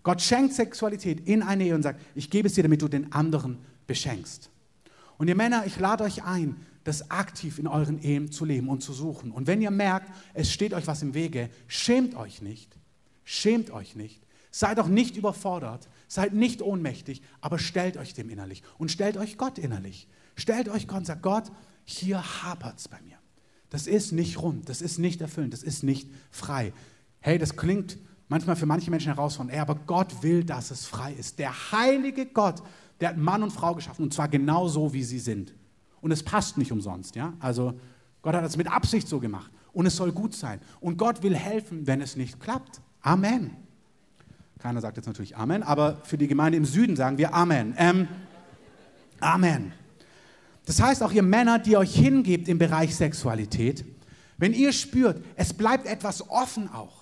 [0.05, 3.13] Gott schenkt Sexualität in eine Ehe und sagt, ich gebe es dir, damit du den
[3.13, 4.49] anderen beschenkst.
[5.19, 8.83] Und ihr Männer, ich lade euch ein, das aktiv in euren Ehen zu leben und
[8.83, 9.33] zu suchen.
[9.33, 12.79] Und wenn ihr merkt, es steht euch was im Wege, schämt euch nicht.
[13.31, 14.27] Schämt euch nicht.
[14.51, 19.37] Seid auch nicht überfordert, seid nicht ohnmächtig, aber stellt euch dem innerlich und stellt euch
[19.37, 20.09] Gott innerlich.
[20.35, 21.53] Stellt euch Gott und sagt, Gott,
[21.85, 23.19] hier hapert es bei mir.
[23.69, 26.73] Das ist nicht rund, das ist nicht erfüllend, das ist nicht frei.
[27.21, 27.99] Hey, das klingt
[28.29, 31.39] manchmal für manche Menschen herausfordernd, aber Gott will, dass es frei ist.
[31.39, 32.63] Der heilige Gott,
[33.01, 35.55] der hat Mann und Frau geschaffen und zwar genau so, wie sie sind.
[36.01, 37.35] Und es passt nicht umsonst, ja?
[37.41, 37.79] Also
[38.23, 40.63] Gott hat es mit Absicht so gemacht und es soll gut sein.
[40.81, 42.81] Und Gott will helfen, wenn es nicht klappt.
[43.03, 43.57] Amen.
[44.59, 47.75] Keiner sagt jetzt natürlich Amen, aber für die Gemeinde im Süden sagen wir Amen.
[47.79, 48.09] Ähm,
[49.21, 49.73] Amen.
[50.67, 53.85] Das heißt, auch ihr Männer, die euch hingebt im Bereich Sexualität,
[54.37, 56.98] wenn ihr spürt, es bleibt etwas offen auch.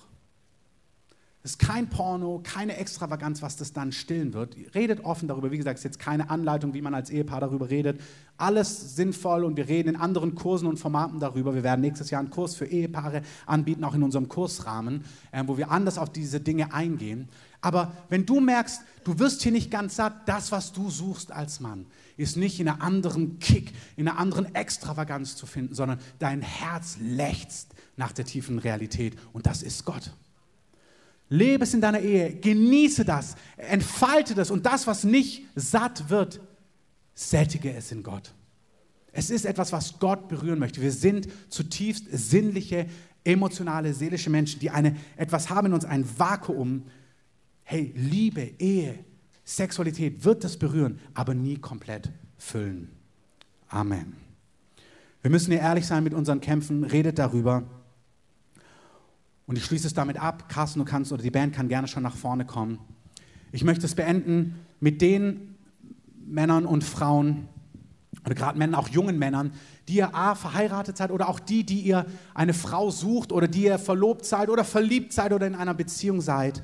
[1.47, 4.57] Es ist kein Porno, keine Extravaganz, was das dann stillen wird.
[4.75, 5.49] Redet offen darüber.
[5.49, 8.01] Wie gesagt, es ist jetzt keine Anleitung, wie man als Ehepaar darüber redet.
[8.35, 11.55] Alles sinnvoll und wir reden in anderen Kursen und Formaten darüber.
[11.55, 15.57] Wir werden nächstes Jahr einen Kurs für Ehepaare anbieten, auch in unserem Kursrahmen, äh, wo
[15.57, 17.29] wir anders auf diese Dinge eingehen.
[17.61, 21.61] Aber wenn du merkst, du wirst hier nicht ganz satt, das, was du suchst als
[21.61, 21.85] Mann,
[22.17, 26.97] ist nicht in einer anderen Kick, in einer anderen Extravaganz zu finden, sondern dein Herz
[26.99, 30.11] lechzt nach der tiefen Realität und das ist Gott.
[31.29, 36.39] Lebe es in deiner Ehe, genieße das, entfalte das und das, was nicht satt wird,
[37.13, 38.33] sättige es in Gott.
[39.11, 40.81] Es ist etwas, was Gott berühren möchte.
[40.81, 42.85] Wir sind zutiefst sinnliche,
[43.23, 46.83] emotionale, seelische Menschen, die eine, etwas haben in uns, ein Vakuum.
[47.63, 48.99] Hey, Liebe, Ehe,
[49.43, 52.89] Sexualität wird das berühren, aber nie komplett füllen.
[53.69, 54.13] Amen.
[55.21, 57.63] Wir müssen hier ehrlich sein mit unseren Kämpfen, redet darüber.
[59.47, 60.49] Und ich schließe es damit ab.
[60.49, 62.79] Carsten, du kannst oder die Band kann gerne schon nach vorne kommen.
[63.51, 65.55] Ich möchte es beenden mit den
[66.25, 67.47] Männern und Frauen,
[68.25, 69.53] oder gerade Männern, auch jungen Männern,
[69.87, 73.63] die ihr A, verheiratet seid oder auch die, die ihr eine Frau sucht oder die
[73.63, 76.61] ihr verlobt seid oder verliebt seid oder in einer Beziehung seid.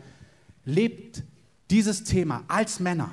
[0.66, 1.24] Lebt
[1.72, 3.12] dieses Thema als Männer,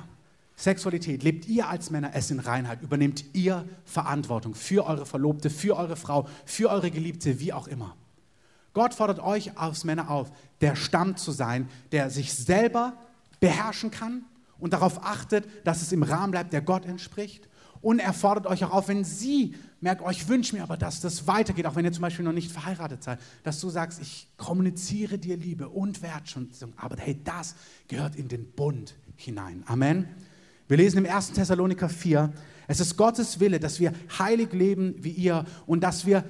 [0.57, 5.77] Sexualität, lebt ihr als Männer es in Reinheit, übernehmt ihr Verantwortung für eure Verlobte, für
[5.77, 7.95] eure Frau, für eure Geliebte, wie auch immer.
[8.73, 12.93] Gott fordert euch als Männer auf, der Stamm zu sein, der sich selber
[13.39, 14.23] beherrschen kann
[14.59, 17.49] und darauf achtet, dass es im Rahmen bleibt, der Gott entspricht.
[17.81, 21.01] Und er fordert euch auch auf, wenn sie merkt, oh, ich wünsche mir aber, dass
[21.01, 24.27] das weitergeht, auch wenn ihr zum Beispiel noch nicht verheiratet seid, dass du sagst, ich
[24.37, 27.55] kommuniziere dir Liebe und Wertschätzung, aber hey, das
[27.87, 29.63] gehört in den Bund hinein.
[29.65, 30.07] Amen.
[30.67, 31.31] Wir lesen im 1.
[31.31, 32.31] Thessaloniker 4,
[32.67, 36.23] es ist Gottes Wille, dass wir heilig leben wie ihr und dass wir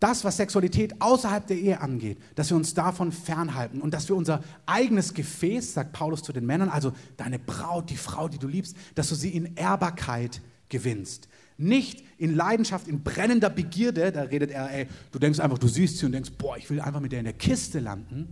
[0.00, 4.16] das, was Sexualität außerhalb der Ehe angeht, dass wir uns davon fernhalten und dass wir
[4.16, 8.46] unser eigenes Gefäß, sagt Paulus zu den Männern, also deine Braut, die Frau, die du
[8.46, 11.28] liebst, dass du sie in Ehrbarkeit gewinnst.
[11.56, 15.98] Nicht in Leidenschaft, in brennender Begierde, da redet er, ey, du denkst einfach, du siehst
[15.98, 18.28] sie und denkst, boah, ich will einfach mit der in der Kiste landen.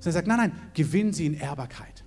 [0.00, 2.04] Sondern er sagt, nein, nein, gewinn sie in Ehrbarkeit.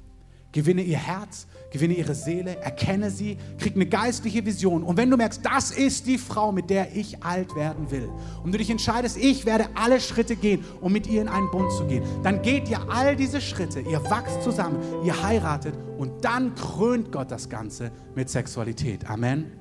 [0.52, 4.84] Gewinne ihr Herz, gewinne ihre Seele, erkenne sie, krieg eine geistliche Vision.
[4.84, 8.10] Und wenn du merkst, das ist die Frau, mit der ich alt werden will,
[8.44, 11.72] und du dich entscheidest, ich werde alle Schritte gehen, um mit ihr in einen Bund
[11.72, 16.54] zu gehen, dann geht ihr all diese Schritte, ihr wachst zusammen, ihr heiratet und dann
[16.56, 19.10] krönt Gott das Ganze mit Sexualität.
[19.10, 19.54] Amen.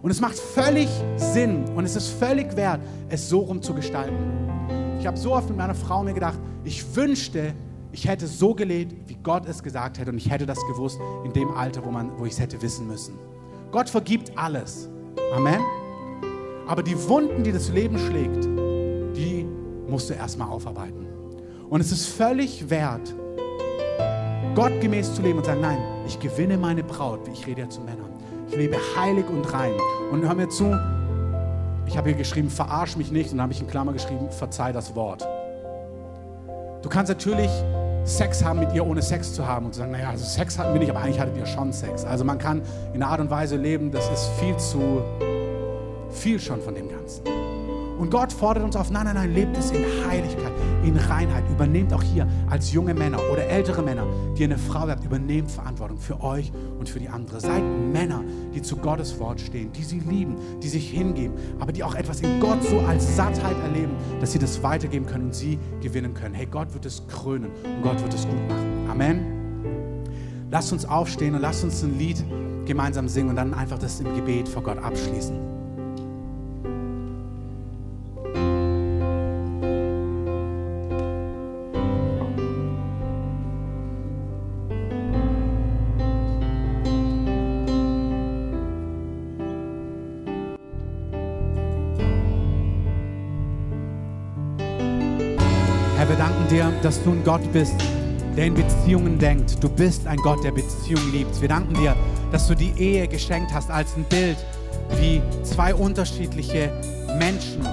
[0.00, 2.80] Und es macht völlig Sinn und es ist völlig wert,
[3.10, 4.16] es so rum zu gestalten.
[5.00, 7.54] Ich habe so oft mit meiner Frau mir gedacht, ich wünschte,
[7.92, 11.32] ich hätte so gelebt, wie Gott es gesagt hätte und ich hätte das gewusst in
[11.32, 13.18] dem Alter, wo, wo ich es hätte wissen müssen.
[13.70, 14.88] Gott vergibt alles.
[15.34, 15.60] Amen.
[16.66, 18.44] Aber die Wunden, die das Leben schlägt,
[19.16, 19.46] die
[19.88, 21.06] musst du erstmal aufarbeiten.
[21.68, 23.14] Und es ist völlig wert,
[24.54, 28.12] gottgemäß zu leben und sagen, nein, ich gewinne meine Braut, ich rede ja zu Männern.
[28.48, 29.72] Ich lebe heilig und rein.
[30.10, 30.74] Und hör mir zu,
[31.86, 33.30] ich habe hier geschrieben, verarsch mich nicht.
[33.32, 35.26] Und dann habe ich in Klammer geschrieben, verzeih das Wort.
[36.82, 37.50] Du kannst natürlich
[38.04, 40.72] Sex haben mit ihr, ohne Sex zu haben und zu sagen, naja, also Sex hatten
[40.72, 42.04] wir nicht, aber eigentlich hattet ihr schon Sex.
[42.04, 42.62] Also man kann
[42.94, 45.02] in einer Art und Weise leben, das ist viel zu
[46.10, 47.22] viel schon von dem Ganzen.
[47.98, 50.52] Und Gott fordert uns auf, nein, nein, nein, lebt es in Heiligkeit,
[50.84, 51.44] in Reinheit.
[51.50, 55.98] Übernehmt auch hier als junge Männer oder ältere Männer, die eine Frau habt, übernehmt Verantwortung
[55.98, 57.40] für euch und für die andere.
[57.40, 58.22] Seid Männer,
[58.54, 62.20] die zu Gottes Wort stehen, die sie lieben, die sich hingeben, aber die auch etwas
[62.20, 66.34] in Gott so als Sattheit erleben, dass sie das weitergeben können und sie gewinnen können.
[66.34, 68.88] Hey, Gott wird es krönen und Gott wird es gut machen.
[68.88, 69.38] Amen.
[70.50, 72.24] Lasst uns aufstehen und lasst uns ein Lied
[72.64, 75.47] gemeinsam singen und dann einfach das im Gebet vor Gott abschließen.
[96.82, 97.74] Dass du ein Gott bist,
[98.36, 99.62] der in Beziehungen denkt.
[99.62, 101.40] Du bist ein Gott, der Beziehungen liebt.
[101.40, 101.96] Wir danken dir,
[102.30, 104.36] dass du die Ehe geschenkt hast als ein Bild,
[105.00, 106.72] wie zwei unterschiedliche
[107.18, 107.66] Menschen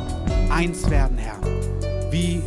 [0.49, 1.39] eins werden, Herr.
[2.11, 2.41] Wie,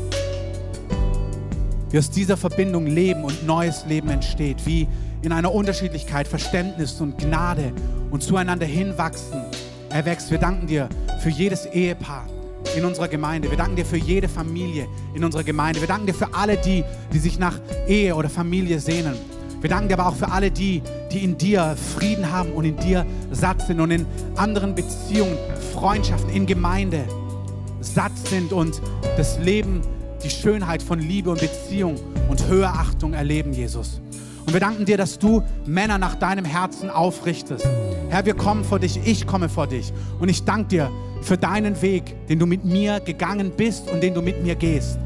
[1.91, 4.67] wie aus dieser Verbindung Leben und neues Leben entsteht.
[4.67, 4.89] Wie
[5.23, 7.73] in einer Unterschiedlichkeit Verständnis und Gnade
[8.11, 9.43] und zueinander hinwachsen
[9.91, 10.31] erwächst.
[10.31, 10.89] Wir danken dir
[11.21, 12.27] für jedes Ehepaar
[12.77, 13.51] in unserer Gemeinde.
[13.51, 15.81] Wir danken dir für jede Familie in unserer Gemeinde.
[15.81, 19.14] Wir danken dir für alle die, die sich nach Ehe oder Familie sehnen.
[19.61, 22.77] Wir danken dir aber auch für alle die, die in dir Frieden haben und in
[22.77, 24.07] dir satt sind und in
[24.37, 25.37] anderen Beziehungen,
[25.73, 27.05] Freundschaften, in Gemeinde
[27.81, 28.81] satt sind und
[29.16, 29.81] das Leben,
[30.23, 31.97] die Schönheit von Liebe und Beziehung
[32.29, 34.01] und Höherachtung erleben, Jesus.
[34.49, 37.69] Und wir danken dir, dass du Männer nach deinem Herzen aufrichtest.
[38.09, 39.93] Herr, wir kommen vor dich, ich komme vor dich.
[40.21, 40.91] Und ich danke dir,
[41.21, 44.99] für deinen Weg, den du mit mir gegangen bist und den du mit mir gehst.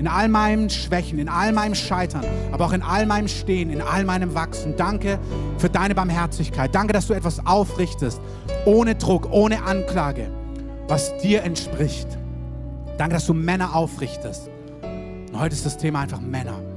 [0.00, 3.82] In all meinen Schwächen, in all meinem Scheitern, aber auch in all meinem Stehen, in
[3.82, 4.74] all meinem Wachsen.
[4.76, 5.20] Danke
[5.58, 6.74] für deine Barmherzigkeit.
[6.74, 8.20] Danke, dass du etwas aufrichtest,
[8.64, 10.28] ohne Druck, ohne Anklage,
[10.88, 12.08] was dir entspricht.
[12.96, 14.50] Danke, dass du Männer aufrichtest.
[15.30, 16.67] Und heute ist das Thema einfach Männer.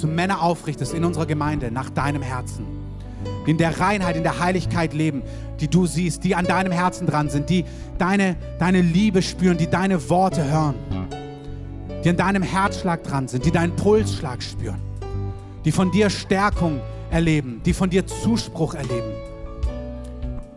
[0.00, 2.64] Dass Männer aufrichtest in unserer Gemeinde nach deinem Herzen.
[3.46, 5.22] Die in der Reinheit, in der Heiligkeit leben,
[5.60, 7.66] die du siehst, die an deinem Herzen dran sind, die
[7.98, 10.74] deine, deine Liebe spüren, die deine Worte hören,
[12.02, 14.80] die an deinem Herzschlag dran sind, die deinen Pulsschlag spüren,
[15.66, 16.80] die von dir Stärkung
[17.10, 19.12] erleben, die von dir Zuspruch erleben,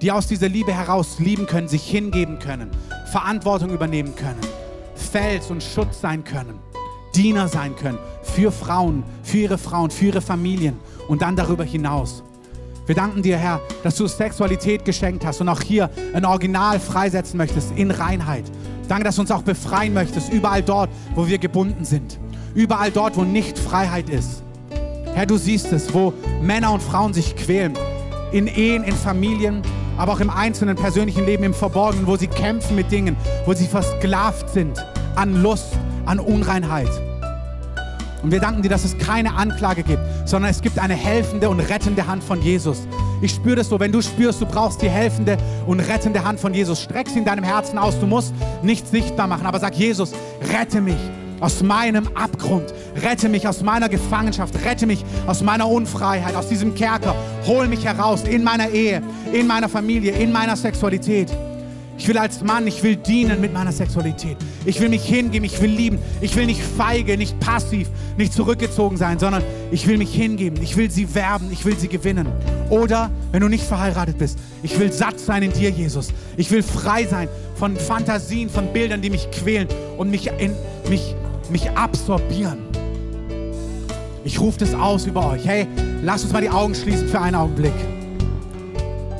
[0.01, 2.69] die aus dieser Liebe heraus lieben können, sich hingeben können,
[3.11, 4.39] Verantwortung übernehmen können,
[4.95, 6.59] Fels und Schutz sein können,
[7.15, 12.23] Diener sein können für Frauen, für ihre Frauen, für ihre Familien und dann darüber hinaus.
[12.85, 17.37] Wir danken dir, Herr, dass du Sexualität geschenkt hast und auch hier ein Original freisetzen
[17.37, 18.43] möchtest in Reinheit.
[18.89, 22.19] Danke, dass du uns auch befreien möchtest, überall dort, wo wir gebunden sind.
[22.53, 24.43] Überall dort, wo nicht Freiheit ist.
[25.13, 27.73] Herr, du siehst es, wo Männer und Frauen sich quälen.
[28.31, 29.61] In Ehen, in Familien,
[29.97, 33.67] aber auch im einzelnen persönlichen Leben, im Verborgenen, wo sie kämpfen mit Dingen, wo sie
[33.67, 34.83] versklavt sind
[35.15, 36.89] an Lust, an Unreinheit.
[38.23, 41.59] Und wir danken dir, dass es keine Anklage gibt, sondern es gibt eine helfende und
[41.59, 42.87] rettende Hand von Jesus.
[43.21, 45.37] Ich spüre das so, wenn du spürst, du brauchst die helfende
[45.67, 47.99] und rettende Hand von Jesus, streck sie in deinem Herzen aus.
[47.99, 48.33] Du musst
[48.63, 50.13] nichts sichtbar machen, aber sag Jesus,
[50.53, 50.97] rette mich
[51.41, 56.73] aus meinem Abgrund, rette mich aus meiner Gefangenschaft, rette mich aus meiner Unfreiheit, aus diesem
[56.73, 57.13] Kerker,
[57.45, 61.29] hol mich heraus in meiner Ehe, in meiner Familie, in meiner Sexualität.
[62.03, 64.35] Ich will als Mann, ich will dienen mit meiner Sexualität.
[64.65, 65.99] Ich will mich hingeben, ich will lieben.
[66.19, 67.87] Ich will nicht feige, nicht passiv,
[68.17, 69.41] nicht zurückgezogen sein, sondern
[69.71, 70.61] ich will mich hingeben.
[70.61, 72.27] Ich will sie werben, ich will sie gewinnen.
[72.69, 76.09] Oder, wenn du nicht verheiratet bist, ich will satt sein in dir, Jesus.
[76.35, 80.51] Ich will frei sein von Fantasien, von Bildern, die mich quälen und mich, in,
[80.89, 81.15] mich,
[81.49, 82.57] mich absorbieren.
[84.25, 85.45] Ich rufe das aus über euch.
[85.45, 85.67] Hey,
[86.01, 87.71] lass uns mal die Augen schließen für einen Augenblick.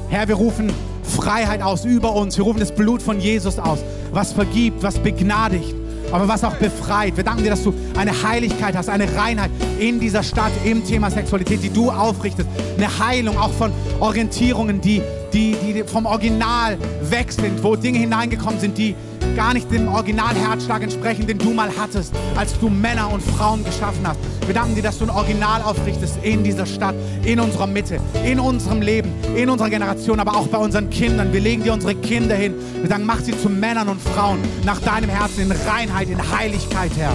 [0.10, 0.70] Herr, wir rufen
[1.04, 2.38] Freiheit aus über uns.
[2.38, 3.80] Wir rufen das Blut von Jesus aus,
[4.12, 5.76] was vergibt, was begnadigt,
[6.12, 7.18] aber was auch befreit.
[7.18, 11.10] Wir danken dir, dass du eine Heiligkeit hast, eine Reinheit in dieser Stadt im Thema
[11.12, 12.48] Sexualität, die du aufrichtest.
[12.78, 15.02] Eine Heilung auch von Orientierungen, die,
[15.34, 18.96] die, die vom Original weg sind, wo Dinge hineingekommen sind, die
[19.36, 24.06] gar nicht dem Originalherzschlag entsprechen, den du mal hattest, als du Männer und Frauen geschaffen
[24.06, 24.20] hast.
[24.46, 28.40] Wir danken dir, dass du ein Original aufrichtest in dieser Stadt, in unserer Mitte, in
[28.42, 31.32] unserem Leben, in unserer Generation, aber auch bei unseren Kindern.
[31.32, 32.54] Wir legen dir unsere Kinder hin.
[32.82, 36.92] Wir sagen, mach sie zu Männern und Frauen nach deinem Herzen in Reinheit, in Heiligkeit,
[36.98, 37.14] Herr.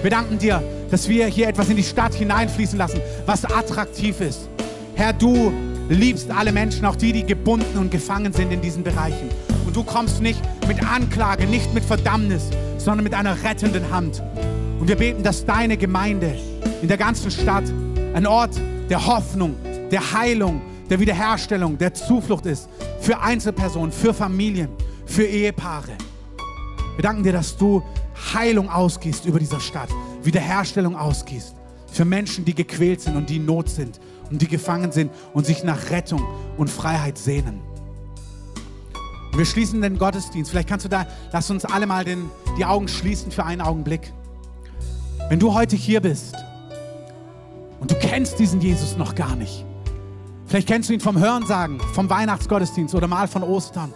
[0.00, 4.48] Wir danken dir, dass wir hier etwas in die Stadt hineinfließen lassen, was attraktiv ist.
[4.94, 5.52] Herr, du
[5.90, 9.28] liebst alle Menschen, auch die, die gebunden und gefangen sind in diesen Bereichen.
[9.66, 12.48] Und du kommst nicht mit Anklage, nicht mit Verdammnis,
[12.78, 14.22] sondern mit einer rettenden Hand.
[14.82, 16.36] Und wir beten, dass deine Gemeinde
[16.82, 17.62] in der ganzen Stadt
[18.14, 18.60] ein Ort
[18.90, 19.54] der Hoffnung,
[19.92, 20.60] der Heilung,
[20.90, 22.68] der Wiederherstellung, der Zuflucht ist
[22.98, 24.70] für Einzelpersonen, für Familien,
[25.06, 25.92] für Ehepaare.
[26.96, 27.80] Wir danken dir, dass du
[28.34, 29.88] Heilung ausgehst über dieser Stadt,
[30.24, 31.54] Wiederherstellung ausgehst
[31.86, 34.00] für Menschen, die gequält sind und die in Not sind
[34.32, 36.26] und die gefangen sind und sich nach Rettung
[36.56, 37.60] und Freiheit sehnen.
[39.36, 40.50] Wir schließen den Gottesdienst.
[40.50, 42.28] Vielleicht kannst du da, lass uns alle mal den,
[42.58, 44.12] die Augen schließen für einen Augenblick.
[45.32, 46.36] Wenn du heute hier bist
[47.80, 49.64] und du kennst diesen Jesus noch gar nicht,
[50.44, 53.94] vielleicht kennst du ihn vom Hörensagen, vom Weihnachtsgottesdienst oder mal von Ostern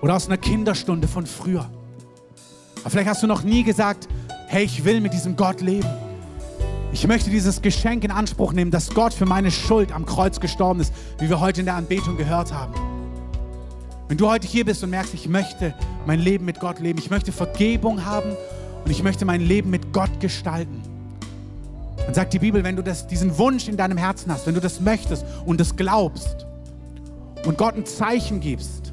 [0.00, 1.68] oder aus einer Kinderstunde von früher.
[2.82, 4.06] Aber vielleicht hast du noch nie gesagt,
[4.46, 5.88] hey, ich will mit diesem Gott leben.
[6.92, 10.78] Ich möchte dieses Geschenk in Anspruch nehmen, dass Gott für meine Schuld am Kreuz gestorben
[10.78, 12.74] ist, wie wir heute in der Anbetung gehört haben.
[14.06, 15.74] Wenn du heute hier bist und merkst, ich möchte
[16.06, 18.36] mein Leben mit Gott leben, ich möchte Vergebung haben
[18.86, 20.80] und ich möchte mein Leben mit Gott gestalten,
[21.96, 24.60] dann sagt die Bibel, wenn du das, diesen Wunsch in deinem Herzen hast, wenn du
[24.60, 26.46] das möchtest und das glaubst
[27.44, 28.92] und Gott ein Zeichen gibst,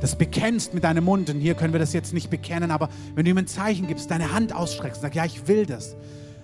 [0.00, 3.26] das bekennst mit deinem Mund, und hier können wir das jetzt nicht bekennen, aber wenn
[3.26, 5.94] du ihm ein Zeichen gibst, deine Hand ausstreckst, sag, ja, ich will das,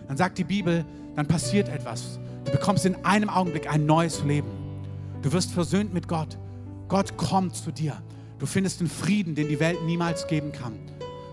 [0.06, 0.84] dann sagt die Bibel,
[1.16, 2.18] dann passiert etwas.
[2.44, 4.50] Du bekommst in einem Augenblick ein neues Leben.
[5.22, 6.36] Du wirst versöhnt mit Gott.
[6.88, 7.96] Gott kommt zu dir.
[8.38, 10.74] Du findest den Frieden, den die Welt niemals geben kann.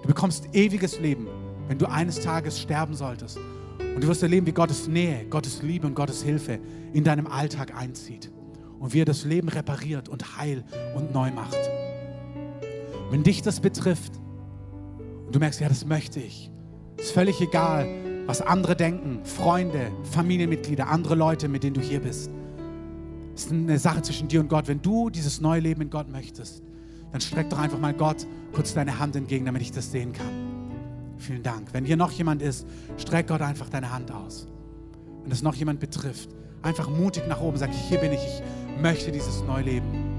[0.10, 1.28] Du bekommst ewiges Leben,
[1.68, 3.38] wenn du eines Tages sterben solltest.
[3.78, 6.58] Und du wirst erleben, wie Gottes Nähe, Gottes Liebe und Gottes Hilfe
[6.94, 8.32] in deinem Alltag einzieht.
[8.80, 10.64] Und wie er das Leben repariert und heil
[10.96, 11.60] und neu macht.
[13.12, 14.14] Wenn dich das betrifft
[15.28, 16.50] und du merkst, ja, das möchte ich,
[16.98, 17.88] ist völlig egal,
[18.26, 22.32] was andere denken, Freunde, Familienmitglieder, andere Leute, mit denen du hier bist.
[23.36, 24.68] Es ist eine Sache zwischen dir und Gott.
[24.68, 26.64] Wenn du dieses neue Leben in Gott möchtest,
[27.12, 30.50] dann streck doch einfach mal Gott kurz deine Hand entgegen, damit ich das sehen kann.
[31.18, 31.74] Vielen Dank.
[31.74, 32.66] Wenn hier noch jemand ist,
[32.98, 34.48] streck Gott einfach deine Hand aus.
[35.24, 36.30] Wenn es noch jemand betrifft,
[36.62, 40.10] einfach mutig nach oben, sag ich, hier bin ich, ich möchte dieses neue Leben.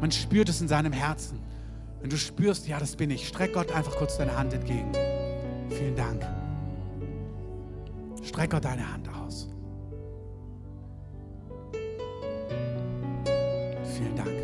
[0.00, 1.40] Man spürt es in seinem Herzen.
[2.00, 4.92] Wenn du spürst, ja, das bin ich, streck Gott einfach kurz deine Hand entgegen.
[5.68, 6.26] Vielen Dank.
[8.22, 9.48] Streck Gott deine Hand aus.
[13.96, 14.41] Vielen Dank.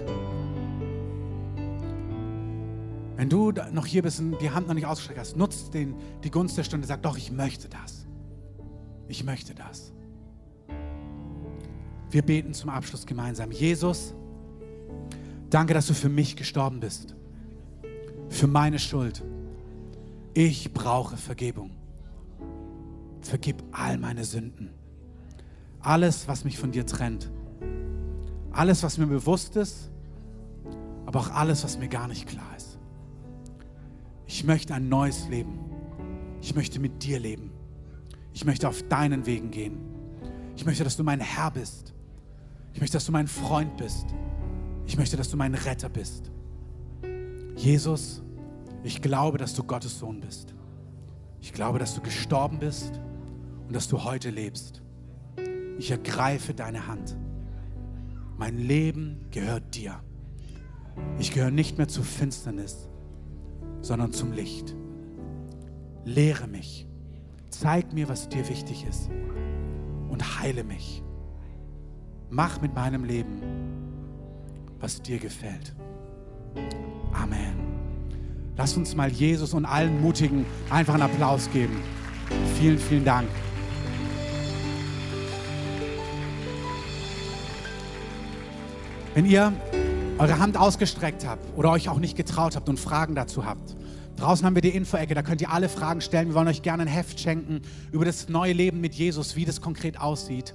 [3.18, 6.30] Wenn du noch hier bist und die Hand noch nicht ausgestreckt hast, nutzt den, die
[6.30, 8.06] Gunst der Stunde, sag doch, ich möchte das.
[9.08, 9.92] Ich möchte das.
[12.12, 13.50] Wir beten zum Abschluss gemeinsam.
[13.50, 14.14] Jesus,
[15.50, 17.16] danke, dass du für mich gestorben bist.
[18.28, 19.24] Für meine Schuld.
[20.32, 21.72] Ich brauche Vergebung.
[23.20, 24.70] Vergib all meine Sünden.
[25.80, 27.32] Alles, was mich von dir trennt.
[28.52, 29.90] Alles, was mir bewusst ist,
[31.04, 32.57] aber auch alles, was mir gar nicht klar ist.
[34.28, 35.58] Ich möchte ein neues Leben.
[36.42, 37.50] Ich möchte mit dir leben.
[38.34, 39.78] Ich möchte auf deinen Wegen gehen.
[40.54, 41.94] Ich möchte, dass du mein Herr bist.
[42.74, 44.06] Ich möchte, dass du mein Freund bist.
[44.86, 46.30] Ich möchte, dass du mein Retter bist.
[47.56, 48.22] Jesus,
[48.84, 50.54] ich glaube, dass du Gottes Sohn bist.
[51.40, 53.00] Ich glaube, dass du gestorben bist
[53.66, 54.82] und dass du heute lebst.
[55.78, 57.16] Ich ergreife deine Hand.
[58.36, 60.00] Mein Leben gehört dir.
[61.18, 62.87] Ich gehöre nicht mehr zur Finsternis,
[63.80, 64.74] sondern zum Licht.
[66.04, 66.86] Lehre mich.
[67.50, 69.10] Zeig mir, was dir wichtig ist.
[70.08, 71.02] Und heile mich.
[72.30, 73.40] Mach mit meinem Leben,
[74.80, 75.74] was dir gefällt.
[77.12, 77.54] Amen.
[78.56, 81.76] Lass uns mal Jesus und allen Mutigen einfach einen Applaus geben.
[82.58, 83.28] Vielen, vielen Dank.
[89.14, 89.52] Wenn ihr
[90.18, 93.76] eure Hand ausgestreckt habt oder euch auch nicht getraut habt und Fragen dazu habt,
[94.16, 96.28] draußen haben wir die Info-Ecke, da könnt ihr alle Fragen stellen.
[96.28, 97.62] Wir wollen euch gerne ein Heft schenken
[97.92, 100.54] über das neue Leben mit Jesus, wie das konkret aussieht.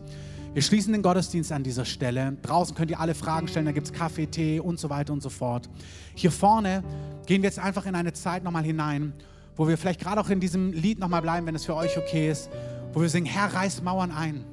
[0.53, 2.37] Wir schließen den Gottesdienst an dieser Stelle.
[2.41, 5.23] Draußen könnt ihr alle Fragen stellen, da gibt es Kaffee, Tee und so weiter und
[5.23, 5.69] so fort.
[6.13, 6.83] Hier vorne
[7.25, 9.13] gehen wir jetzt einfach in eine Zeit nochmal hinein,
[9.55, 12.29] wo wir vielleicht gerade auch in diesem Lied nochmal bleiben, wenn es für euch okay
[12.29, 12.49] ist,
[12.91, 14.43] wo wir singen, Herr, reiß Mauern ein.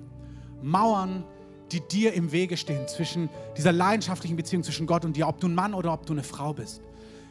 [0.62, 1.24] Mauern,
[1.72, 5.48] die dir im Wege stehen, zwischen dieser leidenschaftlichen Beziehung zwischen Gott und dir, ob du
[5.48, 6.82] ein Mann oder ob du eine Frau bist.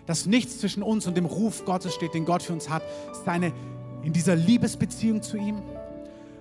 [0.05, 3.27] Dass nichts zwischen uns und dem Ruf Gottes steht, den Gott für uns hat, ist
[3.27, 3.51] eine
[4.03, 5.61] in dieser Liebesbeziehung zu ihm,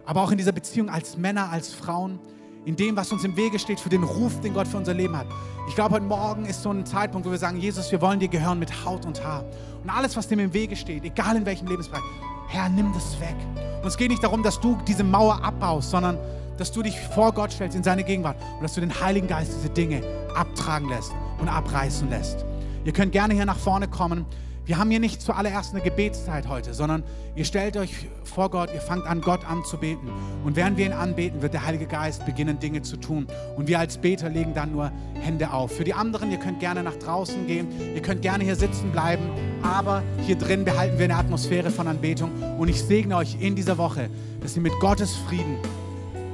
[0.06, 2.18] aber auch in dieser Beziehung als Männer, als Frauen,
[2.64, 5.16] in dem, was uns im Wege steht für den Ruf, den Gott für unser Leben
[5.16, 5.26] hat.
[5.68, 8.28] Ich glaube, heute Morgen ist so ein Zeitpunkt, wo wir sagen, Jesus, wir wollen dir
[8.28, 9.44] gehören mit Haut und Haar.
[9.82, 12.02] Und alles, was dem im Wege steht, egal in welchem Lebensbereich,
[12.48, 13.36] Herr, nimm das weg.
[13.82, 16.18] Und es geht nicht darum, dass du diese Mauer abbaust, sondern
[16.58, 19.52] dass du dich vor Gott stellst in seine Gegenwart und dass du den Heiligen Geist
[19.56, 20.02] diese Dinge
[20.34, 22.44] abtragen lässt und abreißen lässt.
[22.84, 24.26] Ihr könnt gerne hier nach vorne kommen.
[24.66, 27.02] Wir haben hier nicht zuallererst eine Gebetszeit heute, sondern
[27.34, 30.10] ihr stellt euch vor Gott, ihr fangt an, Gott anzubeten.
[30.44, 33.26] Und während wir ihn anbeten, wird der Heilige Geist beginnen, Dinge zu tun.
[33.56, 35.74] Und wir als Beter legen dann nur Hände auf.
[35.74, 39.22] Für die anderen, ihr könnt gerne nach draußen gehen, ihr könnt gerne hier sitzen bleiben,
[39.62, 42.30] aber hier drin behalten wir eine Atmosphäre von Anbetung.
[42.58, 44.10] Und ich segne euch in dieser Woche,
[44.42, 45.56] dass ihr mit Gottes Frieden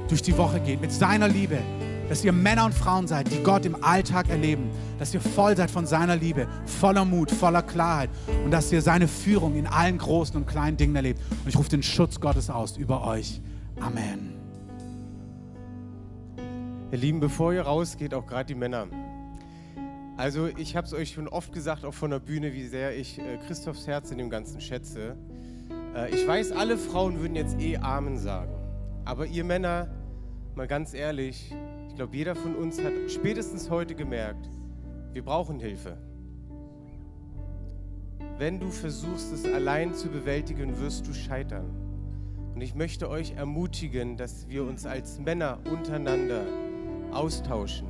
[0.07, 1.59] durch die Woche geht, mit seiner Liebe,
[2.09, 5.71] dass ihr Männer und Frauen seid, die Gott im Alltag erleben, dass ihr voll seid
[5.71, 8.09] von seiner Liebe, voller Mut, voller Klarheit
[8.43, 11.19] und dass ihr seine Führung in allen großen und kleinen Dingen erlebt.
[11.29, 13.41] Und ich rufe den Schutz Gottes aus über euch.
[13.79, 14.33] Amen.
[16.91, 18.87] Ihr Lieben, bevor ihr rausgeht, auch gerade die Männer.
[20.17, 23.19] Also ich habe es euch schon oft gesagt, auch von der Bühne, wie sehr ich
[23.19, 25.17] äh, Christophs Herz in dem Ganzen schätze.
[25.93, 28.54] Äh, ich weiß, alle Frauen würden jetzt eh Amen sagen.
[29.05, 29.87] Aber ihr Männer,
[30.55, 31.53] mal ganz ehrlich,
[31.87, 34.49] ich glaube, jeder von uns hat spätestens heute gemerkt,
[35.13, 35.97] wir brauchen Hilfe.
[38.39, 41.69] Wenn du versuchst, es allein zu bewältigen, wirst du scheitern.
[42.53, 46.43] Und ich möchte euch ermutigen, dass wir uns als Männer untereinander
[47.11, 47.87] austauschen.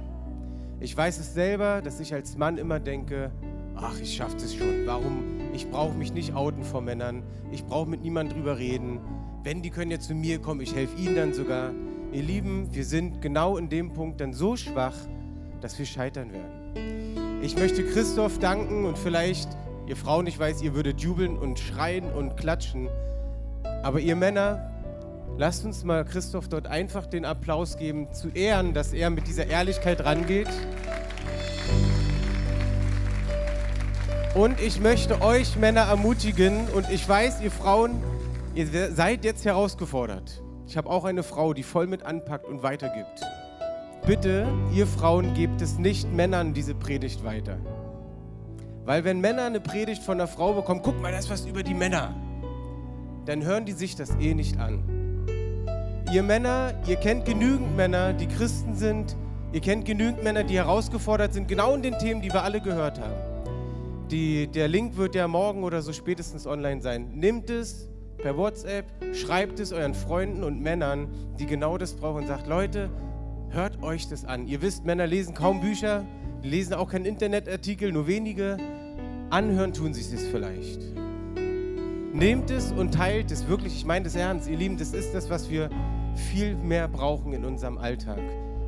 [0.82, 3.32] Ich weiß es selber, dass ich als Mann immer denke,
[3.76, 4.86] ach, ich schaffe es schon.
[4.86, 5.24] Warum?
[5.54, 7.24] Ich brauche mich nicht outen vor Männern.
[7.52, 9.00] Ich brauche mit niemandem drüber reden.
[9.46, 11.70] Wenn, die können ja zu mir kommen, ich helfe ihnen dann sogar.
[12.12, 14.96] Ihr Lieben, wir sind genau in dem Punkt dann so schwach,
[15.62, 17.44] dass wir scheitern werden.
[17.44, 19.48] Ich möchte Christoph danken und vielleicht,
[19.86, 22.90] ihr Frauen, ich weiß, ihr würdet jubeln und schreien und klatschen,
[23.84, 24.72] aber ihr Männer,
[25.38, 29.46] lasst uns mal Christoph dort einfach den Applaus geben, zu ehren, dass er mit dieser
[29.46, 30.50] Ehrlichkeit rangeht.
[34.34, 38.02] Und ich möchte euch Männer ermutigen und ich weiß, ihr Frauen,
[38.56, 40.42] ihr seid jetzt herausgefordert.
[40.66, 43.22] Ich habe auch eine Frau, die voll mit anpackt und weitergibt.
[44.06, 47.58] Bitte, ihr Frauen, gebt es nicht Männern diese Predigt weiter.
[48.86, 51.64] Weil wenn Männer eine Predigt von einer Frau bekommen, guck mal, das ist was über
[51.64, 52.16] die Männer,
[53.26, 54.84] dann hören die sich das eh nicht an.
[56.14, 59.18] Ihr Männer, ihr kennt genügend Männer, die Christen sind,
[59.52, 63.00] ihr kennt genügend Männer, die herausgefordert sind, genau in den Themen, die wir alle gehört
[63.00, 63.16] haben.
[64.12, 67.12] Die, der Link wird ja morgen oder so spätestens online sein.
[67.16, 67.90] Nimmt es,
[68.26, 72.90] per WhatsApp, schreibt es euren Freunden und Männern, die genau das brauchen und sagt, Leute,
[73.50, 74.48] hört euch das an.
[74.48, 76.04] Ihr wisst, Männer lesen kaum Bücher,
[76.42, 78.58] lesen auch keinen Internetartikel, nur wenige.
[79.30, 80.82] Anhören tun sie es vielleicht.
[82.14, 85.30] Nehmt es und teilt es wirklich, ich meine das ernst, ihr Lieben, das ist das,
[85.30, 85.70] was wir
[86.32, 88.22] viel mehr brauchen in unserem Alltag,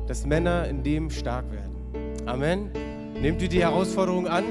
[0.06, 1.74] dass Männer in dem stark werden.
[2.26, 2.70] Amen.
[3.20, 4.44] Nehmt ihr die Herausforderung an?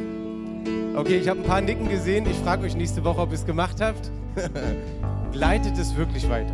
[0.97, 2.25] Okay, ich habe ein paar Nicken gesehen.
[2.29, 4.11] Ich frage euch nächste Woche, ob ihr es gemacht habt.
[5.33, 6.53] Leitet es wirklich weiter.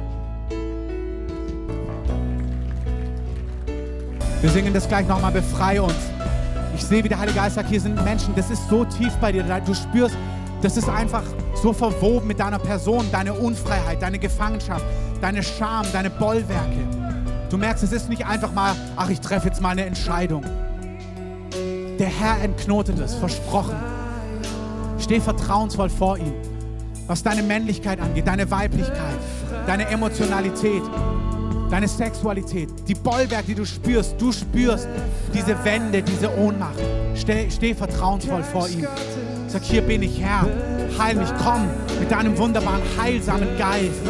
[4.42, 5.96] Wir singen das gleich nochmal, befreie uns.
[6.76, 9.32] Ich sehe, wie der Heilige Geist sagt, hier sind Menschen, das ist so tief bei
[9.32, 9.44] dir.
[9.66, 10.18] Du spürst,
[10.62, 11.24] das ist einfach
[11.62, 14.84] so verwoben mit deiner Person, deine Unfreiheit, deine Gefangenschaft,
[15.22, 16.88] deine Scham, deine Bollwerke.
[17.50, 20.44] Du merkst, es ist nicht einfach mal, ach, ich treffe jetzt mal eine Entscheidung.
[22.00, 23.76] Der Herr entknotet es, versprochen.
[24.98, 26.34] Steh vertrauensvoll vor ihm
[27.08, 29.18] was deine Männlichkeit angeht, deine Weiblichkeit,
[29.68, 30.84] deine Emotionalität,
[31.70, 34.88] deine Sexualität, die Bollwerk, die du spürst, du spürst
[35.34, 36.80] diese Wände, diese Ohnmacht.
[37.16, 38.88] Steh, steh vertrauensvoll vor ihm.
[39.48, 40.48] Sag, hier bin ich Herr,
[40.98, 41.68] heil mich, komm
[42.00, 44.02] mit deinem wunderbaren, heilsamen Geist.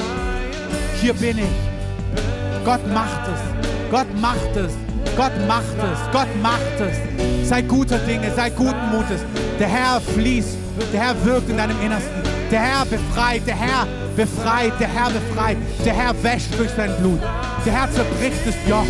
[1.01, 2.63] Hier bin ich.
[2.65, 3.91] Gott macht es.
[3.91, 4.71] Gott macht es.
[5.17, 6.11] Gott macht es.
[6.13, 7.49] Gott macht es.
[7.49, 9.21] Sei guter Dinge, sei guten Mutes.
[9.59, 10.57] Der Herr fließt.
[10.93, 12.22] Der Herr wirkt in deinem Innersten.
[12.53, 15.57] Der Herr befreit, der Herr befreit, der Herr befreit.
[15.83, 17.19] Der Herr wäscht durch sein Blut.
[17.65, 18.85] Der Herr zerbricht das Joch.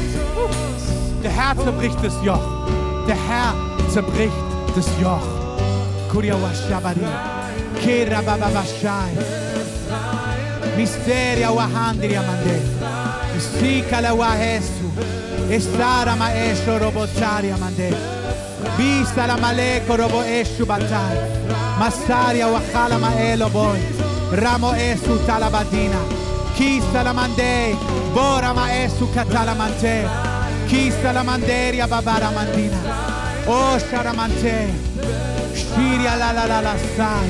[1.24, 2.68] Der Herr zerbricht das Joch.
[3.08, 3.54] Der Herr
[3.90, 4.34] zerbricht
[4.76, 5.26] das Joch.
[6.12, 7.08] Kuria washabari.
[7.82, 9.16] Kera bababashai.
[10.76, 12.60] Misteria wahandiri amande.
[13.40, 14.92] Sika la wahesu.
[15.50, 18.23] Estara maestro robochari amande.
[18.78, 21.18] Vista la maleko robo eshu batai.
[21.80, 23.80] Masaria wakala maelo boy.
[24.32, 26.00] Ramo esu talabadina.
[26.56, 27.76] Kista la mandei.
[28.14, 30.08] Bora ma esu katalamante.
[30.68, 32.80] Kista la manderia babara mandina.
[33.48, 34.70] O sharamante.
[35.56, 37.30] Shiria la la la la sai.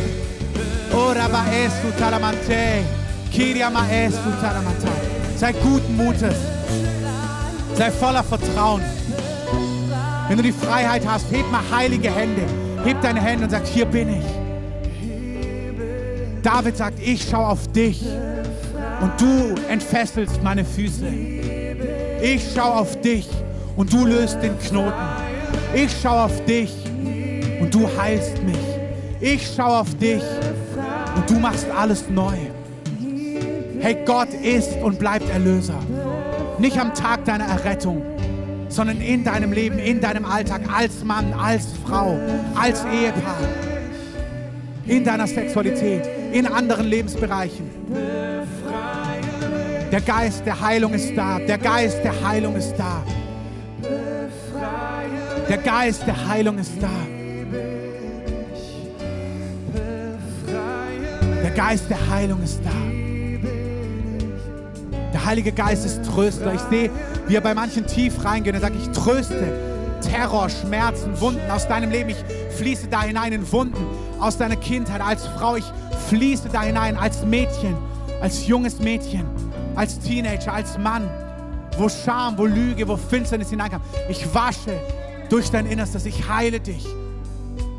[0.93, 2.83] Ora ba esu talamante.
[3.31, 4.91] Kiria ma esu talamante.
[5.35, 6.37] Sei guten Mutes.
[7.75, 8.83] Sei voller Vertrauen.
[10.27, 12.43] Wenn du die Freiheit hast, heb mal heilige Hände.
[12.83, 14.25] Heb deine Hände und sag, hier bin ich.
[16.41, 18.03] David sagt, ich schaue auf dich
[19.01, 21.07] und du entfesselst meine Füße.
[22.21, 23.27] Ich schaue auf dich
[23.75, 24.93] und du löst den Knoten.
[25.73, 26.73] Ich schaue auf dich
[27.59, 28.57] und du heilst mich.
[29.19, 30.23] Ich schaue auf dich
[31.15, 32.35] und du machst alles neu.
[33.79, 35.79] Hey, Gott ist und bleibt Erlöser.
[36.57, 38.01] Nicht am Tag deiner Errettung,
[38.73, 42.19] sondern in deinem Leben, in deinem Alltag, als Mann, als Frau,
[42.55, 43.37] als Ehepaar,
[44.85, 47.69] in deiner Sexualität, in anderen Lebensbereichen.
[49.91, 51.37] Der Geist der Heilung ist da.
[51.39, 53.03] Der Geist der Heilung ist da.
[55.47, 56.89] Der Geist der Heilung ist da.
[61.43, 62.82] Der Geist der Heilung ist da.
[65.25, 66.53] Heilige Geist ist Tröster.
[66.53, 66.89] Ich sehe,
[67.27, 68.53] wie er bei manchen tief reingeht.
[68.53, 69.53] Er sagt, ich tröste
[70.01, 72.09] Terror, Schmerzen, Wunden aus deinem Leben.
[72.09, 72.23] Ich
[72.57, 73.85] fließe da hinein in Wunden
[74.19, 75.55] aus deiner Kindheit als Frau.
[75.55, 75.65] Ich
[76.09, 77.75] fließe da hinein als Mädchen,
[78.21, 79.25] als junges Mädchen,
[79.75, 81.09] als Teenager, als Mann,
[81.77, 83.81] wo Scham, wo Lüge, wo Finsternis hineinkam.
[84.09, 84.77] Ich wasche
[85.29, 86.05] durch dein Innerstes.
[86.05, 86.85] Ich heile dich.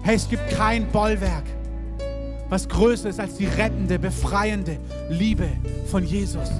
[0.02, 1.44] Hey, es gibt kein Bollwerk,
[2.48, 4.78] was größer ist als die rettende, befreiende
[5.08, 5.48] Liebe
[5.90, 6.50] von Jesus.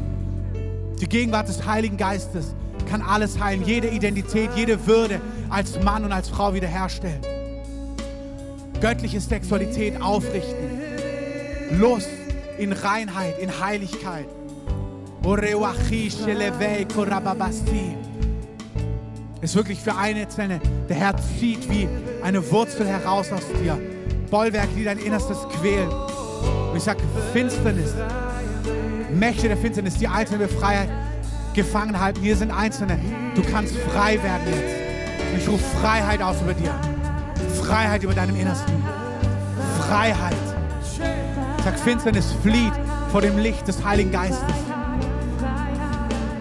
[1.00, 2.54] Die Gegenwart des Heiligen Geistes
[2.88, 5.20] kann alles heilen, jede Identität, jede Würde
[5.50, 7.20] als Mann und als Frau wiederherstellen.
[8.80, 12.08] Göttliche Sexualität aufrichten, Lust
[12.58, 14.26] in Reinheit, in Heiligkeit.
[19.40, 21.88] Ist wirklich für eine Einzelne, der Herr zieht wie
[22.22, 23.78] eine Wurzel heraus aus dir.
[24.30, 25.88] Bollwerke, die dein Innerstes quälen.
[25.90, 27.00] Und ich sage,
[27.32, 27.94] Finsternis,
[29.14, 30.88] Mächte der Finsternis, die einzelne Freiheit
[31.54, 32.20] gefangen halten.
[32.20, 32.98] Hier sind Einzelne.
[33.34, 35.32] Du kannst frei werden jetzt.
[35.32, 36.74] Und ich rufe Freiheit aus über dir.
[37.62, 38.74] Freiheit über deinem Innersten.
[39.80, 40.36] Freiheit.
[41.64, 42.72] Sag, Finsternis flieht
[43.10, 44.54] vor dem Licht des Heiligen Geistes.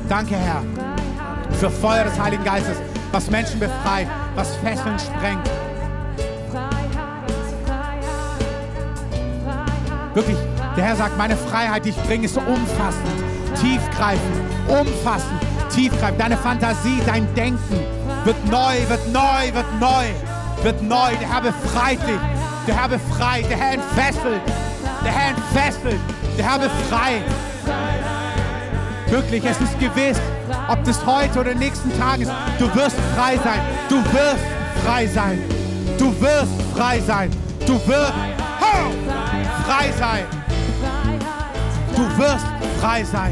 [0.09, 0.63] Danke, Herr,
[1.53, 2.77] für Feuer des Heiligen Geistes,
[3.11, 5.49] was Menschen befreit, was Fesseln sprengt.
[10.13, 10.37] Wirklich,
[10.75, 13.23] der Herr sagt, meine Freiheit, die ich bringe, ist umfassend,
[13.61, 15.39] tiefgreifend, umfassend,
[15.73, 16.19] tiefgreifend.
[16.19, 17.79] Deine Fantasie, dein Denken
[18.23, 20.05] wird neu, wird neu, wird neu,
[20.63, 21.11] wird neu.
[21.19, 22.19] Der Herr befreit dich.
[22.67, 23.49] Der Herr befreit.
[23.49, 24.41] Der Herr entfesselt.
[25.03, 25.99] Der Herr entfesselt.
[26.37, 27.23] Der Herr befreit.
[29.07, 30.17] Wirklich, es ist gewiss,
[30.67, 32.31] ob das heute oder nächsten Tagen ist.
[32.57, 33.59] Du wirst frei sein.
[33.89, 34.45] Du wirst
[34.83, 35.39] frei sein.
[35.99, 37.29] Du wirst frei sein.
[37.67, 38.13] Du wirst
[39.67, 40.42] frei sein.
[42.03, 42.45] Du wirst
[42.81, 43.31] frei sein.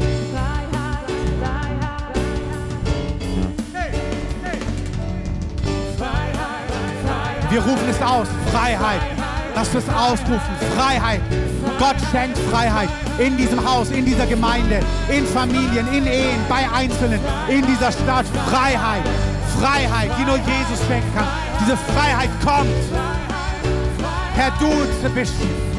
[7.50, 8.28] Wir rufen es aus.
[8.50, 9.02] Freiheit.
[9.54, 10.40] Lass uns ausrufen.
[10.74, 11.20] Freiheit.
[11.78, 17.20] Gott schenkt Freiheit in diesem Haus, in dieser Gemeinde, in Familien, in Ehen, bei Einzelnen,
[17.48, 18.24] in dieser Stadt.
[18.50, 19.02] Freiheit.
[19.60, 21.26] Freiheit, die nur Jesus schenken kann.
[21.60, 22.70] Diese Freiheit kommt.
[24.34, 24.70] Herr, du
[25.14, 25.34] bist,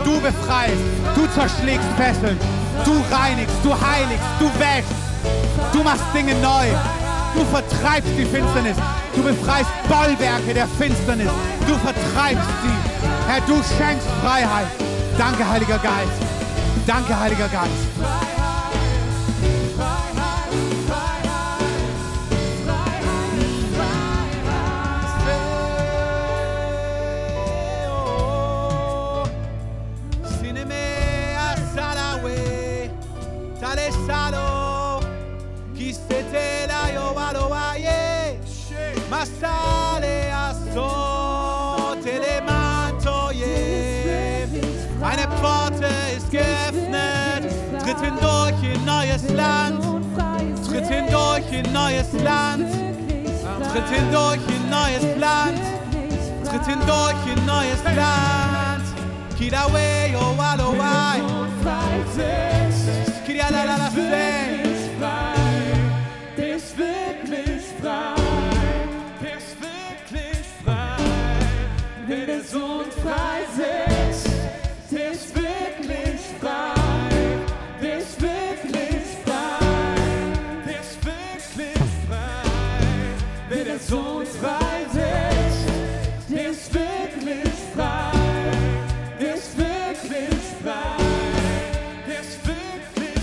[0.05, 0.77] du befreist,
[1.15, 2.37] du zerschlägst Fesseln,
[2.85, 4.91] du reinigst, du heiligst, du wäschst,
[5.71, 6.67] du machst Dinge neu,
[7.35, 8.77] du vertreibst die Finsternis,
[9.15, 11.29] du befreist Bollwerke der Finsternis,
[11.67, 13.03] du vertreibst sie.
[13.27, 14.67] Herr, du schenkst Freiheit.
[15.17, 16.21] Danke, Heiliger Geist.
[16.85, 18.22] Danke, Heiliger Geist.
[39.13, 43.55] Masale aso telemantoye.
[45.01, 45.87] Eine Pforte
[46.17, 47.43] ist geöffnet.
[47.83, 49.83] Tritt hindurch in neues Land.
[50.67, 52.71] Tritt hindurch in neues Land.
[53.71, 55.61] Tritt hindurch in neues Land.
[56.49, 58.83] Tritt hindurch in neues Land.
[59.37, 61.21] Kidawe yo walowai.
[61.63, 62.62] Kirialalala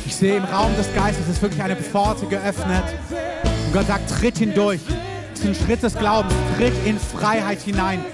[0.05, 2.85] Ich sehe im Raum des Geistes ist wirklich eine Pforte geöffnet.
[3.66, 4.81] Und Gott sagt, tritt hindurch.
[5.31, 6.35] Das ist ein Schritt des Glaubens.
[6.59, 8.05] Tritt in Freiheit hinein.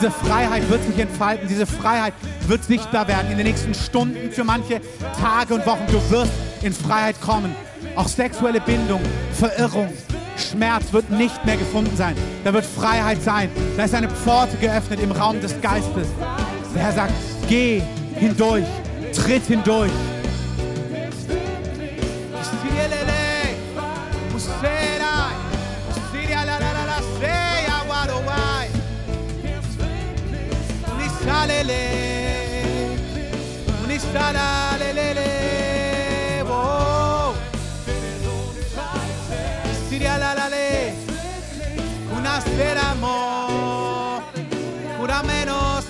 [0.00, 1.46] Diese Freiheit wird sich entfalten.
[1.46, 2.14] Diese Freiheit
[2.46, 4.80] wird sichtbar werden in den nächsten Stunden, für manche
[5.20, 5.84] Tage und Wochen.
[5.88, 6.32] Du wirst
[6.62, 7.54] in Freiheit kommen.
[7.96, 9.02] Auch sexuelle Bindung,
[9.34, 9.92] Verirrung,
[10.38, 12.16] Schmerz wird nicht mehr gefunden sein.
[12.44, 13.50] Da wird Freiheit sein.
[13.76, 16.08] Da ist eine Pforte geöffnet im Raum des Geistes.
[16.74, 17.12] Der Herr sagt,
[17.46, 17.82] geh
[18.14, 18.64] hindurch,
[19.12, 19.92] tritt hindurch.
[42.16, 44.22] Una sera mo,
[44.98, 45.86] cura menos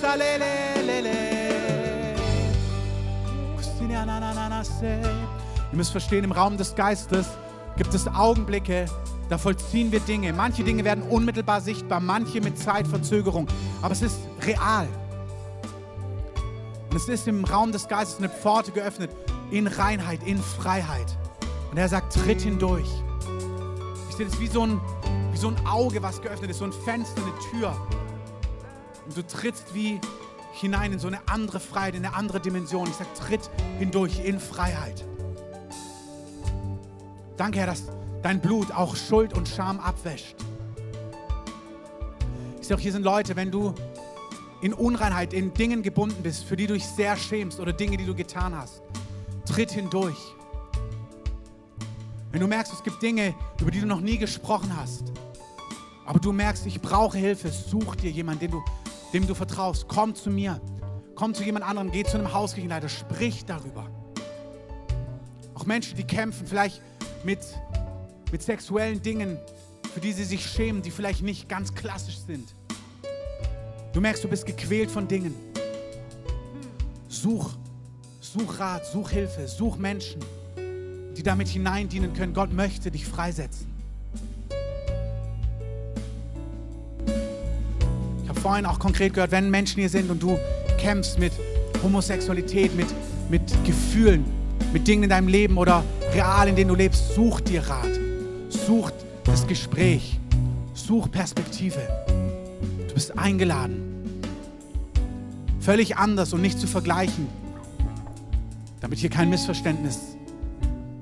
[5.72, 7.26] Ihr müsst verstehen, im Raum des Geistes
[7.76, 8.86] gibt es Augenblicke,
[9.28, 10.32] da vollziehen wir Dinge.
[10.32, 13.46] Manche Dinge werden unmittelbar sichtbar, manche mit Zeitverzögerung.
[13.82, 14.88] Aber es ist real.
[16.90, 19.12] Und es ist im Raum des Geistes eine Pforte geöffnet
[19.52, 21.16] in Reinheit, in Freiheit.
[21.70, 22.88] Und er sagt, tritt hindurch.
[24.08, 24.80] Ich sehe das wie so, ein,
[25.30, 27.76] wie so ein Auge, was geöffnet ist, so ein Fenster, eine Tür.
[29.06, 30.00] Und du trittst wie
[30.52, 32.88] hinein in so eine andere Freiheit, in eine andere Dimension.
[32.88, 35.04] Ich sage, tritt hindurch in Freiheit.
[37.36, 37.84] Danke, Herr, dass
[38.22, 40.34] dein Blut auch Schuld und Scham abwäscht.
[42.60, 43.74] Ich sehe auch, hier sind Leute, wenn du
[44.60, 48.06] in Unreinheit, in Dingen gebunden bist, für die du dich sehr schämst oder Dinge, die
[48.06, 48.82] du getan hast,
[49.46, 50.18] tritt hindurch.
[52.30, 55.12] Wenn du merkst, es gibt Dinge, über die du noch nie gesprochen hast,
[56.06, 58.64] aber du merkst, ich brauche Hilfe, such dir jemanden, dem du,
[59.12, 59.86] dem du vertraust.
[59.88, 60.60] Komm zu mir.
[61.14, 63.88] Komm zu jemand anderem, geh zu einem Hauskirchenleiter, sprich darüber.
[65.54, 66.80] Auch Menschen, die kämpfen, vielleicht
[67.24, 67.40] mit,
[68.32, 69.38] mit sexuellen Dingen,
[69.92, 72.54] für die sie sich schämen, die vielleicht nicht ganz klassisch sind.
[73.92, 75.34] Du merkst, du bist gequält von Dingen.
[77.08, 77.50] Such,
[78.20, 80.20] such Rat, such Hilfe, such Menschen,
[81.16, 82.32] die damit hineindienen können.
[82.32, 83.66] Gott möchte dich freisetzen.
[88.22, 90.38] Ich habe vorhin auch konkret gehört, wenn Menschen hier sind und du
[90.78, 91.32] kämpfst mit
[91.82, 92.86] Homosexualität, mit,
[93.28, 94.24] mit Gefühlen,
[94.72, 97.98] mit Dingen in deinem Leben oder real, in denen du lebst, such dir Rat.
[98.48, 98.92] Such
[99.24, 100.20] das Gespräch.
[100.74, 101.80] Such Perspektive.
[103.00, 104.20] Bist eingeladen.
[105.58, 107.28] Völlig anders und nicht zu vergleichen,
[108.82, 110.18] damit hier kein Missverständnis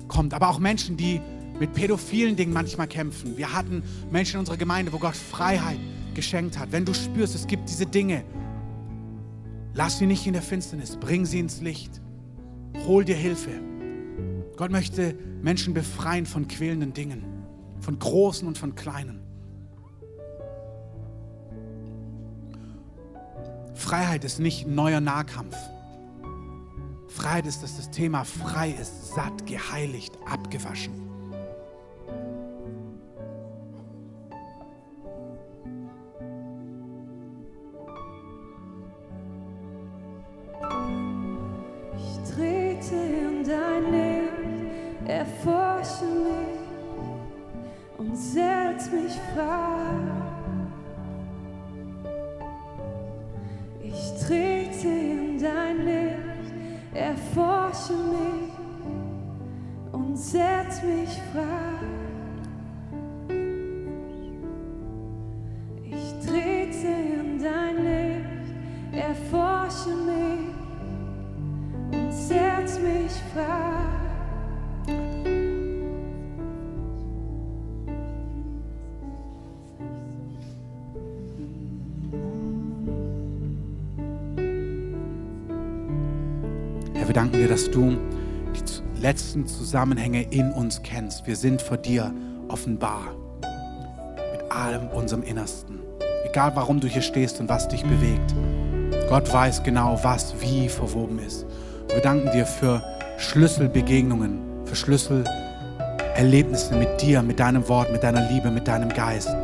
[0.07, 0.33] kommt.
[0.33, 1.19] Aber auch Menschen, die
[1.59, 3.35] mit pädophilen Dingen manchmal kämpfen.
[3.35, 5.77] Wir hatten Menschen in unserer Gemeinde, wo Gott Freiheit
[6.13, 6.71] geschenkt hat.
[6.71, 8.23] Wenn du spürst, es gibt diese Dinge,
[9.73, 11.99] lass sie nicht in der Finsternis, bring sie ins Licht.
[12.87, 13.51] Hol dir Hilfe.
[14.55, 17.25] Gott möchte Menschen befreien von quälenden Dingen,
[17.81, 19.28] von großen und von kleinen.
[23.79, 25.55] Freiheit ist nicht ein neuer Nahkampf.
[27.07, 30.93] Freiheit ist, dass das Thema frei ist, satt, geheiligt, abgewaschen.
[41.97, 50.18] Ich trete in dein Licht, erforsche mich und setz mich frei.
[54.29, 56.53] Trete in dein Licht,
[56.93, 58.53] erforsche mich
[59.91, 61.79] und setz mich frei.
[65.83, 68.53] Ich trete in dein Licht,
[68.93, 70.53] erforsche mich
[71.99, 73.68] und setz mich frei.
[87.59, 87.97] Dass du
[88.55, 91.27] die letzten Zusammenhänge in uns kennst.
[91.27, 92.13] Wir sind vor dir
[92.47, 93.01] offenbar.
[94.31, 95.79] Mit allem unserem Innersten.
[96.23, 98.33] Egal warum du hier stehst und was dich bewegt.
[99.09, 101.45] Gott weiß genau, was wie verwoben ist.
[101.89, 102.81] Wir danken dir für
[103.17, 109.35] Schlüsselbegegnungen, für Schlüsselerlebnisse mit dir, mit deinem Wort, mit deiner Liebe, mit deinem Geist,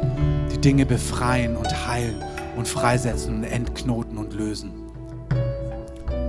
[0.54, 2.24] die Dinge befreien und heilen
[2.56, 4.72] und freisetzen und entknoten und lösen.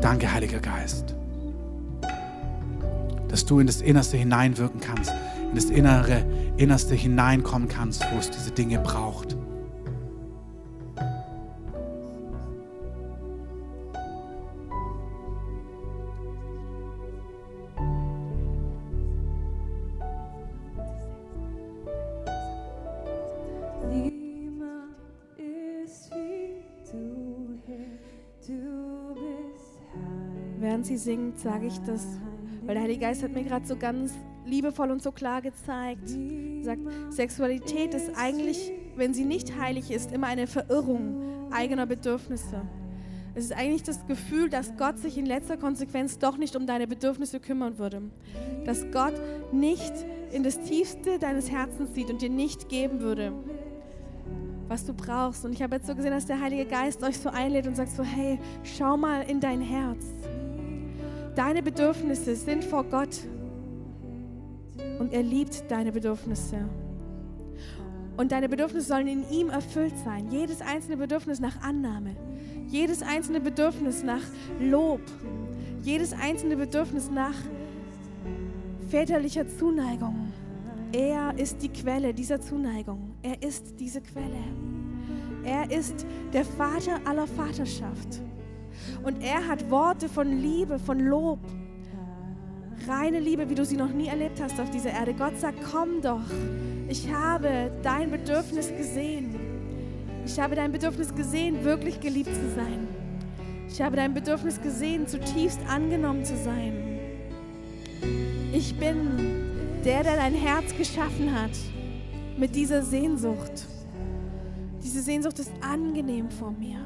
[0.01, 1.16] Danke, Heiliger Geist,
[3.37, 5.13] dass du in das Innerste hineinwirken kannst,
[5.51, 6.25] in das Innere,
[6.57, 9.37] Innerste hineinkommen kannst, wo es diese Dinge braucht.
[30.59, 32.07] Während sie singt, sage ich das,
[32.67, 34.13] weil der Heilige Geist hat mir gerade so ganz
[34.45, 36.11] liebevoll und so klar gezeigt.
[36.63, 36.81] Sagt,
[37.11, 42.63] Sexualität ist eigentlich, wenn sie nicht heilig ist, immer eine Verirrung eigener Bedürfnisse.
[43.35, 46.87] Es ist eigentlich das Gefühl, dass Gott sich in letzter Konsequenz doch nicht um deine
[46.87, 48.03] Bedürfnisse kümmern würde.
[48.65, 49.15] Dass Gott
[49.53, 49.93] nicht
[50.33, 53.33] in das Tiefste deines Herzens sieht und dir nicht geben würde,
[54.69, 55.45] was du brauchst.
[55.45, 57.91] Und ich habe jetzt so gesehen, dass der Heilige Geist euch so einlädt und sagt
[57.91, 60.05] so, hey, schau mal in dein Herz.
[61.37, 63.21] Deine Bedürfnisse sind vor Gott
[64.99, 66.67] und er liebt deine Bedürfnisse.
[68.17, 70.31] Und deine Bedürfnisse sollen in ihm erfüllt sein.
[70.31, 72.17] Jedes einzelne Bedürfnis nach Annahme,
[72.69, 74.23] jedes einzelne Bedürfnis nach
[74.59, 75.03] Lob,
[75.83, 77.35] jedes einzelne Bedürfnis nach
[78.89, 80.33] väterlicher Zuneigung.
[80.93, 83.15] Er ist die Quelle dieser Zuneigung.
[83.21, 84.43] Er ist diese Quelle.
[85.45, 88.23] Er ist der Vater aller Vaterschaft.
[89.03, 91.41] Und er hat Worte von Liebe, von Lob.
[92.89, 95.15] Reine Liebe, wie du sie noch nie erlebt hast auf dieser Erde.
[95.15, 96.21] Gott sagt, komm doch.
[96.89, 99.35] Ich habe dein Bedürfnis gesehen.
[100.25, 102.87] Ich habe dein Bedürfnis gesehen, wirklich geliebt zu sein.
[103.69, 106.73] Ich habe dein Bedürfnis gesehen, zutiefst angenommen zu sein.
[108.53, 109.37] Ich bin
[109.85, 111.51] der, der dein Herz geschaffen hat
[112.37, 113.67] mit dieser Sehnsucht.
[114.83, 116.79] Diese Sehnsucht ist angenehm vor mir.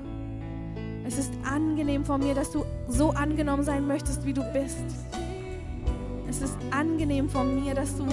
[1.10, 4.76] Es ist angenehm vor mir, dass du so angenommen sein möchtest, wie du bist.
[6.28, 8.06] Es ist angenehm von mir, dass du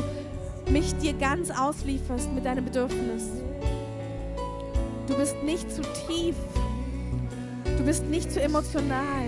[0.71, 3.29] mich dir ganz auslieferst mit deinem Bedürfnis.
[5.07, 6.35] Du bist nicht zu tief.
[7.77, 9.27] Du bist nicht zu emotional.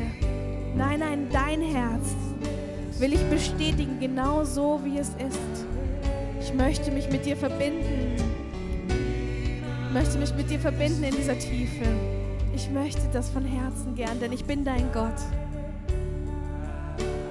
[0.75, 2.07] Nein, nein, dein Herz
[2.97, 5.65] will ich bestätigen, genau so wie es ist.
[6.41, 8.15] Ich möchte mich mit dir verbinden.
[8.87, 11.85] Ich möchte mich mit dir verbinden in dieser Tiefe.
[12.61, 15.15] Ich möchte das von Herzen gern, denn ich bin dein Gott.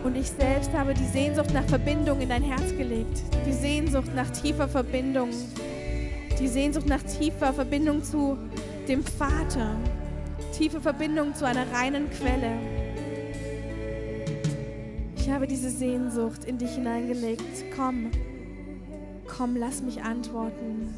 [0.03, 3.23] Und ich selbst habe die Sehnsucht nach Verbindung in dein Herz gelegt.
[3.47, 5.29] Die Sehnsucht nach tiefer Verbindung.
[6.41, 8.39] Die Sehnsucht nach tiefer Verbindung zu
[8.89, 9.77] dem Vater.
[10.57, 12.53] Tiefe Verbindung zu einer reinen Quelle.
[15.15, 17.43] Ich habe diese Sehnsucht in dich hineingelegt.
[17.77, 18.13] Komm,
[19.27, 20.95] komm, lass mich antworten.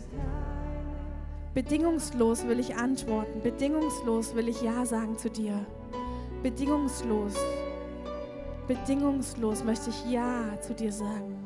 [1.53, 3.41] Bedingungslos will ich antworten.
[3.43, 5.67] Bedingungslos will ich Ja sagen zu dir.
[6.45, 7.35] Bedingungslos.
[8.69, 11.37] Bedingungslos möchte ich Ja zu dir sagen.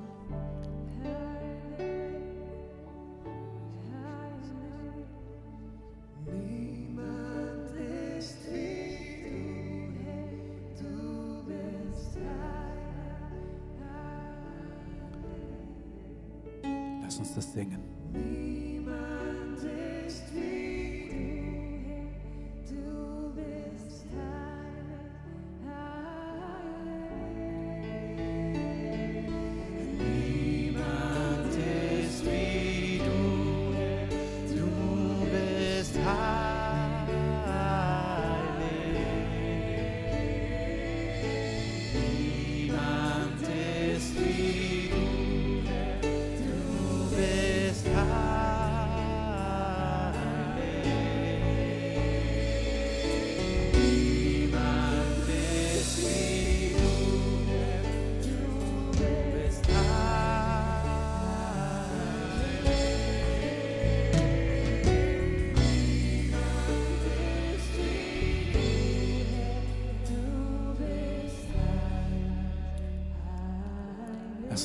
[17.02, 18.73] Lass uns das singen.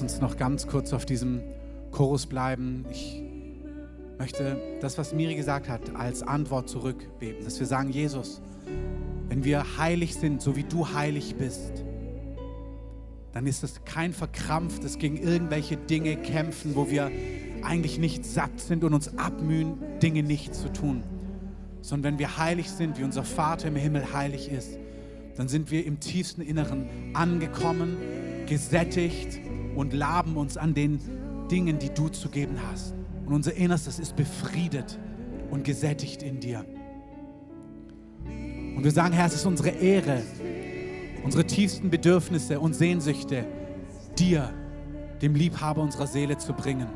[0.01, 1.41] Uns noch ganz kurz auf diesem
[1.91, 2.85] Chorus bleiben.
[2.89, 3.21] Ich
[4.17, 8.41] möchte das, was Miri gesagt hat, als Antwort zurückbeten, dass wir sagen, Jesus,
[9.27, 11.83] wenn wir heilig sind, so wie du heilig bist,
[13.33, 17.11] dann ist es kein verkrampftes gegen irgendwelche Dinge kämpfen, wo wir
[17.61, 21.03] eigentlich nicht satt sind und uns abmühen, Dinge nicht zu tun.
[21.81, 24.77] Sondern wenn wir heilig sind, wie unser Vater im Himmel heilig ist,
[25.35, 27.97] dann sind wir im tiefsten Inneren angekommen,
[28.47, 29.39] gesättigt
[29.79, 30.99] und laben uns an den
[31.49, 32.93] Dingen, die du zu geben hast.
[33.25, 34.99] Und unser Innerstes ist befriedet
[35.51, 36.65] und gesättigt in dir.
[38.25, 40.21] Und wir sagen, Herr, es ist unsere Ehre,
[41.23, 43.45] unsere tiefsten Bedürfnisse und Sehnsüchte
[44.17, 44.53] dir,
[45.21, 46.87] dem Liebhaber unserer Seele, zu bringen.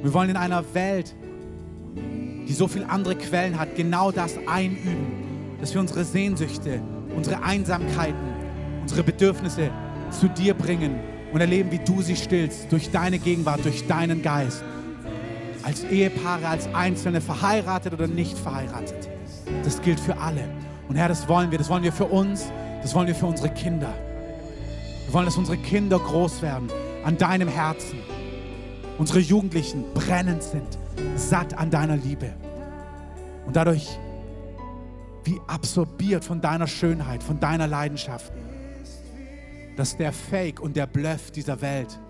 [0.00, 1.14] Wir wollen in einer Welt,
[2.48, 6.80] die so viele andere Quellen hat, genau das einüben, dass wir unsere Sehnsüchte,
[7.14, 8.32] unsere Einsamkeiten,
[8.80, 9.70] unsere Bedürfnisse
[10.10, 14.62] zu dir bringen und erleben, wie du sie stillst, durch deine Gegenwart, durch deinen Geist.
[15.62, 19.08] Als Ehepaare, als Einzelne, verheiratet oder nicht verheiratet.
[19.64, 20.44] Das gilt für alle.
[20.88, 21.58] Und Herr, das wollen wir.
[21.58, 22.46] Das wollen wir für uns.
[22.82, 23.92] Das wollen wir für unsere Kinder.
[25.04, 26.68] Wir wollen, dass unsere Kinder groß werden
[27.04, 27.98] an deinem Herzen.
[28.98, 30.78] Unsere Jugendlichen brennend sind,
[31.16, 32.32] satt an deiner Liebe.
[33.46, 33.98] Und dadurch
[35.24, 38.32] wie absorbiert von deiner Schönheit, von deiner Leidenschaft,
[39.78, 42.00] dass der Fake und der Bluff dieser Welt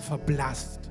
[0.00, 0.90] verblasst.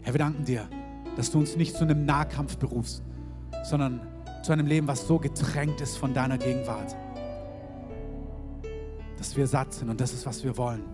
[0.00, 0.66] Herr, wir danken dir,
[1.14, 3.02] dass du uns nicht zu einem Nahkampf berufst,
[3.64, 4.00] sondern
[4.42, 6.96] zu einem Leben, was so getränkt ist von deiner Gegenwart.
[9.18, 10.84] Dass wir satt sind und das ist, was wir wollen.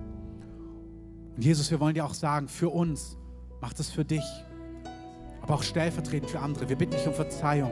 [1.36, 3.16] Und Jesus, wir wollen dir auch sagen, für uns,
[3.60, 4.24] mach das für dich,
[5.40, 6.68] aber auch stellvertretend für andere.
[6.68, 7.70] Wir bitten dich um Verzeihung.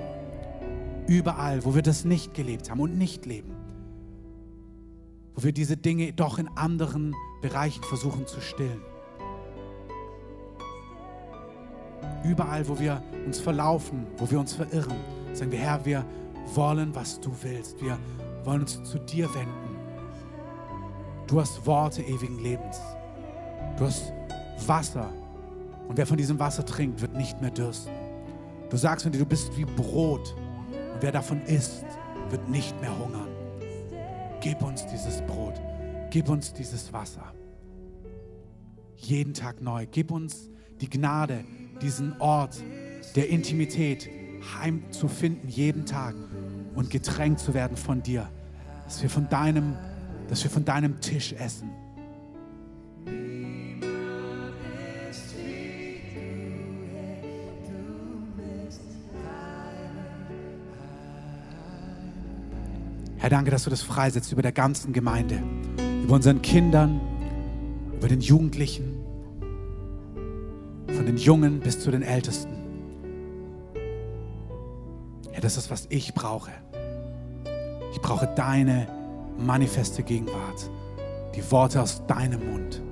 [1.09, 3.52] Überall, wo wir das nicht gelebt haben und nicht leben.
[5.35, 8.83] Wo wir diese Dinge doch in anderen Bereichen versuchen zu stillen.
[12.25, 14.97] Überall, wo wir uns verlaufen, wo wir uns verirren,
[15.33, 16.05] sagen wir, Herr, wir
[16.55, 17.81] wollen, was du willst.
[17.81, 17.99] Wir
[18.45, 19.77] wollen uns zu dir wenden.
[21.27, 22.81] Du hast Worte ewigen Lebens.
[23.77, 24.13] Du hast
[24.67, 25.11] Wasser.
[25.89, 27.93] Und wer von diesem Wasser trinkt, wird nicht mehr dürsten.
[28.71, 30.35] Du sagst mir, du bist wie Brot.
[30.95, 31.85] Und wer davon isst,
[32.31, 33.29] wird nicht mehr hungern.
[34.43, 35.55] Gib uns dieses Brot.
[36.11, 37.33] Gib uns dieses Wasser.
[38.97, 39.87] Jeden Tag neu.
[39.89, 40.51] Gib uns
[40.81, 41.45] die Gnade,
[41.81, 42.61] diesen Ort
[43.15, 44.11] der Intimität
[44.59, 46.17] heimzufinden, jeden Tag
[46.75, 48.29] und getränkt zu werden von dir.
[48.85, 49.77] Dass wir von deinem,
[50.29, 51.71] dass wir von deinem Tisch essen.
[63.23, 65.41] Herr, danke, dass du das freisetzt über der ganzen Gemeinde,
[66.03, 67.01] über unseren Kindern,
[67.95, 68.97] über den Jugendlichen,
[70.89, 72.53] von den Jungen bis zu den Ältesten.
[75.31, 76.51] Herr, das ist, was ich brauche.
[77.93, 78.89] Ich brauche deine
[79.39, 80.69] manifeste Gegenwart,
[81.37, 82.83] die Worte aus deinem Mund.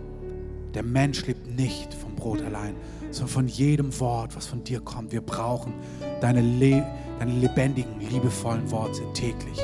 [0.74, 2.77] Der Mensch lebt nicht vom Brot allein,
[3.11, 5.11] sondern von jedem Wort, was von dir kommt.
[5.11, 5.73] Wir brauchen
[6.20, 6.86] deine, le
[7.19, 9.61] deine lebendigen, liebevollen Worte täglich.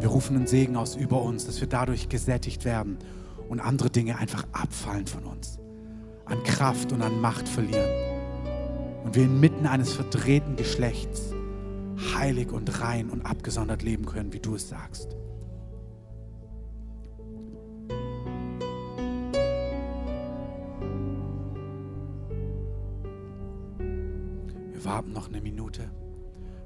[0.00, 2.98] Wir rufen einen Segen aus über uns, dass wir dadurch gesättigt werden
[3.48, 5.58] und andere Dinge einfach abfallen von uns,
[6.24, 7.90] an Kraft und an Macht verlieren.
[9.04, 11.32] Und wir inmitten eines verdrehten Geschlechts
[12.14, 15.16] heilig und rein und abgesondert leben können, wie du es sagst.
[24.72, 25.90] Wir warten noch eine Minute.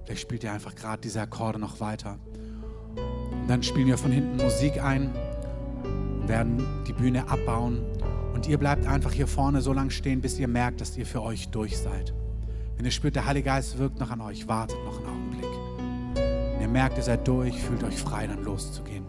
[0.05, 2.19] Vielleicht spielt ihr einfach gerade diese Akkorde noch weiter.
[3.43, 5.10] Und dann spielen wir von hinten Musik ein,
[6.27, 7.85] werden die Bühne abbauen
[8.35, 11.23] und ihr bleibt einfach hier vorne so lange stehen, bis ihr merkt, dass ihr für
[11.23, 12.14] euch durch seid.
[12.77, 15.51] Wenn ihr spürt, der Heilige Geist wirkt noch an euch, wartet noch einen Augenblick.
[16.14, 19.05] Wenn ihr merkt, ihr seid durch, fühlt euch frei, dann loszugehen.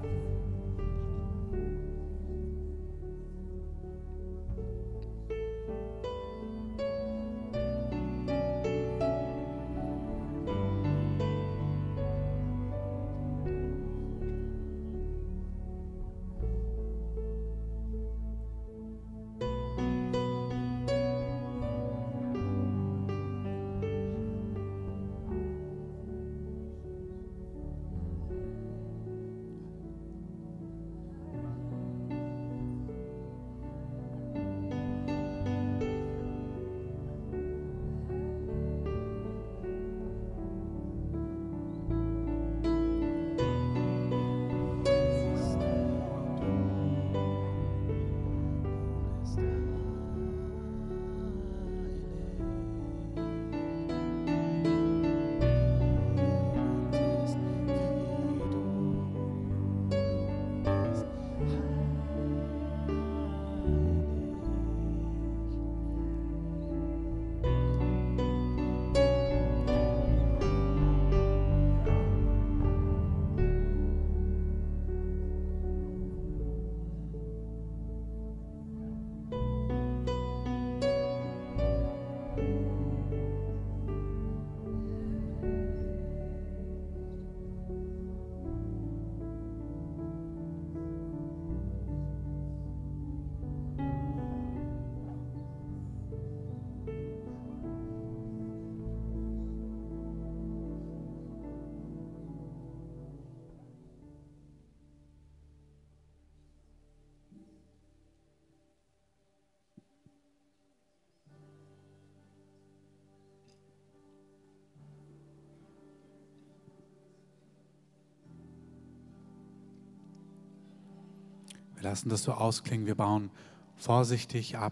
[121.84, 123.30] Wir lassen das so ausklingen, wir bauen
[123.76, 124.72] vorsichtig ab.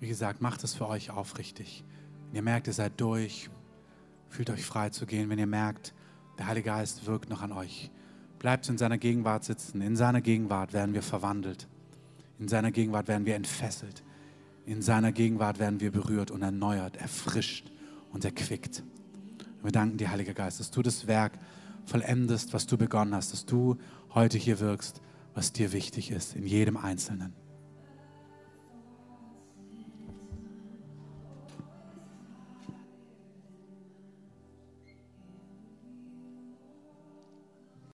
[0.00, 1.84] Wie gesagt, macht es für euch aufrichtig.
[2.28, 3.50] Wenn ihr merkt, ihr seid durch,
[4.30, 5.92] Fühlt euch frei zu gehen, wenn ihr merkt,
[6.38, 7.90] der Heilige Geist wirkt noch an euch.
[8.38, 9.82] Bleibt in seiner Gegenwart sitzen.
[9.82, 11.68] In seiner Gegenwart werden wir verwandelt.
[12.38, 14.02] In seiner Gegenwart werden wir entfesselt.
[14.64, 17.70] In seiner Gegenwart werden wir berührt und erneuert, erfrischt
[18.10, 18.82] und erquickt.
[19.62, 21.32] Wir danken dir, Heiliger Geist, dass du das Werk
[21.84, 23.76] vollendest, was du begonnen hast, dass du
[24.14, 25.02] heute hier wirkst,
[25.36, 27.34] was dir wichtig ist, in jedem Einzelnen.